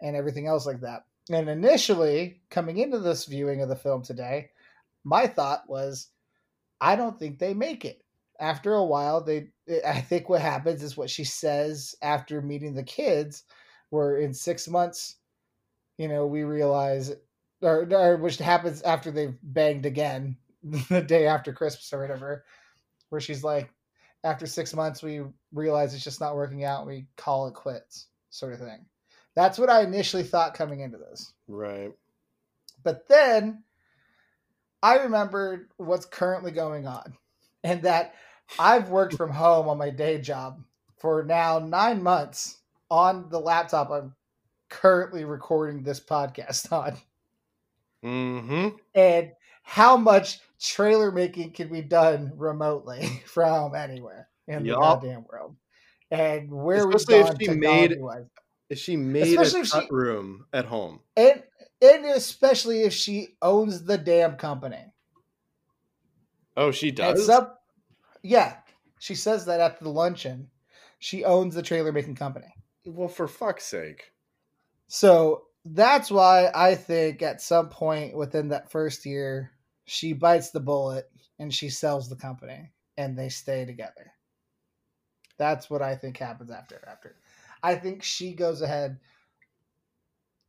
and 0.00 0.14
everything 0.14 0.46
else 0.46 0.66
like 0.66 0.80
that. 0.82 1.04
And 1.30 1.48
initially, 1.48 2.40
coming 2.50 2.78
into 2.78 2.98
this 3.00 3.24
viewing 3.24 3.62
of 3.62 3.68
the 3.68 3.76
film 3.76 4.02
today, 4.02 4.50
my 5.02 5.26
thought 5.26 5.68
was, 5.68 6.08
I 6.80 6.94
don't 6.94 7.18
think 7.18 7.38
they 7.38 7.54
make 7.54 7.84
it. 7.84 8.02
After 8.38 8.74
a 8.74 8.84
while, 8.84 9.24
they 9.24 9.48
eh, 9.66 9.80
I 9.84 10.00
think 10.00 10.28
what 10.28 10.42
happens 10.42 10.82
is 10.82 10.96
what 10.96 11.10
she 11.10 11.24
says 11.24 11.94
after 12.02 12.42
meeting 12.42 12.74
the 12.74 12.82
kids, 12.82 13.44
where 13.90 14.18
in 14.18 14.34
six 14.34 14.68
months, 14.68 15.16
you 15.96 16.06
know, 16.06 16.26
we 16.26 16.44
realize 16.44 17.12
or, 17.62 17.88
or 17.92 18.16
which 18.16 18.38
happens 18.38 18.82
after 18.82 19.10
they've 19.10 19.36
banged 19.42 19.86
again 19.86 20.36
the 20.62 21.02
day 21.02 21.26
after 21.26 21.52
Christmas 21.52 21.92
or 21.92 22.00
whatever, 22.00 22.44
where 23.08 23.20
she's 23.20 23.44
like, 23.44 23.70
after 24.24 24.46
six 24.46 24.74
months, 24.74 25.02
we 25.02 25.22
realize 25.52 25.94
it's 25.94 26.02
just 26.02 26.20
not 26.20 26.34
working 26.34 26.64
out. 26.64 26.86
We 26.86 27.06
call 27.16 27.46
it 27.46 27.54
quits, 27.54 28.06
sort 28.30 28.54
of 28.54 28.58
thing. 28.58 28.84
That's 29.34 29.58
what 29.58 29.70
I 29.70 29.82
initially 29.82 30.24
thought 30.24 30.54
coming 30.54 30.80
into 30.80 30.98
this. 30.98 31.32
Right. 31.46 31.92
But 32.82 33.06
then 33.06 33.62
I 34.82 34.96
remembered 34.98 35.68
what's 35.76 36.06
currently 36.06 36.50
going 36.50 36.86
on 36.86 37.16
and 37.62 37.82
that 37.82 38.14
I've 38.58 38.90
worked 38.90 39.14
from 39.14 39.30
home 39.30 39.68
on 39.68 39.78
my 39.78 39.90
day 39.90 40.20
job 40.20 40.62
for 40.98 41.22
now 41.22 41.58
nine 41.58 42.02
months 42.02 42.58
on 42.90 43.28
the 43.28 43.40
laptop 43.40 43.90
I'm 43.90 44.14
currently 44.68 45.24
recording 45.24 45.82
this 45.82 46.00
podcast 46.00 46.72
on, 46.72 46.96
Mm-hmm. 48.06 48.68
and 48.94 49.32
how 49.62 49.96
much 49.96 50.38
trailer 50.60 51.10
making 51.10 51.52
can 51.52 51.68
be 51.68 51.82
done 51.82 52.32
remotely 52.36 53.04
from 53.26 53.74
anywhere 53.74 54.28
in 54.46 54.62
the 54.62 54.74
goddamn 54.74 55.24
world, 55.30 55.56
and 56.10 56.50
where 56.50 56.88
Especially 56.88 57.16
if 57.16 57.26
she 57.40 57.48
made- 57.48 57.88
technology-wise. 57.90 58.26
If 58.68 58.78
she 58.78 58.96
made 58.96 59.38
Especially 59.38 59.60
a 59.60 59.62
if 59.62 59.66
she- 59.68 59.72
cut 59.80 59.92
room 59.92 60.46
at 60.52 60.64
home. 60.64 61.00
and 61.16 61.42
and 61.82 62.04
especially 62.06 62.82
if 62.82 62.92
she 62.92 63.28
owns 63.42 63.84
the 63.84 63.98
damn 63.98 64.36
company. 64.36 64.84
Oh, 66.56 66.70
she 66.70 66.90
does. 66.90 67.26
some, 67.26 67.48
yeah, 68.22 68.56
she 68.98 69.14
says 69.14 69.44
that 69.46 69.60
at 69.60 69.78
the 69.80 69.88
luncheon. 69.90 70.48
She 70.98 71.22
owns 71.24 71.54
the 71.54 71.62
trailer 71.62 71.92
making 71.92 72.14
company. 72.14 72.52
well, 72.86 73.08
for 73.08 73.28
fuck's 73.28 73.64
sake. 73.66 74.12
So 74.88 75.45
that's 75.72 76.10
why 76.10 76.50
I 76.54 76.74
think 76.76 77.22
at 77.22 77.40
some 77.40 77.68
point 77.68 78.16
within 78.16 78.48
that 78.48 78.70
first 78.70 79.04
year, 79.04 79.50
she 79.84 80.12
bites 80.12 80.50
the 80.50 80.60
bullet 80.60 81.10
and 81.38 81.52
she 81.52 81.70
sells 81.70 82.08
the 82.08 82.16
company 82.16 82.72
and 82.96 83.18
they 83.18 83.28
stay 83.28 83.64
together. 83.64 84.12
That's 85.38 85.68
what 85.68 85.82
I 85.82 85.96
think 85.96 86.16
happens 86.16 86.50
after. 86.50 86.82
After, 86.86 87.16
I 87.62 87.74
think 87.74 88.02
she 88.02 88.32
goes 88.32 88.62
ahead 88.62 88.98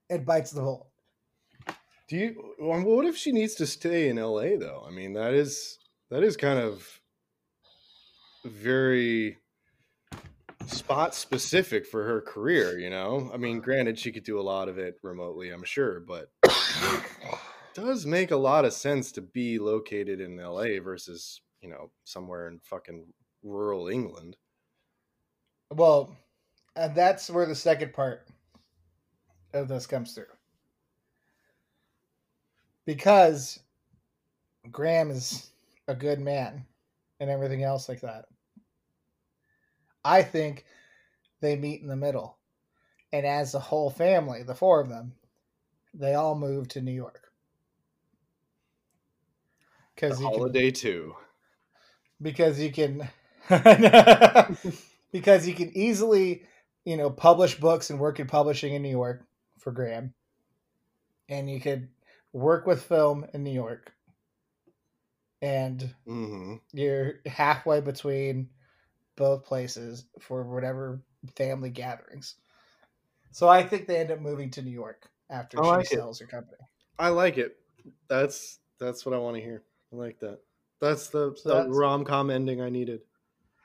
and 0.10 0.26
bites 0.26 0.52
the 0.52 0.62
bullet. 0.62 0.88
Do 2.08 2.16
you? 2.16 2.54
What 2.60 3.06
if 3.06 3.18
she 3.18 3.32
needs 3.32 3.56
to 3.56 3.68
stay 3.68 4.08
in 4.08 4.18
L.A. 4.18 4.56
though? 4.56 4.86
I 4.88 4.92
mean, 4.92 5.14
that 5.14 5.34
is 5.34 5.78
that 6.10 6.24
is 6.24 6.38
kind 6.38 6.60
of 6.60 7.02
very 8.46 9.40
spot 10.68 11.16
specific 11.16 11.86
for 11.86 12.04
her 12.04 12.22
career. 12.22 12.78
You 12.78 12.90
know, 12.90 13.30
I 13.34 13.38
mean, 13.38 13.60
granted, 13.60 13.98
she 13.98 14.12
could 14.12 14.24
do 14.24 14.40
a 14.40 14.42
lot 14.42 14.70
of 14.70 14.78
it 14.78 14.96
remotely, 15.04 15.50
I'm 15.50 15.64
sure, 15.64 16.00
but 16.00 16.32
it 16.44 17.04
does 17.74 18.06
make 18.06 18.32
a 18.32 18.38
lot 18.38 18.66
of 18.66 18.74
sense 18.74 19.12
to 19.14 19.22
be 19.22 19.60
located 19.60 20.22
in 20.22 20.40
L.A. 20.40 20.80
versus 20.80 21.42
you 21.62 21.70
know 21.70 21.92
somewhere 22.04 22.48
in 22.48 22.60
fucking 22.60 23.06
rural 23.44 23.88
England. 23.88 24.38
Well, 25.72 26.16
and 26.76 26.96
that's 26.96 27.30
where 27.30 27.46
the 27.46 27.56
second 27.56 27.94
part 27.94 28.28
of 29.54 29.68
this 29.68 29.88
comes 29.88 30.14
through. 30.14 30.26
Because 32.86 33.60
Graham 34.72 35.12
is 35.12 35.52
a 35.88 35.96
good 35.96 36.20
man 36.20 36.66
and 37.20 37.30
everything 37.30 37.64
else 37.64 37.90
like 37.90 38.02
that. 38.02 38.26
I 40.08 40.24
think 40.24 40.66
they 41.42 41.56
meet 41.56 41.82
in 41.82 41.88
the 41.88 41.96
middle. 41.98 42.38
And 43.14 43.26
as 43.26 43.54
a 43.56 43.60
whole 43.60 43.90
family, 43.90 44.44
the 44.44 44.56
four 44.56 44.82
of 44.82 44.90
them, 44.90 45.16
they 45.94 46.16
all 46.16 46.36
move 46.36 46.70
to 46.70 46.82
New 46.82 46.94
York. 46.94 47.32
Because 49.96 50.22
you 50.22 50.32
can 50.32 50.44
holiday 50.44 50.72
too. 50.72 51.16
because 52.22 52.60
you 52.60 52.72
can 52.72 53.08
because 55.12 55.48
you 55.48 55.54
can 55.54 55.72
easily 55.76 56.44
you 56.86 56.98
know 56.98 57.10
publish 57.10 57.60
books 57.60 57.90
and 57.90 58.00
work 58.00 58.20
in 58.20 58.28
publishing 58.28 58.74
in 58.74 58.82
new 58.82 58.90
york 58.90 59.24
for 59.60 59.72
graham 59.72 60.14
and 61.30 61.50
you 61.50 61.60
could 61.60 61.90
work 62.34 62.66
with 62.68 62.84
film 62.84 63.26
in 63.34 63.44
new 63.44 63.52
york 63.52 63.94
and 65.42 65.94
hmm 66.06 66.58
you're 66.74 67.16
halfway 67.26 67.82
between 67.82 68.50
both 69.18 69.44
places 69.44 70.06
for 70.20 70.44
whatever 70.44 71.02
family 71.36 71.70
gatherings 71.70 72.36
so 73.32 73.50
i 73.50 73.62
think 73.62 73.88
they 73.88 73.98
end 73.98 74.12
up 74.12 74.22
moving 74.22 74.50
to 74.50 74.62
new 74.62 74.72
york 74.72 75.10
after 75.30 75.62
I 75.62 75.84
she 75.84 75.96
it. 75.96 76.00
sells 76.00 76.20
her 76.20 76.26
company 76.26 76.62
I 77.00 77.10
like 77.10 77.38
it. 77.38 77.58
That's 78.10 78.60
that's 78.80 79.06
what 79.06 79.16
I 79.16 79.20
want 79.20 79.36
to 79.36 79.42
hear. 79.42 79.64
I 79.94 79.96
like 79.96 80.20
that. 80.20 80.40
That's 80.82 81.10
the, 81.10 81.34
So 81.36 81.64
the 81.64 81.70
rom 81.70 82.06
com 82.06 82.30
ending 82.30 82.62
I 82.62 82.70
needed. 82.70 83.02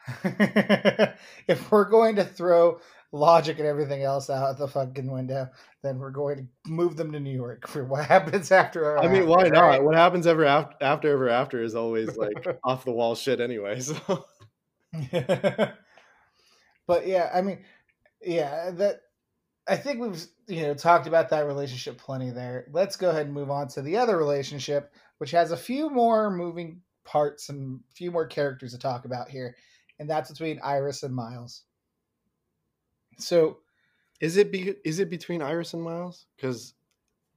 if 0.25 1.71
we're 1.71 1.89
going 1.89 2.17
to 2.17 2.25
throw 2.25 2.81
logic 3.13 3.59
and 3.59 3.69
everything 3.69 4.03
else 4.03 4.31
out 4.31 4.59
the 4.59 4.67
fucking 4.67 5.11
window, 5.11 5.49
then 5.83 5.99
we're 5.99 6.11
going 6.11 6.37
to 6.37 6.71
move 6.71 6.97
them 6.97 7.13
to 7.13 7.21
New 7.21 7.35
York 7.35 7.69
for 7.69 7.85
what 7.85 8.05
happens 8.09 8.51
after. 8.51 8.99
I 8.99 9.07
mean, 9.07 9.27
why 9.27 9.43
after, 9.43 9.53
not? 9.53 9.67
right? 9.67 9.83
What 9.83 9.95
happens 9.95 10.27
ever 10.27 10.45
after, 10.45 10.77
after 10.81 11.13
ever 11.13 11.29
after 11.29 11.63
is 11.63 11.75
always 11.75 12.17
like 12.17 12.47
off 12.65 12.85
the 12.85 12.93
wall 12.93 13.15
shit 13.15 13.41
anyway. 13.41 13.81
So 13.81 14.27
but 16.87 17.07
yeah, 17.07 17.31
I 17.33 17.43
mean, 17.43 17.65
yeah, 18.21 18.71
that 18.73 19.01
I 19.67 19.77
think 19.77 20.01
we've 20.01 20.25
you 20.47 20.63
know 20.63 20.75
talked 20.75 21.07
about 21.07 21.31
that 21.31 21.47
relationship 21.47 21.99
plenty 21.99 22.31
there. 22.31 22.67
Let's 22.73 22.97
go 22.97 23.11
ahead 23.11 23.27
and 23.27 23.35
move 23.35 23.51
on 23.51 23.69
to 23.69 23.83
the 23.83 23.97
other 23.97 24.17
relationship, 24.17 24.93
which 25.19 25.31
has 25.31 25.51
a 25.51 25.57
few 25.57 25.91
more 25.91 26.31
moving 26.31 26.81
parts 27.05 27.49
and 27.49 27.81
a 27.91 27.95
few 27.95 28.11
more 28.11 28.27
characters 28.27 28.73
to 28.73 28.79
talk 28.79 29.05
about 29.05 29.29
here, 29.29 29.57
and 29.99 30.09
that's 30.09 30.31
between 30.31 30.61
Iris 30.63 31.03
and 31.03 31.15
Miles. 31.15 31.63
So 33.19 33.59
is 34.21 34.37
it 34.37 34.53
be, 34.53 34.75
is 34.85 35.01
it 35.01 35.11
between 35.11 35.43
Iris 35.43 35.75
and 35.75 35.83
Miles? 35.83 36.27
Because 36.37 36.75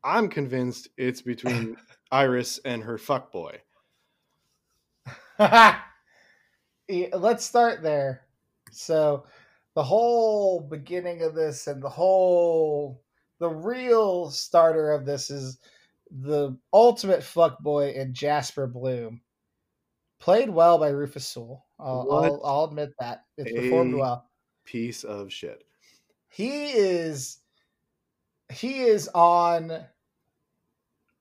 I'm 0.03 0.30
convinced 0.30 0.89
it's 0.97 1.22
between 1.22 1.78
Iris 2.12 2.60
and 2.64 2.84
her 2.84 2.97
fuck 2.97 3.32
boy. 3.32 3.62
Yeah, 6.88 7.16
let's 7.16 7.46
start 7.46 7.82
there. 7.82 8.22
So, 8.72 9.26
the 9.74 9.84
whole 9.84 10.62
beginning 10.62 11.22
of 11.22 11.36
this 11.36 11.68
and 11.68 11.82
the 11.82 11.90
whole, 11.90 13.04
the 13.40 13.50
real 13.50 14.30
starter 14.30 14.92
of 14.92 15.06
this 15.06 15.30
is 15.30 15.60
the 16.12 16.58
ultimate 16.72 17.22
fuckboy 17.22 17.96
in 17.96 18.14
Jasper 18.14 18.68
Bloom. 18.68 19.22
Played 20.20 20.50
well 20.50 20.78
by 20.78 20.90
Rufus 20.90 21.28
Sewell. 21.28 21.66
I'll, 21.80 22.08
I'll, 22.12 22.42
I'll 22.46 22.64
admit 22.66 22.92
that. 23.00 23.26
It's 23.38 23.52
performed 23.52 23.96
well. 23.96 24.30
Piece 24.64 25.04
of 25.04 25.32
shit. 25.32 25.64
He 26.30 26.72
is, 26.72 27.40
he 28.50 28.82
is 28.84 29.10
on 29.14 29.86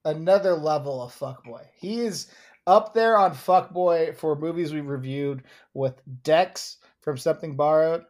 another 0.05 0.55
level 0.55 1.03
of 1.03 1.19
fuckboy. 1.19 1.63
He 1.77 2.01
is 2.01 2.29
up 2.67 2.95
there 2.95 3.17
on 3.17 3.33
fuckboy 3.33 4.17
for 4.17 4.37
movies 4.37 4.73
we 4.73 4.81
reviewed 4.81 5.43
with 5.75 6.01
Dex 6.23 6.79
from 7.01 7.17
Something 7.19 7.57
Borrowed 7.57 8.05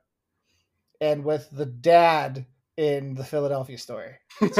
and 1.01 1.25
with 1.25 1.49
the 1.51 1.67
dad 1.67 2.47
in 2.77 3.15
the 3.15 3.25
Philadelphia 3.25 3.79
story. 3.79 4.15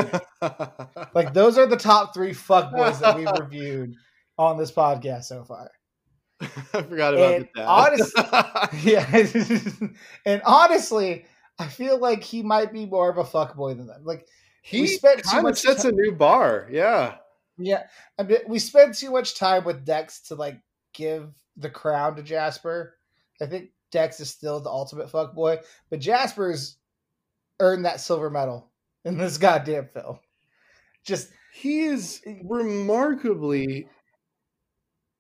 Like 1.15 1.33
those 1.33 1.57
are 1.59 1.67
the 1.67 1.77
top 1.77 2.13
three 2.13 2.33
fuckboys 2.33 3.01
that 3.01 3.17
we've 3.17 3.31
reviewed 3.41 3.95
on 4.37 4.59
this 4.59 4.71
podcast 4.73 5.25
so 5.25 5.45
far. 5.45 5.71
I 6.41 6.47
forgot 6.83 7.15
about 7.15 7.33
And 7.35 7.49
the 7.55 7.61
dad. 7.61 7.67
honest- 7.67 8.13
Yeah. 8.85 9.89
and 10.27 10.43
honestly, 10.45 11.25
I 11.59 11.69
feel 11.69 11.99
like 11.99 12.23
he 12.25 12.43
might 12.43 12.73
be 12.73 12.85
more 12.85 13.09
of 13.09 13.17
a 13.19 13.25
fuckboy 13.25 13.77
than 13.77 13.87
that. 13.87 14.05
Like 14.05 14.27
he 14.63 14.87
spent 14.87 15.23
kind 15.23 15.39
of 15.39 15.45
much 15.45 15.61
sets 15.61 15.83
ti- 15.83 15.89
a 15.89 15.93
new 15.93 16.13
bar. 16.13 16.69
Yeah. 16.71 17.15
Yeah, 17.57 17.85
I 18.19 18.25
mean, 18.25 18.39
we 18.49 18.59
spend 18.59 18.95
too 18.95 19.11
much 19.11 19.39
time 19.39 19.65
with 19.65 19.85
Dex 19.85 20.21
to 20.29 20.35
like 20.35 20.61
give 20.93 21.31
the 21.57 21.71
crown 21.71 22.17
to 22.17 22.23
Jasper. 22.23 22.97
I 23.41 23.47
think 23.47 23.71
Dex 23.91 24.19
is 24.21 24.31
still 24.31 24.61
the 24.61 24.71
ultimate 24.71 25.11
fuckboy, 25.11 25.59
but 25.91 26.01
Jasper's 26.01 26.77
earned 27.61 27.85
that 27.85 28.01
silver 28.01 28.31
medal 28.31 28.71
in 29.05 29.19
this 29.19 29.39
goddamn 29.39 29.87
film. 29.89 30.19
Just 31.05 31.31
he 31.53 31.83
is 31.83 32.23
remarkably 32.43 33.87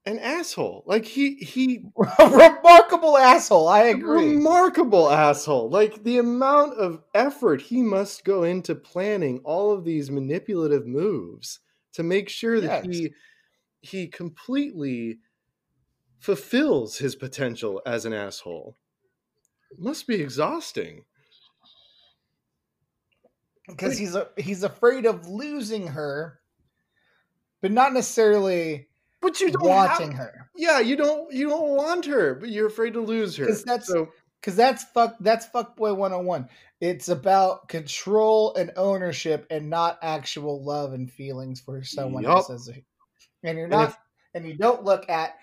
an 0.07 0.18
asshole. 0.18 0.82
Like 0.87 1.05
he 1.05 1.37
he 1.37 1.85
remarkable 2.18 3.16
asshole. 3.16 3.68
I 3.68 3.85
agree. 3.85 4.35
remarkable 4.35 5.11
asshole. 5.11 5.70
Like 5.70 6.03
the 6.03 6.18
amount 6.18 6.74
of 6.74 7.03
effort 7.14 7.62
he 7.62 7.82
must 7.82 8.24
go 8.24 8.43
into 8.43 8.74
planning 8.74 9.41
all 9.45 9.72
of 9.72 9.85
these 9.85 10.11
manipulative 10.11 10.87
moves 10.87 11.61
to 11.95 12.03
make 12.03 12.28
sure 12.28 12.61
that 12.61 12.84
Yes. 12.86 12.97
he 12.97 13.14
he 13.80 14.07
completely 14.09 15.18
fulfills 16.18 16.99
his 16.99 17.14
potential 17.16 17.82
as 17.86 18.05
an 18.07 18.12
asshole. 18.12 18.76
must 19.78 20.07
be 20.07 20.14
exhausting. 20.22 21.05
because 23.68 23.97
he's 23.99 24.14
a, 24.14 24.28
he's 24.36 24.62
afraid 24.62 25.07
of 25.07 25.26
losing 25.28 25.86
her, 25.88 26.40
but 27.62 27.70
not 27.72 27.92
necessarily 27.92 28.88
But 29.20 29.40
you 29.40 29.51
don't 29.51 29.62
wanting 29.66 30.12
have, 30.12 30.18
her. 30.26 30.51
Yeah, 30.55 30.80
you 30.80 30.97
don't 30.97 31.32
you 31.32 31.49
don't 31.49 31.70
want 31.76 32.05
her, 32.07 32.34
but 32.34 32.51
you're 32.51 32.66
afraid 32.68 32.92
to 32.95 33.01
lose 33.01 33.36
her. 33.36 33.47
'Cause 33.47 33.64
that's- 33.64 33.86
so 33.88 34.09
Because 34.45 34.57
that's 34.57 34.84
fuck 34.84 35.16
that's 35.20 35.47
fuckboy 35.47 35.97
101. 35.97 36.51
It's 36.82 37.09
about 37.09 37.66
control 37.68 38.55
and 38.57 38.70
ownership 38.76 39.47
and 39.49 39.70
not 39.70 39.99
actual 40.03 40.62
love 40.62 40.92
and 40.92 41.11
feelings 41.11 41.62
for 41.62 41.82
someone 41.82 42.24
Yup. 42.24 42.32
else 42.36 42.51
as 42.51 42.68
a 42.68 42.74
and 43.42 43.57
you're 43.57 43.64
And 43.64 43.70
not 43.70 43.88
if- 43.88 43.97
and 44.34 44.47
you 44.47 44.53
don't 44.55 44.84
look 44.84 45.09
at 45.09 45.36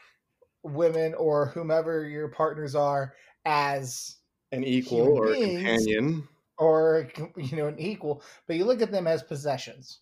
women 0.61 1.15
or 1.15 1.47
whomever 1.47 2.07
your 2.07 2.27
partners 2.27 2.75
are 2.75 3.15
as 3.43 4.17
an 4.51 4.63
equal 4.63 5.17
or 5.17 5.29
a 5.29 5.31
beings- 5.31 5.57
companion. 5.63 6.27
or 6.59 7.09
you 7.37 7.57
know 7.57 7.69
an 7.69 7.79
equal, 7.79 8.21
but 8.45 8.55
you 8.55 8.65
look 8.65 8.83
at 8.83 8.91
them 8.91 9.07
as 9.07 9.23
possessions. 9.23 9.97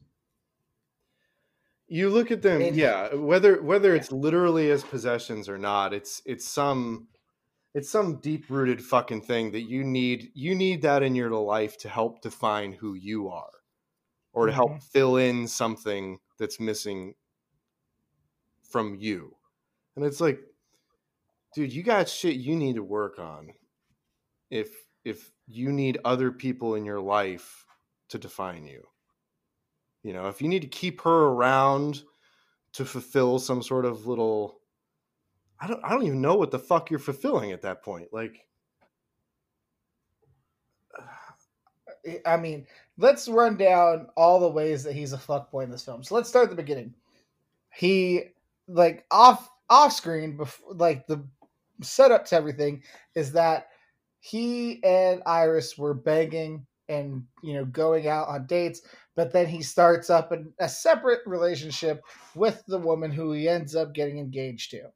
You 1.88 2.10
look 2.10 2.32
at 2.32 2.42
them, 2.42 2.62
And- 2.62 2.76
yeah. 2.76 3.14
Whether 3.16 3.62
whether 3.62 3.92
Yeah. 3.96 4.02
it's 4.02 4.12
literally 4.12 4.70
as 4.72 4.84
possessions 4.84 5.48
or 5.48 5.58
not, 5.58 5.94
it's 5.94 6.22
it's 6.26 6.46
some 6.46 7.08
it's 7.74 7.90
some 7.90 8.20
deep 8.20 8.50
rooted 8.50 8.84
fucking 8.84 9.22
thing 9.22 9.52
that 9.52 9.62
you 9.64 9.84
need. 9.84 10.32
You 10.34 10.56
need 10.56 10.82
that 10.84 11.04
in 11.04 11.16
your 11.16 11.32
life 11.32 11.78
to 11.80 11.90
help 11.90 12.22
define 12.22 12.74
who 12.74 12.94
you 12.96 13.30
are, 13.30 13.52
or 14.34 14.48
to 14.48 14.54
help 14.54 14.72
Mhm. 14.72 14.84
fill 14.84 15.18
in 15.18 15.48
something 15.48 16.20
that's 16.40 16.60
missing 16.60 17.16
from 18.62 18.96
you. 18.96 19.38
And 19.96 20.06
it's 20.06 20.22
like, 20.22 20.42
dude, 21.54 21.74
you 21.74 21.84
got 21.84 22.10
shit 22.10 22.36
you 22.38 22.56
need 22.56 22.76
to 22.76 22.84
work 22.84 23.20
on. 23.20 23.54
If 24.52 24.88
if 25.06 25.34
you 25.48 25.72
need 25.72 26.00
other 26.06 26.32
people 26.32 26.76
in 26.76 26.86
your 26.86 27.02
life 27.02 27.66
to 28.10 28.20
define 28.20 28.68
you. 28.68 28.84
You 30.04 30.14
know, 30.14 30.28
if 30.28 30.42
you 30.42 30.48
need 30.48 30.62
to 30.62 30.68
keep 30.68 31.02
her 31.02 31.26
around 31.28 32.04
to 32.74 32.86
fulfill 32.86 33.40
some 33.40 33.64
sort 33.64 33.86
of 33.86 34.08
little 34.08 34.59
I 35.60 35.68
don't 35.68 35.84
I 35.84 35.90
don't 35.90 36.04
even 36.04 36.22
know 36.22 36.36
what 36.36 36.52
the 36.52 36.60
fuck 36.60 36.90
you're 36.90 37.00
fulfilling 37.00 37.52
at 37.52 37.62
that 37.64 37.84
point. 37.84 38.08
Like 38.12 38.46
I 42.26 42.38
mean, 42.38 42.66
let's 42.98 43.28
run 43.28 43.58
down 43.58 44.08
all 44.16 44.40
the 44.40 44.48
ways 44.50 44.84
that 44.84 44.94
he's 44.94 45.14
a 45.14 45.18
fuckboy 45.18 45.64
in 45.64 45.72
this 45.72 45.84
film. 45.84 46.04
So 46.04 46.16
let's 46.16 46.30
start 46.30 46.46
at 46.46 46.50
the 46.50 46.56
beginning. 46.56 46.94
He 47.74 48.24
like 48.68 49.06
off 49.12 49.50
off 49.70 49.94
screen 49.94 50.38
before 50.38 50.74
like 50.76 51.06
the 51.08 51.24
setup 51.82 52.26
to 52.26 52.36
everything 52.36 52.84
is 53.16 53.32
that 53.34 53.68
he 54.20 54.84
and 54.84 55.22
Iris 55.26 55.78
were 55.78 55.94
begging 55.94 56.66
and 56.90 57.24
you 57.44 57.54
know 57.54 57.66
going 57.66 58.08
out 58.08 58.28
on 58.28 58.48
dates, 58.48 58.82
but 59.16 59.32
then 59.32 59.48
he 59.48 59.62
starts 59.62 60.10
up 60.10 60.32
in 60.32 60.52
a 60.60 60.68
separate 60.68 61.22
relationship 61.26 62.02
with 62.36 62.64
the 62.68 62.78
woman 62.78 63.12
who 63.12 63.34
he 63.34 63.48
ends 63.48 63.76
up 63.76 63.94
getting 63.94 64.18
engaged 64.18 64.72
to. 64.72 64.90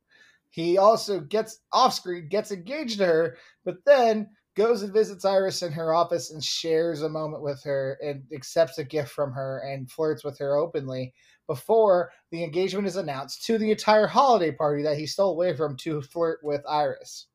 He 0.54 0.78
also 0.78 1.20
gets 1.20 1.62
off 1.72 1.96
screen, 1.96 2.28
gets 2.30 2.52
engaged 2.52 3.00
to 3.00 3.08
her, 3.08 3.38
but 3.66 3.78
then 3.88 4.30
goes 4.56 4.84
and 4.84 4.94
visits 4.94 5.26
Iris 5.26 5.64
in 5.64 5.72
her 5.72 5.96
office 5.96 6.30
and 6.30 6.44
shares 6.44 7.02
a 7.02 7.10
moment 7.10 7.42
with 7.42 7.64
her 7.64 7.98
and 8.04 8.22
accepts 8.32 8.78
a 8.78 8.84
gift 8.84 9.10
from 9.10 9.32
her 9.32 9.64
and 9.68 9.90
flirts 9.90 10.24
with 10.24 10.38
her 10.38 10.56
openly 10.56 11.12
before 11.48 12.12
the 12.30 12.44
engagement 12.44 12.86
is 12.86 12.98
announced 12.98 13.44
to 13.46 13.58
the 13.58 13.72
entire 13.72 14.06
holiday 14.06 14.52
party 14.52 14.84
that 14.84 14.96
he 14.96 15.08
stole 15.08 15.32
away 15.32 15.56
from 15.56 15.76
to 15.78 16.04
flirt 16.04 16.38
with 16.44 16.62
Iris. 16.70 17.26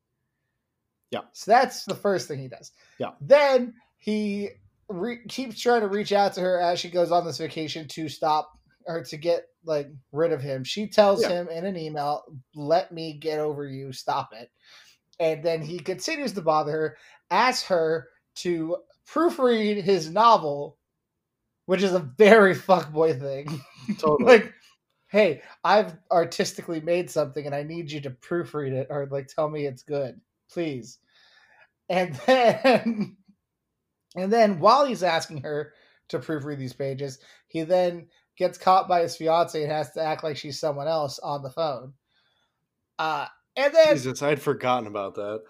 Yeah. 1.11 1.23
So 1.33 1.51
that's 1.51 1.83
the 1.83 1.95
first 1.95 2.29
thing 2.29 2.39
he 2.39 2.47
does. 2.47 2.71
Yeah. 2.99 3.11
Then 3.19 3.73
he 3.97 4.51
re- 4.87 5.25
keeps 5.27 5.59
trying 5.59 5.81
to 5.81 5.89
reach 5.89 6.13
out 6.13 6.35
to 6.35 6.41
her 6.41 6.57
as 6.57 6.79
she 6.79 6.89
goes 6.89 7.11
on 7.11 7.25
this 7.25 7.39
vacation 7.39 7.85
to 7.89 8.07
stop 8.07 8.49
or 8.85 9.03
to 9.03 9.17
get 9.17 9.48
like 9.63 9.87
rid 10.11 10.31
of 10.31 10.41
him. 10.41 10.63
She 10.63 10.87
tells 10.87 11.21
Yeah. 11.23 11.29
him 11.29 11.49
in 11.49 11.65
an 11.65 11.77
email, 11.77 12.23
"Let 12.55 12.91
me 12.91 13.13
get 13.13 13.39
over 13.39 13.65
you. 13.65 13.91
Stop 13.93 14.33
it." 14.33 14.49
And 15.19 15.43
then 15.43 15.61
he 15.61 15.79
continues 15.79 16.33
to 16.33 16.41
bother 16.41 16.71
her, 16.71 16.97
asks 17.29 17.67
her 17.67 18.09
to 18.35 18.77
proofread 19.07 19.81
his 19.83 20.09
novel, 20.09 20.77
which 21.65 21.83
is 21.83 21.93
a 21.93 21.99
very 21.99 22.55
fuckboy 22.55 23.19
thing. 23.19 23.61
totally. 23.99 24.25
like, 24.39 24.53
hey, 25.07 25.41
I've 25.63 25.97
artistically 26.11 26.79
made 26.81 27.09
something 27.09 27.45
and 27.45 27.55
I 27.55 27.63
need 27.63 27.91
you 27.91 27.99
to 28.01 28.11
proofread 28.11 28.71
it 28.71 28.87
or 28.89 29.07
like 29.07 29.27
tell 29.27 29.49
me 29.49 29.65
it's 29.65 29.83
good, 29.83 30.21
please. 30.51 30.99
And 31.89 32.15
then 32.25 33.17
and 34.15 34.31
then 34.31 34.59
while 34.59 34.85
he's 34.85 35.03
asking 35.03 35.41
her 35.41 35.73
to 36.09 36.19
proofread 36.19 36.57
these 36.57 36.73
pages, 36.73 37.19
he 37.47 37.63
then 37.63 38.07
gets 38.39 38.57
caught 38.57 38.87
by 38.87 39.01
his 39.01 39.15
fiance 39.15 39.61
and 39.61 39.71
has 39.71 39.91
to 39.91 40.01
act 40.01 40.23
like 40.23 40.37
she's 40.37 40.59
someone 40.59 40.87
else 40.87 41.19
on 41.19 41.43
the 41.43 41.51
phone. 41.51 41.93
Uh 42.97 43.27
and 43.55 43.73
then 43.73 43.95
Jesus, 43.95 44.21
I'd 44.21 44.41
forgotten 44.41 44.87
about 44.87 45.15
that. 45.15 45.43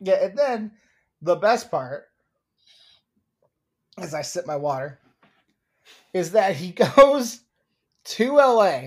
yeah, 0.00 0.24
and 0.24 0.38
then 0.38 0.72
the 1.20 1.36
best 1.36 1.70
part, 1.70 2.04
as 3.98 4.14
I 4.14 4.22
sip 4.22 4.46
my 4.46 4.56
water, 4.56 5.00
is 6.12 6.32
that 6.32 6.54
he 6.56 6.70
goes 6.96 7.40
to 8.04 8.36
LA 8.36 8.80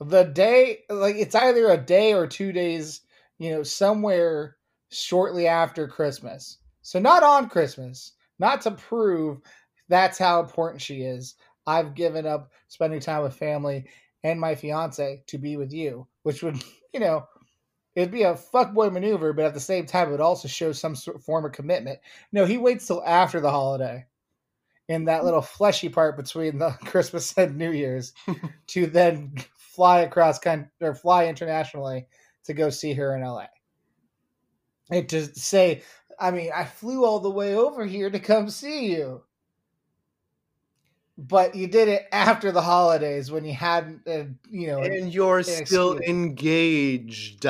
the 0.00 0.24
day, 0.24 0.80
like 0.90 1.16
it's 1.16 1.34
either 1.34 1.70
a 1.70 1.76
day 1.78 2.12
or 2.12 2.26
two 2.26 2.52
days, 2.52 3.00
you 3.38 3.50
know, 3.50 3.62
somewhere 3.62 4.56
shortly 4.90 5.46
after 5.46 5.88
Christmas. 5.88 6.58
So 6.82 6.98
not 6.98 7.22
on 7.22 7.48
Christmas, 7.48 8.12
not 8.38 8.60
to 8.62 8.72
prove 8.72 9.40
that's 9.88 10.18
how 10.18 10.40
important 10.40 10.82
she 10.82 11.02
is. 11.02 11.34
I've 11.66 11.94
given 11.94 12.26
up 12.26 12.52
spending 12.68 13.00
time 13.00 13.22
with 13.22 13.36
family 13.36 13.86
and 14.22 14.40
my 14.40 14.54
fiance 14.54 15.22
to 15.26 15.38
be 15.38 15.56
with 15.56 15.72
you, 15.72 16.06
which 16.22 16.42
would, 16.42 16.62
you 16.92 17.00
know, 17.00 17.26
it'd 17.94 18.10
be 18.10 18.22
a 18.22 18.34
fuckboy 18.34 18.92
maneuver, 18.92 19.32
but 19.32 19.44
at 19.44 19.54
the 19.54 19.60
same 19.60 19.86
time, 19.86 20.08
it 20.08 20.12
would 20.12 20.20
also 20.20 20.48
show 20.48 20.72
some 20.72 20.94
sort 20.94 21.16
of 21.16 21.24
form 21.24 21.44
of 21.44 21.52
commitment. 21.52 22.00
No, 22.32 22.44
he 22.44 22.58
waits 22.58 22.86
till 22.86 23.04
after 23.04 23.40
the 23.40 23.50
holiday 23.50 24.06
in 24.88 25.06
that 25.06 25.24
little 25.24 25.42
fleshy 25.42 25.88
part 25.88 26.16
between 26.16 26.58
the 26.58 26.70
Christmas 26.84 27.36
and 27.36 27.56
New 27.56 27.72
Year's 27.72 28.12
to 28.68 28.86
then 28.86 29.34
fly 29.56 30.00
across 30.00 30.38
kind 30.38 30.68
or 30.80 30.94
fly 30.94 31.26
internationally 31.26 32.06
to 32.44 32.54
go 32.54 32.70
see 32.70 32.92
her 32.94 33.16
in 33.16 33.22
LA. 33.22 33.46
And 34.90 35.08
to 35.08 35.34
say, 35.34 35.82
I 36.18 36.30
mean, 36.30 36.50
I 36.54 36.64
flew 36.64 37.04
all 37.04 37.20
the 37.20 37.30
way 37.30 37.56
over 37.56 37.86
here 37.86 38.10
to 38.10 38.18
come 38.20 38.50
see 38.50 38.92
you. 38.92 39.22
But 41.16 41.54
you 41.54 41.68
did 41.68 41.88
it 41.88 42.06
after 42.10 42.50
the 42.50 42.60
holidays 42.62 43.30
when 43.30 43.44
you 43.44 43.54
hadn't, 43.54 44.06
uh, 44.06 44.24
you 44.50 44.66
know, 44.66 44.80
And 44.80 45.14
you're 45.14 45.44
still 45.44 45.98
engaged. 45.98 47.46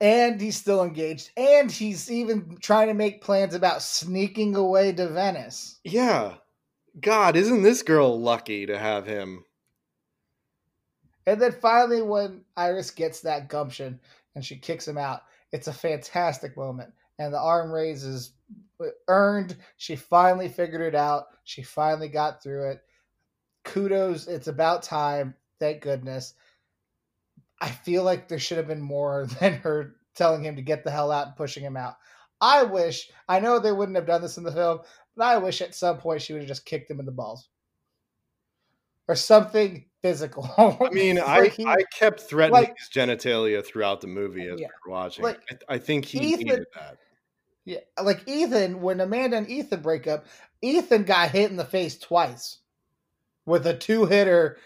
and 0.00 0.40
he's 0.40 0.56
still 0.56 0.82
engaged, 0.82 1.30
and 1.36 1.70
he's 1.70 2.10
even 2.10 2.58
trying 2.60 2.88
to 2.88 2.94
make 2.94 3.22
plans 3.22 3.54
about 3.54 3.80
sneaking 3.82 4.54
away 4.56 4.92
to 4.92 5.08
Venice. 5.08 5.78
Yeah. 5.84 6.34
God, 7.00 7.36
isn't 7.36 7.62
this 7.62 7.82
girl 7.82 8.20
lucky 8.20 8.66
to 8.66 8.78
have 8.78 9.06
him? 9.06 9.44
And 11.26 11.40
then 11.40 11.52
finally, 11.52 12.02
when 12.02 12.44
Iris 12.56 12.90
gets 12.90 13.20
that 13.20 13.48
gumption 13.48 13.98
and 14.34 14.44
she 14.44 14.56
kicks 14.56 14.86
him 14.86 14.98
out, 14.98 15.22
it's 15.52 15.68
a 15.68 15.72
fantastic 15.72 16.56
moment. 16.56 16.92
And 17.18 17.32
the 17.32 17.38
arm 17.40 17.70
raise 17.70 18.02
is 18.02 18.32
earned. 19.08 19.56
She 19.76 19.96
finally 19.96 20.48
figured 20.48 20.80
it 20.82 20.94
out. 20.94 21.24
She 21.44 21.62
finally 21.62 22.08
got 22.08 22.42
through 22.42 22.70
it. 22.72 22.80
Kudos. 23.64 24.26
It's 24.28 24.48
about 24.48 24.82
time. 24.82 25.34
Thank 25.60 25.82
goodness. 25.82 26.34
I 27.60 27.70
feel 27.70 28.02
like 28.02 28.28
there 28.28 28.38
should 28.40 28.56
have 28.58 28.66
been 28.66 28.80
more 28.82 29.26
than 29.40 29.54
her 29.54 29.94
telling 30.14 30.44
him 30.44 30.56
to 30.56 30.62
get 30.62 30.84
the 30.84 30.90
hell 30.90 31.10
out 31.12 31.28
and 31.28 31.36
pushing 31.36 31.62
him 31.64 31.76
out. 31.76 31.94
I 32.40 32.64
wish, 32.64 33.08
I 33.28 33.38
know 33.38 33.58
they 33.58 33.70
wouldn't 33.72 33.96
have 33.96 34.06
done 34.06 34.20
this 34.20 34.36
in 34.36 34.42
the 34.42 34.50
film, 34.52 34.80
but 35.16 35.24
I 35.24 35.38
wish 35.38 35.60
at 35.62 35.74
some 35.76 35.98
point 35.98 36.22
she 36.22 36.32
would 36.32 36.42
have 36.42 36.48
just 36.48 36.66
kicked 36.66 36.90
him 36.90 36.98
in 36.98 37.06
the 37.06 37.12
balls 37.12 37.48
or 39.06 39.14
something 39.14 39.84
physical. 40.02 40.50
I 40.58 40.90
mean, 40.90 41.20
I, 41.20 41.52
I 41.66 41.76
kept 41.96 42.20
threatening 42.20 42.62
like- 42.62 42.74
his 42.78 42.88
genitalia 42.88 43.64
throughout 43.64 44.00
the 44.00 44.08
movie 44.08 44.48
as 44.48 44.60
Yeah. 44.60 44.66
we 44.84 44.90
were 44.90 44.96
watching. 44.98 45.22
Like, 45.24 45.40
I, 45.68 45.74
I 45.74 45.78
think 45.78 46.04
he 46.04 46.18
Ethan- 46.18 46.46
needed 46.46 46.64
that. 46.74 46.96
Yeah, 47.64 47.78
like 48.02 48.28
Ethan, 48.28 48.80
when 48.80 49.00
Amanda 49.00 49.36
and 49.36 49.48
Ethan 49.48 49.82
break 49.82 50.06
up, 50.06 50.26
Ethan 50.62 51.04
got 51.04 51.30
hit 51.30 51.50
in 51.50 51.56
the 51.56 51.64
face 51.64 51.96
twice 51.98 52.58
with 53.46 53.66
a 53.66 53.76
two 53.76 54.06
hitter 54.06 54.58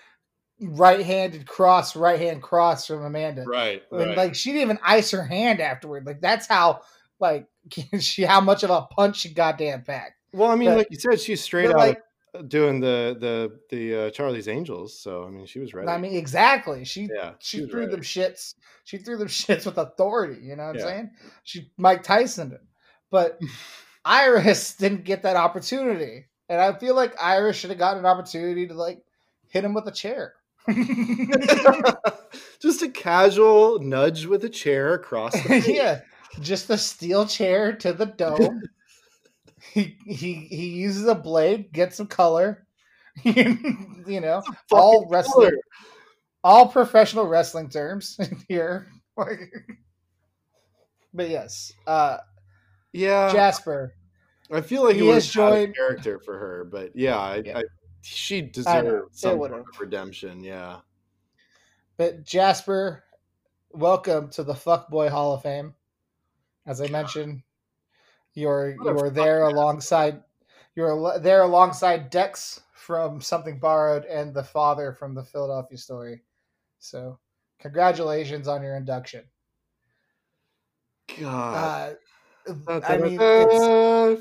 right 0.61 1.05
handed 1.05 1.47
cross, 1.47 1.95
right 1.95 2.19
hand 2.19 2.43
cross 2.43 2.87
from 2.87 3.05
Amanda. 3.05 3.45
Right. 3.45 3.83
And 3.91 4.01
right. 4.01 4.17
like 4.17 4.35
she 4.35 4.51
didn't 4.53 4.63
even 4.63 4.79
ice 4.83 5.11
her 5.11 5.25
hand 5.25 5.61
afterward. 5.61 6.07
Like 6.07 6.21
that's 6.21 6.47
how 6.47 6.81
like 7.21 7.47
she 8.01 8.23
how 8.23 8.41
much 8.41 8.63
of 8.63 8.71
a 8.71 8.83
punch 8.83 9.19
she 9.19 9.35
goddamn 9.35 9.83
packed. 9.83 10.15
well, 10.33 10.51
I 10.51 10.55
mean, 10.57 10.71
but- 10.71 10.79
like 10.79 10.89
you 10.91 10.99
said, 10.99 11.21
she's 11.21 11.43
straight 11.43 11.69
out 11.69 11.77
like, 11.77 12.03
doing 12.49 12.81
the 12.81 13.17
the 13.19 13.59
the 13.77 14.07
uh, 14.07 14.11
Charlie's 14.11 14.49
Angels. 14.49 14.99
So 14.99 15.25
I 15.25 15.31
mean, 15.31 15.47
she 15.47 15.59
was 15.59 15.75
ready. 15.75 15.89
I 15.89 15.99
mean, 15.99 16.17
exactly. 16.17 16.85
She 16.85 17.09
yeah, 17.15 17.33
she 17.41 17.61
was 17.63 17.71
threw 17.71 17.81
ready. 17.81 17.93
them 17.93 18.01
shits. 18.01 18.55
She 18.85 18.99
threw 18.99 19.17
them 19.19 19.29
shits 19.29 19.67
with 19.67 19.77
authority. 19.79 20.41
You 20.43 20.57
know 20.57 20.69
what 20.69 20.77
Yeah. 20.77 20.83
I'm 20.83 20.89
saying? 20.89 21.11
She 21.45 21.71
Mike 21.77 22.03
Tyson 22.03 22.53
it. 22.53 22.63
But 23.17 23.41
Iris 24.05 24.75
didn't 24.79 25.05
get 25.05 25.23
that 25.23 25.37
opportunity, 25.37 26.27
and 26.51 26.61
I 26.61 26.75
feel 26.79 26.95
like 26.95 27.15
Iris 27.19 27.57
should 27.57 27.71
have 27.71 27.79
gotten 27.79 28.01
an 28.01 28.05
opportunity 28.05 28.67
to 28.67 28.75
like 28.75 29.03
hit 29.49 29.65
him 29.65 29.73
with 29.73 29.89
a 29.89 29.91
chair. 29.91 30.35
Just 32.61 32.83
a 32.83 32.91
casual 32.91 33.79
nudge 33.79 34.27
with 34.27 34.45
a 34.45 34.51
chair 34.51 34.93
across 34.93 35.33
the 35.33 35.65
yeah, 35.75 36.01
just 36.43 36.69
a 36.69 36.77
steel 36.77 37.25
chair 37.25 37.73
to 37.77 37.95
the 37.95 38.05
dome. 38.05 38.63
he 39.73 39.97
he 40.05 40.35
he 40.51 40.69
uses 40.69 41.07
a 41.07 41.15
blade, 41.15 41.73
gets 41.73 41.97
some 41.97 42.07
color. 42.07 42.67
you 43.25 44.21
know, 44.21 44.43
all 44.71 45.09
color. 45.09 45.53
all 46.45 46.69
professional 46.69 47.27
wrestling 47.27 47.71
terms 47.71 48.19
here. 48.47 48.89
But 51.15 51.31
yes, 51.31 51.73
uh, 51.87 52.19
Yeah. 52.97 53.31
Jasper, 53.33 53.95
I 54.51 54.61
feel 54.63 54.85
like 54.85 54.97
He 54.97 55.09
it 55.09 55.13
was 55.15 55.29
joined- 55.29 55.75
character 55.77 56.19
for 56.19 56.39
her, 56.39 56.65
but 56.65 56.95
yeah, 56.97 57.19
I, 57.19 57.37
Yeah. 57.45 57.59
I, 57.59 57.65
she 58.03 58.41
deserved 58.41 59.15
some 59.17 59.39
sort 59.39 59.53
of 59.53 59.67
redemption. 59.81 60.43
Yeah, 60.43 60.81
But 61.97 62.25
Jasper, 62.25 63.05
welcome 63.73 64.31
to 64.31 64.43
the 64.45 64.55
Fuckboy 64.55 65.11
Hall 65.11 65.35
of 65.35 65.43
Fame. 65.43 65.75
As 66.67 66.81
I 66.81 66.87
mentioned, 66.89 67.43
you're 68.35 68.75
What 68.77 68.87
you 68.91 68.95
were 68.95 69.11
there 69.11 69.41
fucking 69.43 69.57
alongside 69.57 70.23
you 70.75 70.83
were 70.85 70.93
al- 70.93 71.21
there 71.21 71.43
alongside 71.43 72.11
Dex 72.11 72.61
from 72.73 73.21
Something 73.21 73.59
Borrowed 73.59 74.05
and 74.05 74.33
the 74.35 74.45
father 74.45 74.93
from 74.93 75.15
the 75.15 75.25
Philadelphia 75.25 75.79
Story. 75.79 76.23
So, 76.79 77.19
congratulations 77.59 78.47
on 78.49 78.63
your 78.63 78.77
induction. 78.77 79.25
God, 81.19 81.93
Uh, 81.93 81.95
I 82.69 82.99
mean, 82.99 83.19
it. 83.21 84.21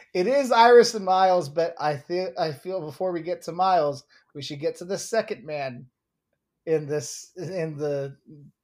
it 0.14 0.26
is 0.26 0.52
Iris 0.52 0.94
and 0.94 1.04
Miles, 1.04 1.48
but 1.48 1.74
I 1.80 1.96
feel 1.96 2.32
I 2.38 2.52
feel 2.52 2.80
before 2.80 3.12
we 3.12 3.22
get 3.22 3.42
to 3.42 3.52
Miles, 3.52 4.04
we 4.34 4.42
should 4.42 4.60
get 4.60 4.76
to 4.76 4.84
the 4.84 4.98
second 4.98 5.44
man 5.44 5.86
in 6.66 6.86
this 6.86 7.30
in 7.36 7.76
the 7.76 8.16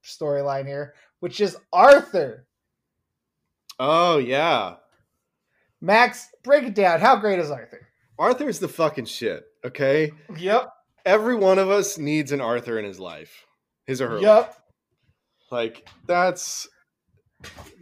storyline 0.05 0.67
here, 0.67 0.95
which 1.21 1.41
is 1.41 1.57
Arthur. 1.73 2.47
Oh 3.79 4.19
yeah, 4.19 4.77
Max, 5.81 6.29
break 6.43 6.65
it 6.65 6.75
down. 6.75 7.01
How 7.01 7.17
great 7.17 7.39
is 7.39 7.51
Arthur? 7.51 7.89
Arthur's 8.19 8.61
the 8.61 8.69
fucking 8.69 9.07
shit. 9.07 9.45
Okay, 9.65 10.13
Yep. 10.37 10.69
every 11.05 11.35
one 11.35 11.59
of 11.59 11.71
us 11.71 11.99
needs 11.99 12.31
an 12.31 12.41
Arthur 12.41 12.79
in 12.79 12.85
his 12.85 13.01
life, 13.01 13.47
his 13.87 14.01
or 14.01 14.09
her. 14.09 14.15
life. 14.15 14.23
Yep. 14.23 14.57
Like 15.51 15.89
that's 16.07 16.69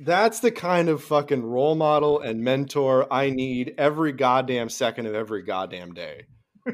that's 0.00 0.40
the 0.40 0.50
kind 0.50 0.88
of 0.88 1.02
fucking 1.02 1.44
role 1.44 1.74
model 1.74 2.20
and 2.20 2.42
mentor 2.42 3.12
I 3.12 3.30
need 3.30 3.74
every 3.78 4.12
goddamn 4.12 4.68
second 4.68 5.06
of 5.06 5.14
every 5.14 5.42
goddamn 5.42 5.94
day. 5.94 6.26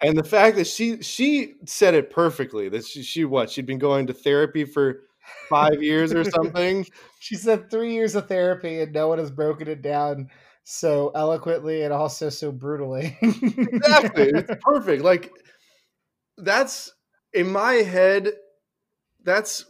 And 0.00 0.16
the 0.16 0.22
fact 0.22 0.56
that 0.56 0.66
she 0.66 1.02
she 1.02 1.54
said 1.66 1.94
it 1.94 2.10
perfectly 2.10 2.68
that 2.68 2.86
she, 2.86 3.02
she 3.02 3.24
what 3.24 3.50
she'd 3.50 3.66
been 3.66 3.78
going 3.80 4.06
to 4.06 4.12
therapy 4.12 4.64
for 4.64 5.00
five 5.48 5.82
years 5.82 6.12
or 6.12 6.24
something. 6.24 6.86
she 7.20 7.34
said 7.34 7.70
three 7.70 7.94
years 7.94 8.14
of 8.14 8.28
therapy 8.28 8.80
and 8.80 8.92
no 8.92 9.08
one 9.08 9.18
has 9.18 9.30
broken 9.30 9.66
it 9.68 9.82
down 9.82 10.28
so 10.64 11.10
eloquently 11.14 11.82
and 11.82 11.92
also 11.92 12.28
so 12.28 12.52
brutally. 12.52 13.16
exactly, 13.22 14.28
it's 14.34 14.52
perfect. 14.62 15.02
Like 15.02 15.32
that's 16.36 16.92
in 17.32 17.50
my 17.50 17.74
head. 17.74 18.30
That's 19.24 19.64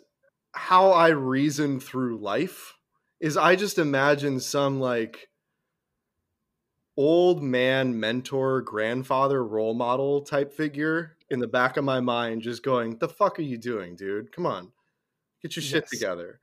how 0.53 0.91
I 0.93 1.09
reason 1.09 1.81
through 1.81 2.19
life. 2.19 2.75
Is 3.21 3.37
I 3.37 3.57
just 3.57 3.79
imagine 3.79 4.41
some 4.41 4.81
like 4.81 5.29
old 6.97 7.43
man 7.43 7.99
mentor 7.99 8.61
grandfather 8.63 9.45
role 9.45 9.75
model 9.75 10.21
type 10.23 10.53
figure 10.53 11.17
in 11.31 11.39
the 11.39 11.47
back 11.47 11.77
of 11.77 11.85
my 11.85 12.01
mind 12.01 12.43
just 12.43 12.63
going 12.63 12.97
the 12.99 13.09
fuck 13.09 13.39
are 13.39 13.43
you 13.43 13.57
doing 13.57 13.95
dude 13.95 14.33
come 14.33 14.45
on 14.47 14.73
get 15.43 15.55
your 15.55 15.63
shit 15.63 15.85
Yes. 15.85 15.91
together 15.91 16.41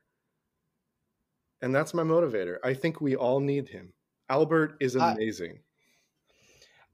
and 1.62 1.74
that's 1.74 1.94
my 1.94 2.04
motivator 2.04 2.58
i 2.64 2.74
think 2.74 3.02
we 3.02 3.16
all 3.16 3.40
need 3.40 3.68
him 3.68 3.94
arthur 4.30 4.78
is 4.80 4.96
I- 4.96 5.14
amazing 5.14 5.60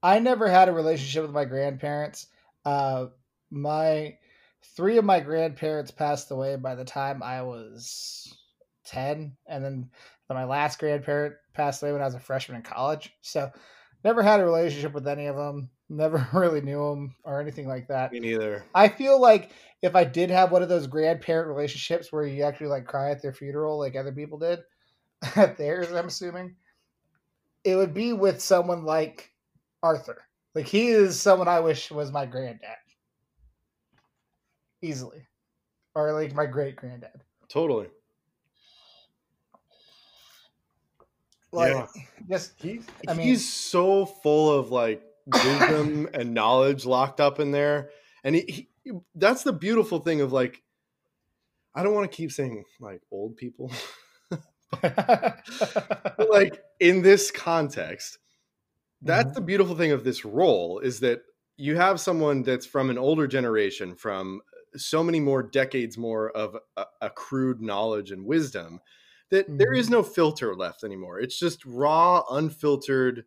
I 0.03 0.19
never 0.19 0.49
had 0.49 0.67
a 0.67 0.71
relationship 0.73 1.21
with 1.23 1.31
my 1.31 1.45
grandparents. 1.45 2.27
Uh, 2.65 3.07
my 3.51 4.17
three 4.75 4.97
of 4.97 5.05
my 5.05 5.19
grandparents 5.19 5.91
passed 5.91 6.31
away 6.31 6.55
by 6.55 6.75
the 6.75 6.85
time 6.85 7.21
I 7.23 7.41
was 7.41 8.33
ten, 8.85 9.35
and 9.47 9.63
then 9.63 9.89
my 10.29 10.45
last 10.45 10.79
grandparent 10.79 11.35
passed 11.53 11.83
away 11.83 11.91
when 11.91 12.01
I 12.01 12.05
was 12.05 12.15
a 12.15 12.19
freshman 12.19 12.57
in 12.57 12.63
college. 12.63 13.13
So, 13.21 13.51
never 14.03 14.23
had 14.23 14.39
a 14.39 14.45
relationship 14.45 14.93
with 14.93 15.07
any 15.07 15.25
of 15.25 15.35
them. 15.35 15.69
Never 15.89 16.25
really 16.33 16.61
knew 16.61 16.89
them 16.89 17.15
or 17.23 17.41
anything 17.41 17.67
like 17.67 17.87
that. 17.89 18.11
me 18.11 18.19
neither 18.19 18.63
I 18.73 18.87
feel 18.87 19.19
like 19.19 19.51
if 19.81 19.95
I 19.95 20.03
did 20.03 20.29
have 20.29 20.51
one 20.51 20.63
of 20.63 20.69
those 20.69 20.87
grandparent 20.87 21.47
relationships 21.47 22.11
where 22.11 22.25
you 22.25 22.43
actually 22.43 22.67
like 22.67 22.85
cry 22.85 23.11
at 23.11 23.21
their 23.21 23.33
funeral, 23.33 23.79
like 23.79 23.95
other 23.95 24.11
people 24.11 24.37
did 24.37 24.59
at 25.35 25.57
theirs, 25.57 25.91
I'm 25.91 26.07
assuming, 26.07 26.55
it 27.63 27.75
would 27.75 27.93
be 27.93 28.13
with 28.13 28.41
someone 28.41 28.85
like 28.85 29.31
Arthur. 29.83 30.17
Like 30.55 30.67
he 30.67 30.89
is 30.89 31.19
someone 31.19 31.47
I 31.47 31.59
wish 31.59 31.91
was 31.91 32.11
my 32.11 32.25
granddad, 32.25 32.77
easily, 34.81 35.25
or 35.95 36.11
like 36.13 36.33
my 36.33 36.45
great 36.45 36.75
granddad. 36.75 37.21
totally 37.49 37.87
Like 41.51 41.73
Yeah. 41.73 41.87
just 42.29 42.53
he, 42.61 42.81
I 43.07 43.13
mean- 43.13 43.27
he's 43.27 43.51
so 43.51 44.05
full 44.05 44.57
of 44.57 44.71
like 44.71 45.03
wisdom 45.25 46.07
and 46.13 46.33
knowledge 46.33 46.85
locked 46.85 47.19
up 47.19 47.39
in 47.39 47.51
there 47.51 47.89
and 48.23 48.35
he, 48.35 48.69
he 48.83 48.91
that's 49.15 49.43
the 49.43 49.53
beautiful 49.53 49.99
thing 49.99 50.21
of 50.21 50.31
like 50.31 50.63
i 51.75 51.83
don't 51.83 51.93
want 51.93 52.09
to 52.09 52.15
keep 52.15 52.31
saying 52.31 52.63
like 52.79 53.01
old 53.11 53.37
people 53.37 53.71
but 54.81 56.29
like 56.31 56.63
in 56.79 57.01
this 57.03 57.29
context 57.31 58.17
that's 59.03 59.31
Mhm. 59.31 59.35
the 59.35 59.41
beautiful 59.41 59.75
thing 59.75 59.91
of 59.91 60.03
this 60.03 60.23
role 60.25 60.79
is 60.79 61.01
that 61.01 61.21
you 61.57 61.75
have 61.75 61.99
someone 61.99 62.41
that's 62.43 62.65
from 62.65 62.89
an 62.89 62.97
older 62.97 63.27
generation 63.27 63.95
from 63.95 64.41
so 64.75 65.03
many 65.03 65.19
more 65.19 65.43
decades 65.43 65.97
more 65.97 66.29
of 66.31 66.55
a- 66.77 66.85
accrued 67.01 67.61
knowledge 67.61 68.11
and 68.11 68.25
wisdom 68.25 68.79
that 69.29 69.45
there 69.57 69.73
is 69.73 69.89
no 69.89 70.03
filter 70.03 70.55
left 70.55 70.83
anymore 70.83 71.19
it's 71.19 71.37
just 71.39 71.65
raw 71.65 72.23
unfiltered 72.31 73.25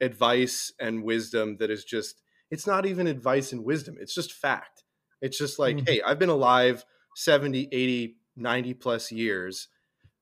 advice 0.00 0.72
and 0.80 1.02
wisdom 1.04 1.56
that 1.58 1.70
is 1.70 1.84
just 1.84 2.20
it's 2.50 2.66
not 2.66 2.84
even 2.86 3.06
advice 3.06 3.52
and 3.52 3.64
wisdom 3.64 3.96
it's 4.00 4.14
just 4.14 4.32
fact 4.32 4.84
it's 5.20 5.38
just 5.38 5.58
like 5.58 5.76
Mhm. 5.78 5.88
hey 5.88 6.02
i've 6.02 6.18
been 6.18 6.28
alive 6.28 6.84
70 7.16 7.68
80 7.72 8.16
90 8.36 8.74
plus 8.74 9.12
years 9.12 9.68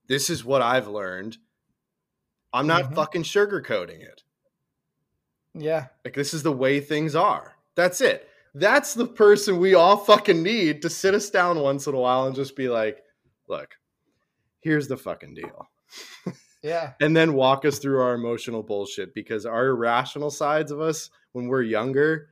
this 0.09 0.29
is 0.31 0.45
what 0.45 0.61
i've 0.63 0.89
learned 0.89 1.39
i'm 2.53 2.67
not 2.67 2.85
Mhm. 2.91 2.95
fucking 2.95 3.23
sugarcoating 3.23 4.01
it 4.03 4.23
yeah, 5.55 5.89
like 6.05 6.15
this 6.15 6.33
is 6.33 6.43
the 6.43 6.51
way 6.53 6.81
things 6.81 7.15
are. 7.15 7.57
That's 7.75 8.01
it. 8.01 8.27
That's 8.55 8.95
the 8.95 9.07
person 9.07 9.59
we 9.59 9.75
all 9.75 9.97
fucking 9.97 10.43
need 10.43 10.83
to 10.83 10.91
sit 10.91 11.15
us 11.15 11.31
down 11.31 11.59
once 11.59 11.87
in 11.87 11.95
a 11.95 11.99
while 11.99 12.27
and 12.27 12.37
just 12.37 12.55
be 12.55 12.69
like, 12.69 12.99
look, 13.49 13.75
here's 14.61 14.89
the 14.89 14.97
fucking 14.97 15.35
deal. 15.35 15.69
yeah, 16.63 16.93
And 17.01 17.17
then 17.17 17.35
walk 17.35 17.65
us 17.65 17.79
through 17.79 18.01
our 18.01 18.15
emotional 18.15 18.63
bullshit 18.63 19.15
because 19.15 19.47
our 19.47 19.69
irrational 19.69 20.31
sides 20.31 20.71
of 20.71 20.81
us 20.81 21.11
when 21.33 21.49
we're 21.49 21.63
younger 21.63 22.29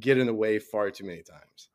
get 0.00 0.18
in 0.18 0.26
the 0.26 0.34
way 0.34 0.58
far 0.58 0.90
too 0.90 1.04
many 1.04 1.22
times. 1.22 1.68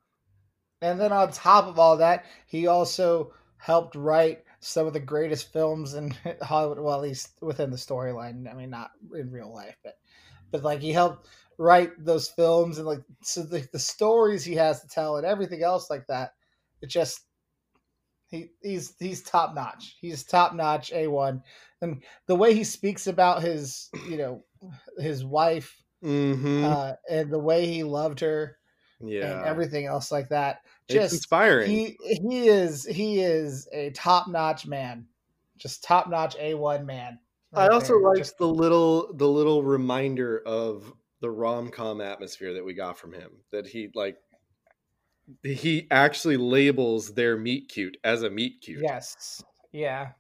And 0.82 1.00
then 1.00 1.12
on 1.12 1.32
top 1.32 1.66
of 1.66 1.80
all 1.80 1.98
that, 1.98 2.26
he 2.46 2.68
also 2.68 3.34
helped 3.58 3.96
write 3.96 4.44
some 4.60 4.88
of 4.88 4.94
the 4.94 5.00
greatest 5.00 5.52
films 5.52 5.94
in 5.94 6.14
Hollywood. 6.42 6.80
Well, 6.80 6.96
at 6.96 7.02
least 7.02 7.32
within 7.42 7.72
the 7.72 7.78
storyline. 7.78 8.50
I 8.50 8.54
mean, 8.54 8.70
not 8.70 8.92
in 9.14 9.32
real 9.32 9.54
life, 9.54 9.76
but 9.84 9.96
but 10.52 10.64
like 10.64 10.82
he 10.82 10.92
helped 10.92 11.28
write 11.58 11.92
those 11.98 12.30
films 12.30 12.78
and 12.78 12.88
like 12.88 13.02
so 13.22 13.42
the, 13.44 13.68
the 13.72 13.80
stories 13.80 14.44
he 14.44 14.56
has 14.56 14.82
to 14.82 14.88
tell 14.88 15.18
and 15.18 15.26
everything 15.26 15.64
else 15.64 15.90
like 15.90 16.06
that. 16.08 16.34
It 16.82 16.90
just 16.90 17.22
he 18.28 18.52
he's 18.62 18.94
he's 19.00 19.24
top 19.24 19.56
notch. 19.56 19.96
He's 20.00 20.24
top 20.24 20.54
notch 20.54 20.92
a 20.92 21.08
one, 21.08 21.42
and 21.82 22.04
the 22.28 22.36
way 22.36 22.54
he 22.54 22.64
speaks 22.64 23.08
about 23.08 23.42
his 23.42 23.90
you 24.10 24.18
know 24.18 24.44
his 24.98 25.24
wife 25.26 25.82
Mm-hmm. 26.04 26.64
uh, 26.64 26.94
and 27.10 27.32
the 27.32 27.40
way 27.40 27.66
he 27.66 27.84
loved 27.84 28.20
her 28.20 28.58
yeah. 29.02 29.38
and 29.38 29.46
everything 29.46 29.88
else 29.88 30.12
like 30.12 30.30
that. 30.30 30.62
it's 30.88 30.94
Just 30.94 31.14
inspiring. 31.16 31.70
he 31.72 31.98
he 32.04 32.48
is 32.48 32.86
he 32.86 33.20
is 33.20 33.68
a 33.74 33.90
top 33.92 34.28
notch 34.28 34.68
man, 34.68 35.08
just 35.58 35.84
top 35.84 36.08
notch 36.08 36.36
a 36.40 36.54
one 36.54 36.86
I 37.54 37.68
also 37.70 37.94
there. 37.94 38.02
like 38.10 38.18
Just- 38.20 38.38
the 38.38 38.48
little 38.48 39.14
the 39.14 39.28
little 39.28 39.64
reminder 39.64 40.40
of 40.46 40.94
the 41.22 41.30
rom 41.32 41.70
com 41.70 42.02
atmosphere 42.02 42.54
that 42.54 42.64
we 42.66 42.74
got 42.74 42.98
from 42.98 43.14
him. 43.14 43.32
That 43.52 43.66
he 43.68 43.90
like 43.96 44.18
he 45.44 45.88
actually 45.92 46.38
labels 46.38 47.14
their 47.14 47.38
meet 47.38 47.70
cute 47.70 47.98
as 48.04 48.24
a 48.24 48.30
meet 48.30 48.62
cute. 48.62 48.82
yes, 48.82 49.44
yeah. 49.72 50.12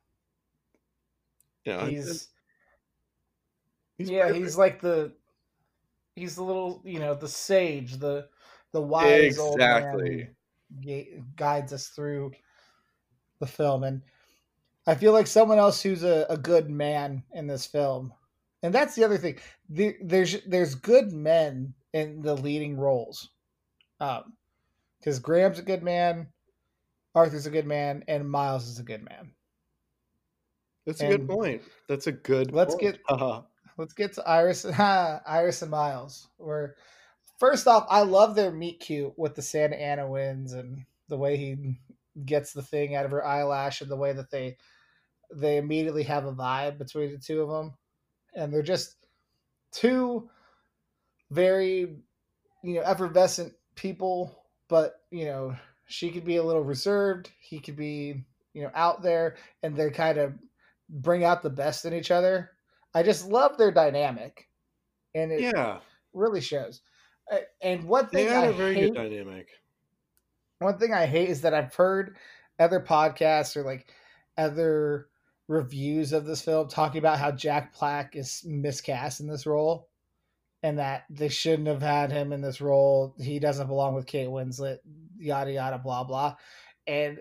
know, 1.65 1.85
He's 1.85 2.29
he's 3.97 4.09
yeah 4.09 4.23
perfect. 4.27 4.43
he's 4.43 4.57
like 4.57 4.81
the 4.81 5.13
he's 6.15 6.35
the 6.35 6.43
little 6.43 6.81
you 6.85 6.99
know 6.99 7.13
the 7.13 7.27
sage 7.27 7.97
the 7.97 8.27
the 8.71 8.81
wise 8.81 9.37
old 9.37 9.57
man 9.59 9.77
Exactly. 9.83 10.27
who 10.83 11.23
guides 11.35 11.71
us 11.73 11.87
through 11.89 12.31
the 13.39 13.47
film 13.47 13.83
and 13.83 14.01
i 14.87 14.95
feel 14.95 15.13
like 15.13 15.27
someone 15.27 15.59
else 15.59 15.81
who's 15.81 16.03
a, 16.03 16.25
a 16.29 16.37
good 16.37 16.69
man 16.69 17.21
in 17.33 17.45
this 17.47 17.65
film 17.65 18.11
and 18.63 18.73
that's 18.73 18.95
the 18.95 19.03
other 19.03 19.17
thing 19.17 19.37
the, 19.69 19.95
there's 20.01 20.41
there's 20.47 20.73
good 20.75 21.11
men 21.11 21.73
in 21.93 22.21
the 22.21 22.33
leading 22.35 22.77
roles 22.77 23.29
um 23.99 24.33
because 24.99 25.19
graham's 25.19 25.59
a 25.59 25.63
good 25.63 25.83
man 25.83 26.27
arthur's 27.13 27.45
a 27.45 27.51
good 27.51 27.67
man 27.67 28.03
and 28.07 28.29
miles 28.29 28.67
is 28.67 28.79
a 28.79 28.83
good 28.83 29.03
man 29.03 29.31
That's 30.85 31.01
a 31.01 31.07
good 31.07 31.27
point. 31.27 31.61
That's 31.89 32.07
a 32.07 32.11
good. 32.13 32.53
let's 32.53 32.75
point. 32.75 32.81
get- 32.95 32.99
Haha. 33.09 33.41
let's 33.77 33.93
get 33.93 34.13
to 34.13 34.27
Iris 34.27 34.65
Iris 34.79 35.61
and 35.61 35.69
Miles. 35.71 36.29
Where 36.37 36.75
first 37.39 37.67
off, 37.67 37.85
I 37.89 38.03
love 38.03 38.35
their 38.35 38.51
meet 38.51 38.79
cute 38.79 39.13
with 39.17 39.35
the 39.35 39.41
Santa 39.41 39.75
Ana 39.75 40.07
winds 40.09 40.53
and 40.53 40.85
the 41.09 41.17
way 41.17 41.35
he 41.35 41.77
gets 42.25 42.53
the 42.53 42.61
thing 42.63 42.95
out 42.95 43.03
of 43.05 43.11
her 43.11 43.25
eyelash 43.25 43.81
and 43.81 43.91
the 43.91 43.97
way 43.97 44.13
that 44.13 44.31
they 44.31 44.55
they 45.33 45.57
immediately 45.57 46.03
have 46.03 46.25
a 46.25 46.33
vibe 46.33 46.77
between 46.77 47.11
the 47.11 47.17
two 47.17 47.41
of 47.41 47.49
them, 47.49 47.73
and 48.35 48.53
they're 48.53 48.61
just 48.61 48.95
two 49.71 50.29
very 51.31 51.97
you 52.63 52.73
know 52.75 52.81
effervescent 52.81 53.53
people. 53.75 54.43
But 54.69 55.01
you 55.11 55.25
know, 55.25 55.55
she 55.85 56.11
could 56.11 56.25
be 56.25 56.37
a 56.37 56.43
little 56.43 56.63
reserved. 56.63 57.29
He 57.39 57.59
could 57.59 57.75
be 57.75 58.25
you 58.53 58.63
know 58.63 58.71
out 58.73 59.01
there, 59.01 59.37
and 59.63 59.75
they 59.75 59.89
kind 59.89 60.17
of 60.17 60.33
bring 60.89 61.23
out 61.23 61.43
the 61.43 61.49
best 61.49 61.85
in 61.85 61.93
each 61.93 62.11
other. 62.11 62.51
I 62.93 63.03
just 63.03 63.27
love 63.27 63.57
their 63.57 63.71
dynamic, 63.71 64.49
and 65.13 65.31
it 65.31 65.47
yeah, 65.55 65.79
really 66.13 66.41
shows. 66.41 66.81
And 67.61 67.83
one 67.85 68.09
they 68.11 68.25
had 68.25 68.43
I 68.43 68.45
a 68.45 68.53
very 68.53 68.75
hate, 68.75 68.93
good 68.93 68.93
dynamic. 68.93 69.49
one 70.59 70.77
thing 70.77 70.93
I 70.93 71.05
hate 71.05 71.29
is 71.29 71.41
that 71.41 71.53
I've 71.53 71.73
heard 71.75 72.17
other 72.59 72.79
podcasts 72.79 73.55
or 73.55 73.63
like 73.63 73.93
other 74.37 75.09
reviews 75.47 76.13
of 76.13 76.25
this 76.25 76.41
film 76.41 76.67
talking 76.67 76.99
about 76.99 77.19
how 77.19 77.31
Jack 77.31 77.77
Black 77.77 78.15
is 78.15 78.43
miscast 78.45 79.19
in 79.19 79.27
this 79.27 79.45
role, 79.45 79.89
and 80.63 80.77
that 80.79 81.05
they 81.09 81.29
shouldn't 81.29 81.67
have 81.67 81.81
had 81.81 82.11
him 82.11 82.33
in 82.33 82.41
this 82.41 82.61
role. 82.61 83.15
He 83.19 83.39
doesn't 83.39 83.67
belong 83.67 83.95
with 83.95 84.05
Kate 84.05 84.27
Winslet. 84.27 84.77
Yada 85.17 85.51
yada 85.51 85.77
blah 85.77 86.03
blah, 86.03 86.35
and 86.85 87.19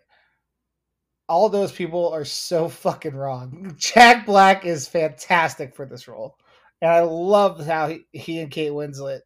all 1.29 1.49
those 1.49 1.73
people 1.73 2.13
are 2.13 2.25
so 2.25 2.69
fucking 2.69 3.15
wrong. 3.15 3.75
Jack 3.77 4.27
Black 4.27 4.65
is 4.65 4.89
fantastic 4.89 5.75
for 5.75 5.87
this 5.87 6.09
role. 6.09 6.37
And 6.83 6.91
I 6.91 7.01
love 7.01 7.65
how 7.65 7.89
he, 7.89 8.07
he 8.13 8.41
and 8.41 8.51
Kate 8.51 8.71
Winslet 8.71 9.21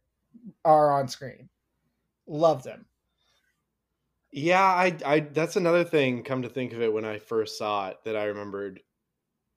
are 0.63 0.91
on 0.99 1.07
screen. 1.07 1.49
Loved 2.27 2.65
him. 2.65 2.85
Yeah, 4.31 4.63
I, 4.63 4.95
I. 5.05 5.19
That's 5.19 5.57
another 5.57 5.83
thing. 5.83 6.23
Come 6.23 6.43
to 6.43 6.49
think 6.49 6.71
of 6.71 6.81
it, 6.81 6.93
when 6.93 7.03
I 7.03 7.19
first 7.19 7.57
saw 7.57 7.89
it, 7.89 7.97
that 8.05 8.15
I 8.15 8.25
remembered 8.25 8.79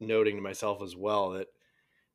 noting 0.07 0.37
to 0.37 0.43
myself 0.43 0.83
as 0.83 0.95
well 0.97 1.31
that 1.31 1.49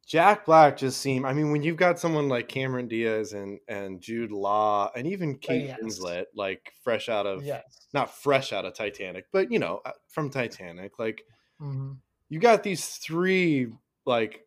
Jack 0.07 0.45
Black 0.45 0.77
just 0.77 0.99
seemed. 1.01 1.25
I 1.25 1.33
mean, 1.33 1.51
when 1.51 1.61
you've 1.61 1.77
got 1.77 1.99
someone 1.99 2.29
like 2.29 2.47
Cameron 2.47 2.87
Diaz 2.87 3.33
and 3.33 3.59
and 3.67 4.01
Jude 4.01 4.31
Law 4.31 4.89
and 4.95 5.05
even 5.05 5.37
Kate 5.37 5.65
yes. 5.67 5.79
Winslet, 5.81 6.25
like 6.35 6.73
fresh 6.83 7.09
out 7.09 7.27
of 7.27 7.43
Yes. 7.43 7.63
not 7.93 8.15
fresh 8.15 8.51
out 8.51 8.65
of 8.65 8.73
Titanic, 8.73 9.25
but 9.31 9.51
you 9.51 9.59
know, 9.59 9.81
uh, 9.85 9.91
from 10.07 10.29
Titanic, 10.29 10.97
like 10.99 11.23
hmm 11.59 11.93
you 12.29 12.39
got 12.39 12.61
these 12.63 12.85
three 12.97 13.67
like 14.05 14.45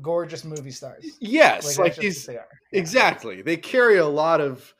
Gorgeous 0.00 0.42
movie 0.44 0.70
stars. 0.70 1.04
yes, 1.20 1.78
like, 1.78 1.92
just 1.94 2.00
these 2.00 2.26
they 2.26 2.36
are. 2.38 2.48
Yeah. 2.72 2.78
exactly. 2.80 3.42
They 3.42 3.58
carry 3.58 3.98
a 3.98 4.06
lot 4.06 4.40
of 4.40 4.72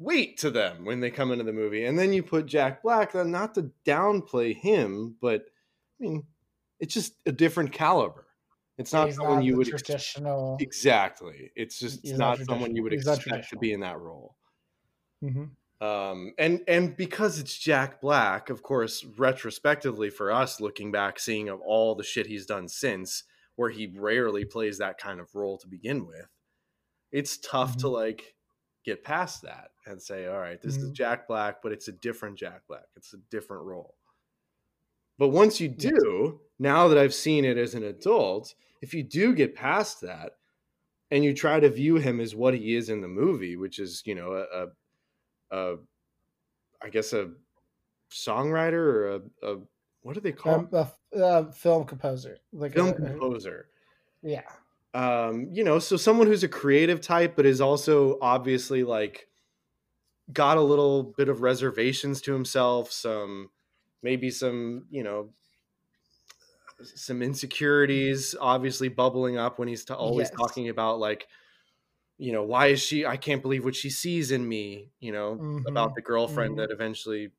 weight 0.00 0.38
to 0.38 0.50
them 0.50 0.84
when 0.84 0.98
they 1.00 1.10
come 1.10 1.30
into 1.30 1.44
the 1.44 1.52
movie, 1.52 1.84
and 1.84 1.96
then 1.98 2.12
you 2.12 2.22
put 2.22 2.46
Jack 2.46 2.82
Black. 2.82 3.14
uh, 3.14 3.22
Not 3.22 3.54
to 3.54 3.70
downplay 3.84 4.56
him, 4.56 5.16
but 5.20 5.44
I 6.00 6.04
mean, 6.04 6.26
it's 6.80 6.94
just 6.94 7.14
a 7.26 7.32
different 7.32 7.72
caliber. 7.72 8.26
It's 8.78 8.92
not 8.92 9.06
He's 9.06 9.16
someone 9.16 9.42
you 9.42 9.52
the 9.52 9.58
would 9.58 9.68
ex- 9.68 10.14
exactly. 10.60 11.50
It's 11.56 11.78
just 11.78 12.00
He's 12.02 12.18
not, 12.18 12.38
not 12.38 12.46
someone 12.46 12.76
you 12.76 12.82
would. 12.82 12.92
He's 12.92 13.06
expect 13.06 13.48
to 13.50 13.56
be 13.58 13.72
in 13.72 13.80
that 13.80 13.98
role. 13.98 14.36
Mhm. 15.24 15.50
um 15.80 16.32
and 16.38 16.62
and 16.68 16.94
because 16.96 17.38
it's 17.38 17.56
jack 17.58 18.00
black 18.02 18.48
of 18.50 18.62
course 18.62 19.02
retrospectively 19.18 20.08
for 20.10 20.30
us 20.30 20.58
looking 20.60 20.90
back 20.92 21.18
seeing 21.18 21.48
of 21.50 21.60
all 21.60 21.94
the 21.94 22.02
shit 22.04 22.26
he's 22.26 22.44
done 22.46 22.66
since 22.68 23.24
where 23.56 23.70
he 23.70 23.86
rarely 23.98 24.44
plays 24.44 24.76
that 24.78 24.96
kind 24.98 25.20
of 25.20 25.34
role 25.34 25.56
to 25.58 25.66
begin 25.66 26.06
with 26.06 26.28
it's 27.12 27.36
tough 27.38 27.76
to 27.78 27.88
like 27.88 28.34
get 28.84 29.04
past 29.04 29.40
that 29.42 29.70
and 29.86 30.00
say 30.00 30.26
all 30.26 30.38
right 30.38 30.60
this 30.62 30.76
is 30.76 30.90
Mhm. 30.90 30.94
jack 30.94 31.26
black 31.28 31.62
but 31.62 31.72
it's 31.72 31.88
a 31.88 31.92
different 31.92 32.38
jack 32.38 32.62
black 32.68 32.84
it's 32.94 33.12
a 33.14 33.18
different 33.30 33.64
role 33.64 33.96
but 35.18 35.28
once 35.28 35.60
you 35.60 35.68
do 35.68 36.40
now 36.58 36.88
that 36.88 36.98
i've 36.98 37.14
seen 37.14 37.44
it 37.44 37.56
as 37.56 37.74
an 37.74 37.82
adult 37.84 38.54
if 38.82 38.94
you 38.94 39.02
do 39.02 39.34
get 39.34 39.54
past 39.54 40.00
that 40.00 40.32
and 41.10 41.24
you 41.24 41.32
try 41.32 41.60
to 41.60 41.68
view 41.68 41.96
him 41.96 42.20
as 42.20 42.34
what 42.34 42.54
he 42.54 42.74
is 42.74 42.88
in 42.88 43.00
the 43.00 43.08
movie 43.08 43.56
which 43.56 43.78
is 43.78 44.02
you 44.04 44.14
know 44.14 44.32
a, 44.32 44.64
a 44.64 44.66
a 45.50 45.76
I 46.82 46.88
guess 46.88 47.12
a 47.12 47.30
songwriter 48.10 48.74
or 48.74 49.08
a, 49.08 49.20
a 49.42 49.56
what 50.02 50.14
do 50.14 50.20
they 50.20 50.32
call 50.32 50.54
Um, 50.54 50.68
a, 50.72 50.88
a 51.12 51.52
film 51.52 51.84
composer. 51.84 52.38
Like 52.52 52.74
film 52.74 52.94
composer? 52.94 53.68
Yeah. 54.22 54.42
Um, 54.94 55.48
you 55.52 55.64
know, 55.64 55.78
so 55.78 55.96
someone 55.96 56.26
who's 56.26 56.44
a 56.44 56.48
creative 56.48 57.00
type, 57.00 57.34
but 57.36 57.44
is 57.44 57.60
also 57.60 58.18
obviously 58.22 58.84
like 58.84 59.28
got 60.32 60.58
a 60.58 60.62
little 60.62 61.14
bit 61.16 61.28
of 61.28 61.42
reservations 61.42 62.20
to 62.22 62.32
himself, 62.32 62.92
some 62.92 63.50
maybe 64.02 64.30
some 64.30 64.86
you 64.90 65.02
know 65.02 65.30
some 66.82 67.22
insecurities 67.22 68.34
obviously 68.40 68.88
bubbling 68.88 69.38
up 69.38 69.58
when 69.58 69.68
he's 69.68 69.84
t- 69.84 69.94
always 69.94 70.28
Yes. 70.30 70.38
talking 70.38 70.68
about 70.68 70.98
like 70.98 71.26
you 72.18 72.32
know 72.32 72.42
why 72.42 72.66
is 72.68 72.80
she 72.82 73.06
i 73.06 73.16
can't 73.16 73.42
believe 73.42 73.64
what 73.64 73.74
she 73.76 73.90
sees 73.90 74.30
in 74.30 74.46
me 74.46 74.90
you 75.00 75.12
know 75.12 75.36
Mhm. 75.36 75.66
about 75.68 75.94
the 75.94 76.02
girlfriend 76.02 76.54
Mhm. 76.54 76.58
that 76.58 76.70
eventually 76.70 77.32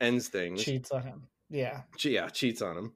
ends 0.00 0.28
things 0.28 0.62
Cheats 0.64 0.90
on 0.92 1.02
him. 1.02 1.28
Yeah. 1.48 1.82
Che- 1.96 2.10
yeah 2.12 2.28
cheats 2.28 2.62
on 2.62 2.76
him 2.78 2.94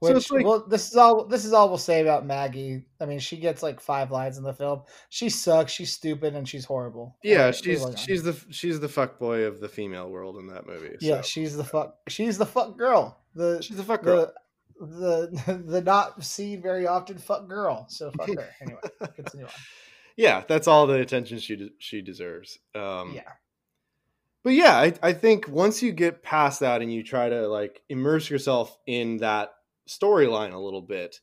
Which 0.00 0.26
so 0.28 0.36
like 0.36 0.46
well, 0.46 0.64
this 0.66 0.88
is 0.90 0.96
all 0.96 1.24
this 1.24 1.44
is 1.44 1.52
all 1.52 1.68
we'll 1.68 1.78
say 1.78 2.00
about 2.02 2.24
Maggie. 2.24 2.84
I 3.00 3.06
mean, 3.06 3.18
she 3.18 3.36
gets 3.36 3.62
like 3.64 3.80
five 3.80 4.12
lines 4.12 4.38
in 4.38 4.44
the 4.44 4.52
film. 4.54 4.82
She 5.08 5.28
sucks. 5.28 5.72
She's 5.72 5.92
stupid 5.92 6.36
and 6.36 6.48
she's 6.48 6.64
horrible. 6.64 7.16
yeah 7.24 7.38
Alright, 7.38 7.56
she's 7.56 7.84
she's 7.96 8.22
the 8.22 8.36
she's 8.50 8.78
the 8.78 8.88
fuck 8.88 9.18
boy 9.18 9.42
of 9.42 9.58
the 9.60 9.68
female 9.68 10.08
world 10.08 10.36
in 10.36 10.46
that 10.48 10.66
movie 10.66 10.96
yeah. 11.00 11.16
so. 11.16 11.22
She's 11.22 11.56
the 11.56 11.64
fuck. 11.64 11.96
She's 12.08 12.38
the 12.38 12.46
fuck 12.46 12.78
girl. 12.78 13.18
The 13.34 13.60
she's 13.60 13.76
the 13.76 13.82
fuck 13.82 14.02
girl 14.02 14.32
the 14.80 15.30
the 15.46 15.54
the 15.66 15.80
not 15.82 16.22
seen 16.22 16.62
very 16.62 16.86
often 16.86 17.18
fuck 17.18 17.48
girl. 17.48 17.86
So 17.88 18.12
fuck 18.12 18.28
her. 18.28 18.48
Anyway, 18.60 18.80
continue 19.16 19.46
on. 19.46 19.52
yeah 20.16 20.44
that's 20.46 20.68
all 20.68 20.86
the 20.86 21.00
attention 21.00 21.38
she 21.40 21.56
de- 21.56 21.70
she 21.78 22.02
deserves 22.02 22.58
um 22.76 23.12
Yeah. 23.16 23.32
but 24.44 24.52
yeah 24.52 24.76
I, 24.76 24.92
I 25.02 25.12
think 25.12 25.48
once 25.48 25.82
you 25.82 25.90
get 25.90 26.22
past 26.22 26.60
that 26.60 26.82
and 26.82 26.92
you 26.92 27.02
try 27.02 27.28
to 27.28 27.48
like 27.48 27.82
immerse 27.88 28.30
yourself 28.30 28.78
in 28.86 29.16
that 29.18 29.54
storyline 29.88 30.52
a 30.54 30.58
little 30.58 30.82
bit 30.82 31.20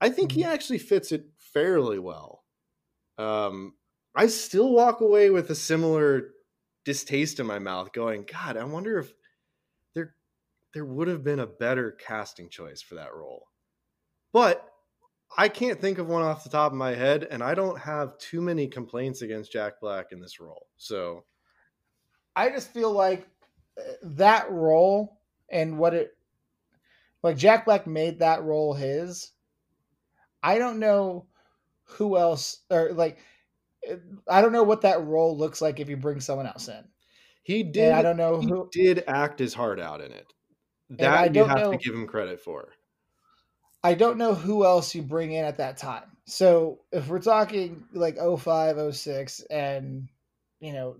i 0.00 0.10
think 0.10 0.32
he 0.32 0.44
Mhm. 0.44 0.44
actually 0.44 0.78
fits 0.78 1.12
it 1.12 1.26
fairly 1.38 1.98
well. 1.98 2.44
Um 3.18 3.76
i 4.16 4.26
still 4.28 4.72
walk 4.72 5.00
away 5.02 5.30
with 5.30 5.50
a 5.50 5.54
similar 5.56 6.32
distaste 6.84 7.40
in 7.40 7.46
my 7.46 7.58
mouth 7.60 7.92
going 7.92 8.24
god 8.24 8.56
i 8.58 8.64
wonder 8.64 8.98
if 8.98 9.14
there 9.94 10.16
there 10.74 10.86
would 10.86 11.08
have 11.08 11.24
been 11.24 11.40
a 11.40 11.46
better 11.48 11.92
casting 11.92 12.50
choice 12.50 12.82
for 12.82 12.96
that 12.96 13.14
role. 13.14 13.48
But 14.32 14.70
i 15.38 15.48
can't 15.48 15.80
think 15.80 15.98
of 15.98 16.08
one 16.08 16.22
off 16.22 16.44
the 16.44 16.50
top 16.50 16.72
of 16.72 16.78
my 16.78 16.94
head 16.94 17.24
and 17.24 17.42
i 17.42 17.54
don't 17.54 17.78
have 17.80 18.18
too 18.18 18.40
many 18.42 18.68
complaints 18.68 19.22
against 19.22 19.52
jack 19.52 19.80
black 19.80 20.12
in 20.12 20.20
this 20.20 20.40
role 20.40 20.68
so. 20.76 21.26
I 22.36 22.50
just 22.50 22.68
feel 22.70 22.92
like 22.92 23.28
uh, 23.78 23.82
that 24.02 24.50
role 24.50 25.22
and 25.50 25.78
what 25.78 25.94
it 25.94 26.13
like 27.24 27.36
Jack 27.36 27.64
Black 27.64 27.86
made 27.86 28.20
that 28.20 28.44
role 28.44 28.74
his. 28.74 29.32
I 30.42 30.58
don't 30.58 30.78
know 30.78 31.26
who 31.84 32.16
else 32.16 32.60
or 32.70 32.92
like 32.92 33.18
I 34.28 34.40
don't 34.40 34.52
know 34.52 34.62
what 34.62 34.82
that 34.82 35.04
role 35.04 35.36
looks 35.36 35.60
like 35.60 35.80
if 35.80 35.88
you 35.88 35.96
bring 35.96 36.20
someone 36.20 36.46
else 36.46 36.68
in. 36.68 36.84
he 37.42 37.62
did 37.62 37.88
And 37.90 37.94
I 37.96 38.02
don't 38.02 38.16
know 38.16 38.40
he 38.40 38.48
who 38.48 38.68
did 38.70 39.04
act 39.06 39.38
his 39.38 39.54
heart 39.54 39.80
out 39.80 40.00
in 40.00 40.12
it. 40.12 40.32
That 40.90 41.26
you 41.28 41.32
don't 41.32 41.48
have 41.48 41.58
know- 41.58 41.72
to 41.72 41.78
give 41.78 41.94
him 41.94 42.06
credit 42.06 42.40
for. 42.40 42.68
I 43.82 43.94
don't 43.94 44.16
know 44.16 44.34
who 44.34 44.64
else 44.64 44.94
you 44.94 45.02
bring 45.02 45.32
in 45.32 45.44
at 45.44 45.58
that 45.58 45.76
time. 45.76 46.04
So 46.24 46.80
if 46.90 47.08
we're 47.08 47.18
talking 47.20 47.84
like 47.92 48.16
05, 48.16 48.94
06, 48.94 49.40
and 49.50 50.08
you 50.60 50.72
know, 50.72 50.96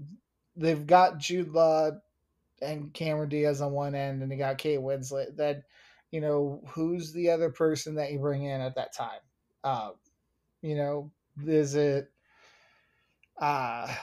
they've 0.57 0.87
got 0.87 1.19
Jude 1.19 1.49
Law 1.53 1.93
and 2.61 2.93
Cameron 2.93 3.31
Diaz 3.31 3.63
on 3.63 3.73
one 3.73 3.95
end 3.95 4.23
and 4.23 4.31
they 4.31 4.37
got 4.37 4.59
Kate 4.59 4.81
Winslet, 4.81 5.35
then 5.37 5.63
you 6.15 6.23
know, 6.23 6.63
who's 6.71 7.13
the 7.13 7.31
other 7.31 7.51
person 7.51 7.97
that 7.97 8.13
you 8.13 8.21
bring 8.21 8.45
in 8.45 8.63
at 8.63 8.77
that 8.77 8.95
time? 8.95 9.21
Um, 9.65 9.95
you 10.63 10.77
know, 10.77 11.13
is 11.47 11.77
it 11.77 12.13
uh 13.41 13.95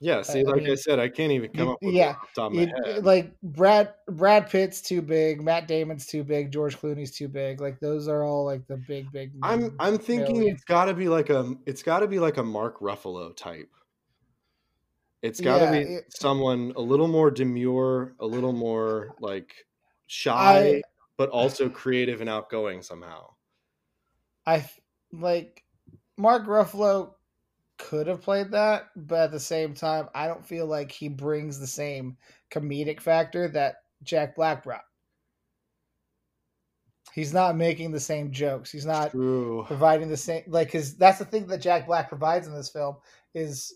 Yeah, 0.00 0.22
see, 0.22 0.38
I 0.38 0.44
like 0.44 0.64
I 0.68 0.74
mean, 0.74 0.76
said, 0.76 0.98
I 0.98 1.08
can't 1.08 1.32
even 1.32 1.52
come 1.52 1.68
up 1.68 1.78
with 1.84 1.94
yeah, 1.94 2.16
one 2.16 2.16
the 2.20 2.28
top 2.34 2.50
of 2.50 2.52
my 2.56 2.62
head. 2.62 2.94
like 3.02 3.40
Brad 3.42 3.94
Brad 4.08 4.50
Pitt's 4.50 4.80
too 4.82 5.02
big, 5.02 5.42
Matt 5.42 5.68
Damon's 5.68 6.06
too 6.06 6.24
big, 6.24 6.52
George 6.52 6.76
Clooney's 6.78 7.16
too 7.16 7.28
big. 7.28 7.60
Like 7.60 7.80
those 7.80 8.08
are 8.08 8.24
all 8.24 8.44
like 8.44 8.66
the 8.66 8.76
big 8.76 9.12
big 9.12 9.32
I'm. 9.42 9.76
I'm 9.78 9.98
thinking 9.98 10.42
it's 10.48 10.64
got 10.64 10.86
to 10.86 10.94
be 10.94 11.08
like 11.08 11.30
a 11.30 11.54
it's 11.66 11.82
got 11.82 12.00
to 12.00 12.08
be 12.08 12.18
like 12.18 12.36
a 12.36 12.42
Mark 12.42 12.80
Ruffalo 12.80 13.36
type. 13.36 13.70
It's 15.22 15.40
got 15.40 15.58
to 15.60 15.66
Yeah, 15.66 15.68
be 15.68 15.86
it- 15.86 16.04
someone 16.08 16.72
a 16.76 16.80
little 16.80 17.08
more 17.08 17.30
demure, 17.30 18.14
a 18.20 18.26
little 18.26 18.52
more 18.52 19.14
like 19.18 19.66
shy. 20.06 20.82
But 21.16 21.30
also 21.30 21.68
creative 21.70 22.20
and 22.20 22.30
outgoing 22.30 22.82
somehow. 22.82 23.30
I 24.46 24.68
like 25.12 25.64
Mark 26.16 26.46
Ruffalo 26.46 27.14
could 27.78 28.06
have 28.06 28.22
played 28.22 28.52
that, 28.52 28.90
but 28.96 29.24
at 29.24 29.32
the 29.32 29.40
same 29.40 29.74
time, 29.74 30.08
I 30.14 30.26
don't 30.26 30.46
feel 30.46 30.66
like 30.66 30.92
he 30.92 31.08
brings 31.08 31.58
the 31.58 31.66
same 31.66 32.16
comedic 32.50 33.00
factor 33.00 33.48
that 33.48 33.76
Jack 34.02 34.36
Black 34.36 34.62
brought. 34.62 34.84
He's 37.14 37.32
not 37.32 37.56
making 37.56 37.92
the 37.92 38.00
same 38.00 38.32
jokes. 38.32 38.72
He's 38.72 38.86
not 38.86 39.12
True. 39.12 39.64
providing 39.66 40.08
the 40.08 40.16
same 40.16 40.42
like 40.48 40.68
because 40.68 40.96
that's 40.96 41.18
the 41.18 41.24
thing 41.24 41.46
that 41.46 41.60
Jack 41.60 41.86
Black 41.86 42.08
provides 42.08 42.48
in 42.48 42.54
this 42.54 42.70
film 42.70 42.96
is 43.34 43.74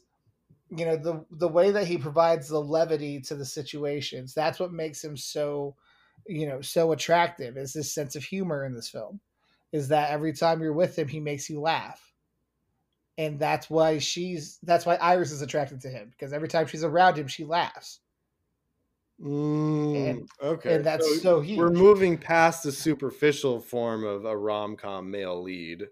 you 0.71 0.85
know 0.85 0.97
the 0.97 1.25
the 1.31 1.49
way 1.49 1.71
that 1.71 1.87
he 1.87 1.99
provides 1.99 2.49
the 2.49 2.61
levity 2.61 3.21
to 3.21 3.37
the 3.37 3.45
situations. 3.45 4.35
That's 4.35 4.59
what 4.59 4.73
makes 4.73 5.03
him 5.03 5.17
so 5.17 5.77
you 6.29 6.47
know 6.47 6.61
so 6.61 6.93
attractive 6.93 7.57
is 7.57 7.73
this 7.73 7.93
sense 7.93 8.15
of 8.15 8.23
humor 8.23 8.65
in 8.65 8.75
this 8.75 8.89
film. 8.89 9.21
Is 9.73 9.89
that 9.89 10.11
every 10.11 10.33
time 10.33 10.63
you're 10.63 10.73
with 10.73 10.97
him, 10.99 11.09
he 11.09 11.21
makes 11.21 11.51
you 11.51 11.61
laugh 11.61 12.01
and 13.19 13.39
that's 13.39 13.69
why 13.69 13.99
she's 13.99 14.59
that's 14.63 14.87
why 14.87 14.95
Iris 14.95 15.33
is 15.33 15.43
attracted 15.43 15.81
to 15.83 15.89
him 15.89 16.09
because 16.11 16.33
every 16.33 16.49
time 16.49 16.67
she's 16.69 16.85
around 16.85 17.19
him, 17.19 17.27
she 17.27 17.45
laughs. 17.45 18.01
Mm, 19.21 20.11
And- 20.11 20.29
okay, 20.41 20.77
and 20.77 20.85
that's 20.85 21.21
so 21.23 21.41
huge. 21.41 21.59
we're 21.59 21.71
moving 21.71 22.17
past 22.17 22.63
the 22.63 22.71
superficial 22.71 23.59
form 23.59 24.05
of 24.05 24.25
a 24.25 24.37
rom 24.37 24.77
com 24.77 25.11
male 25.11 25.43
lead, 25.43 25.89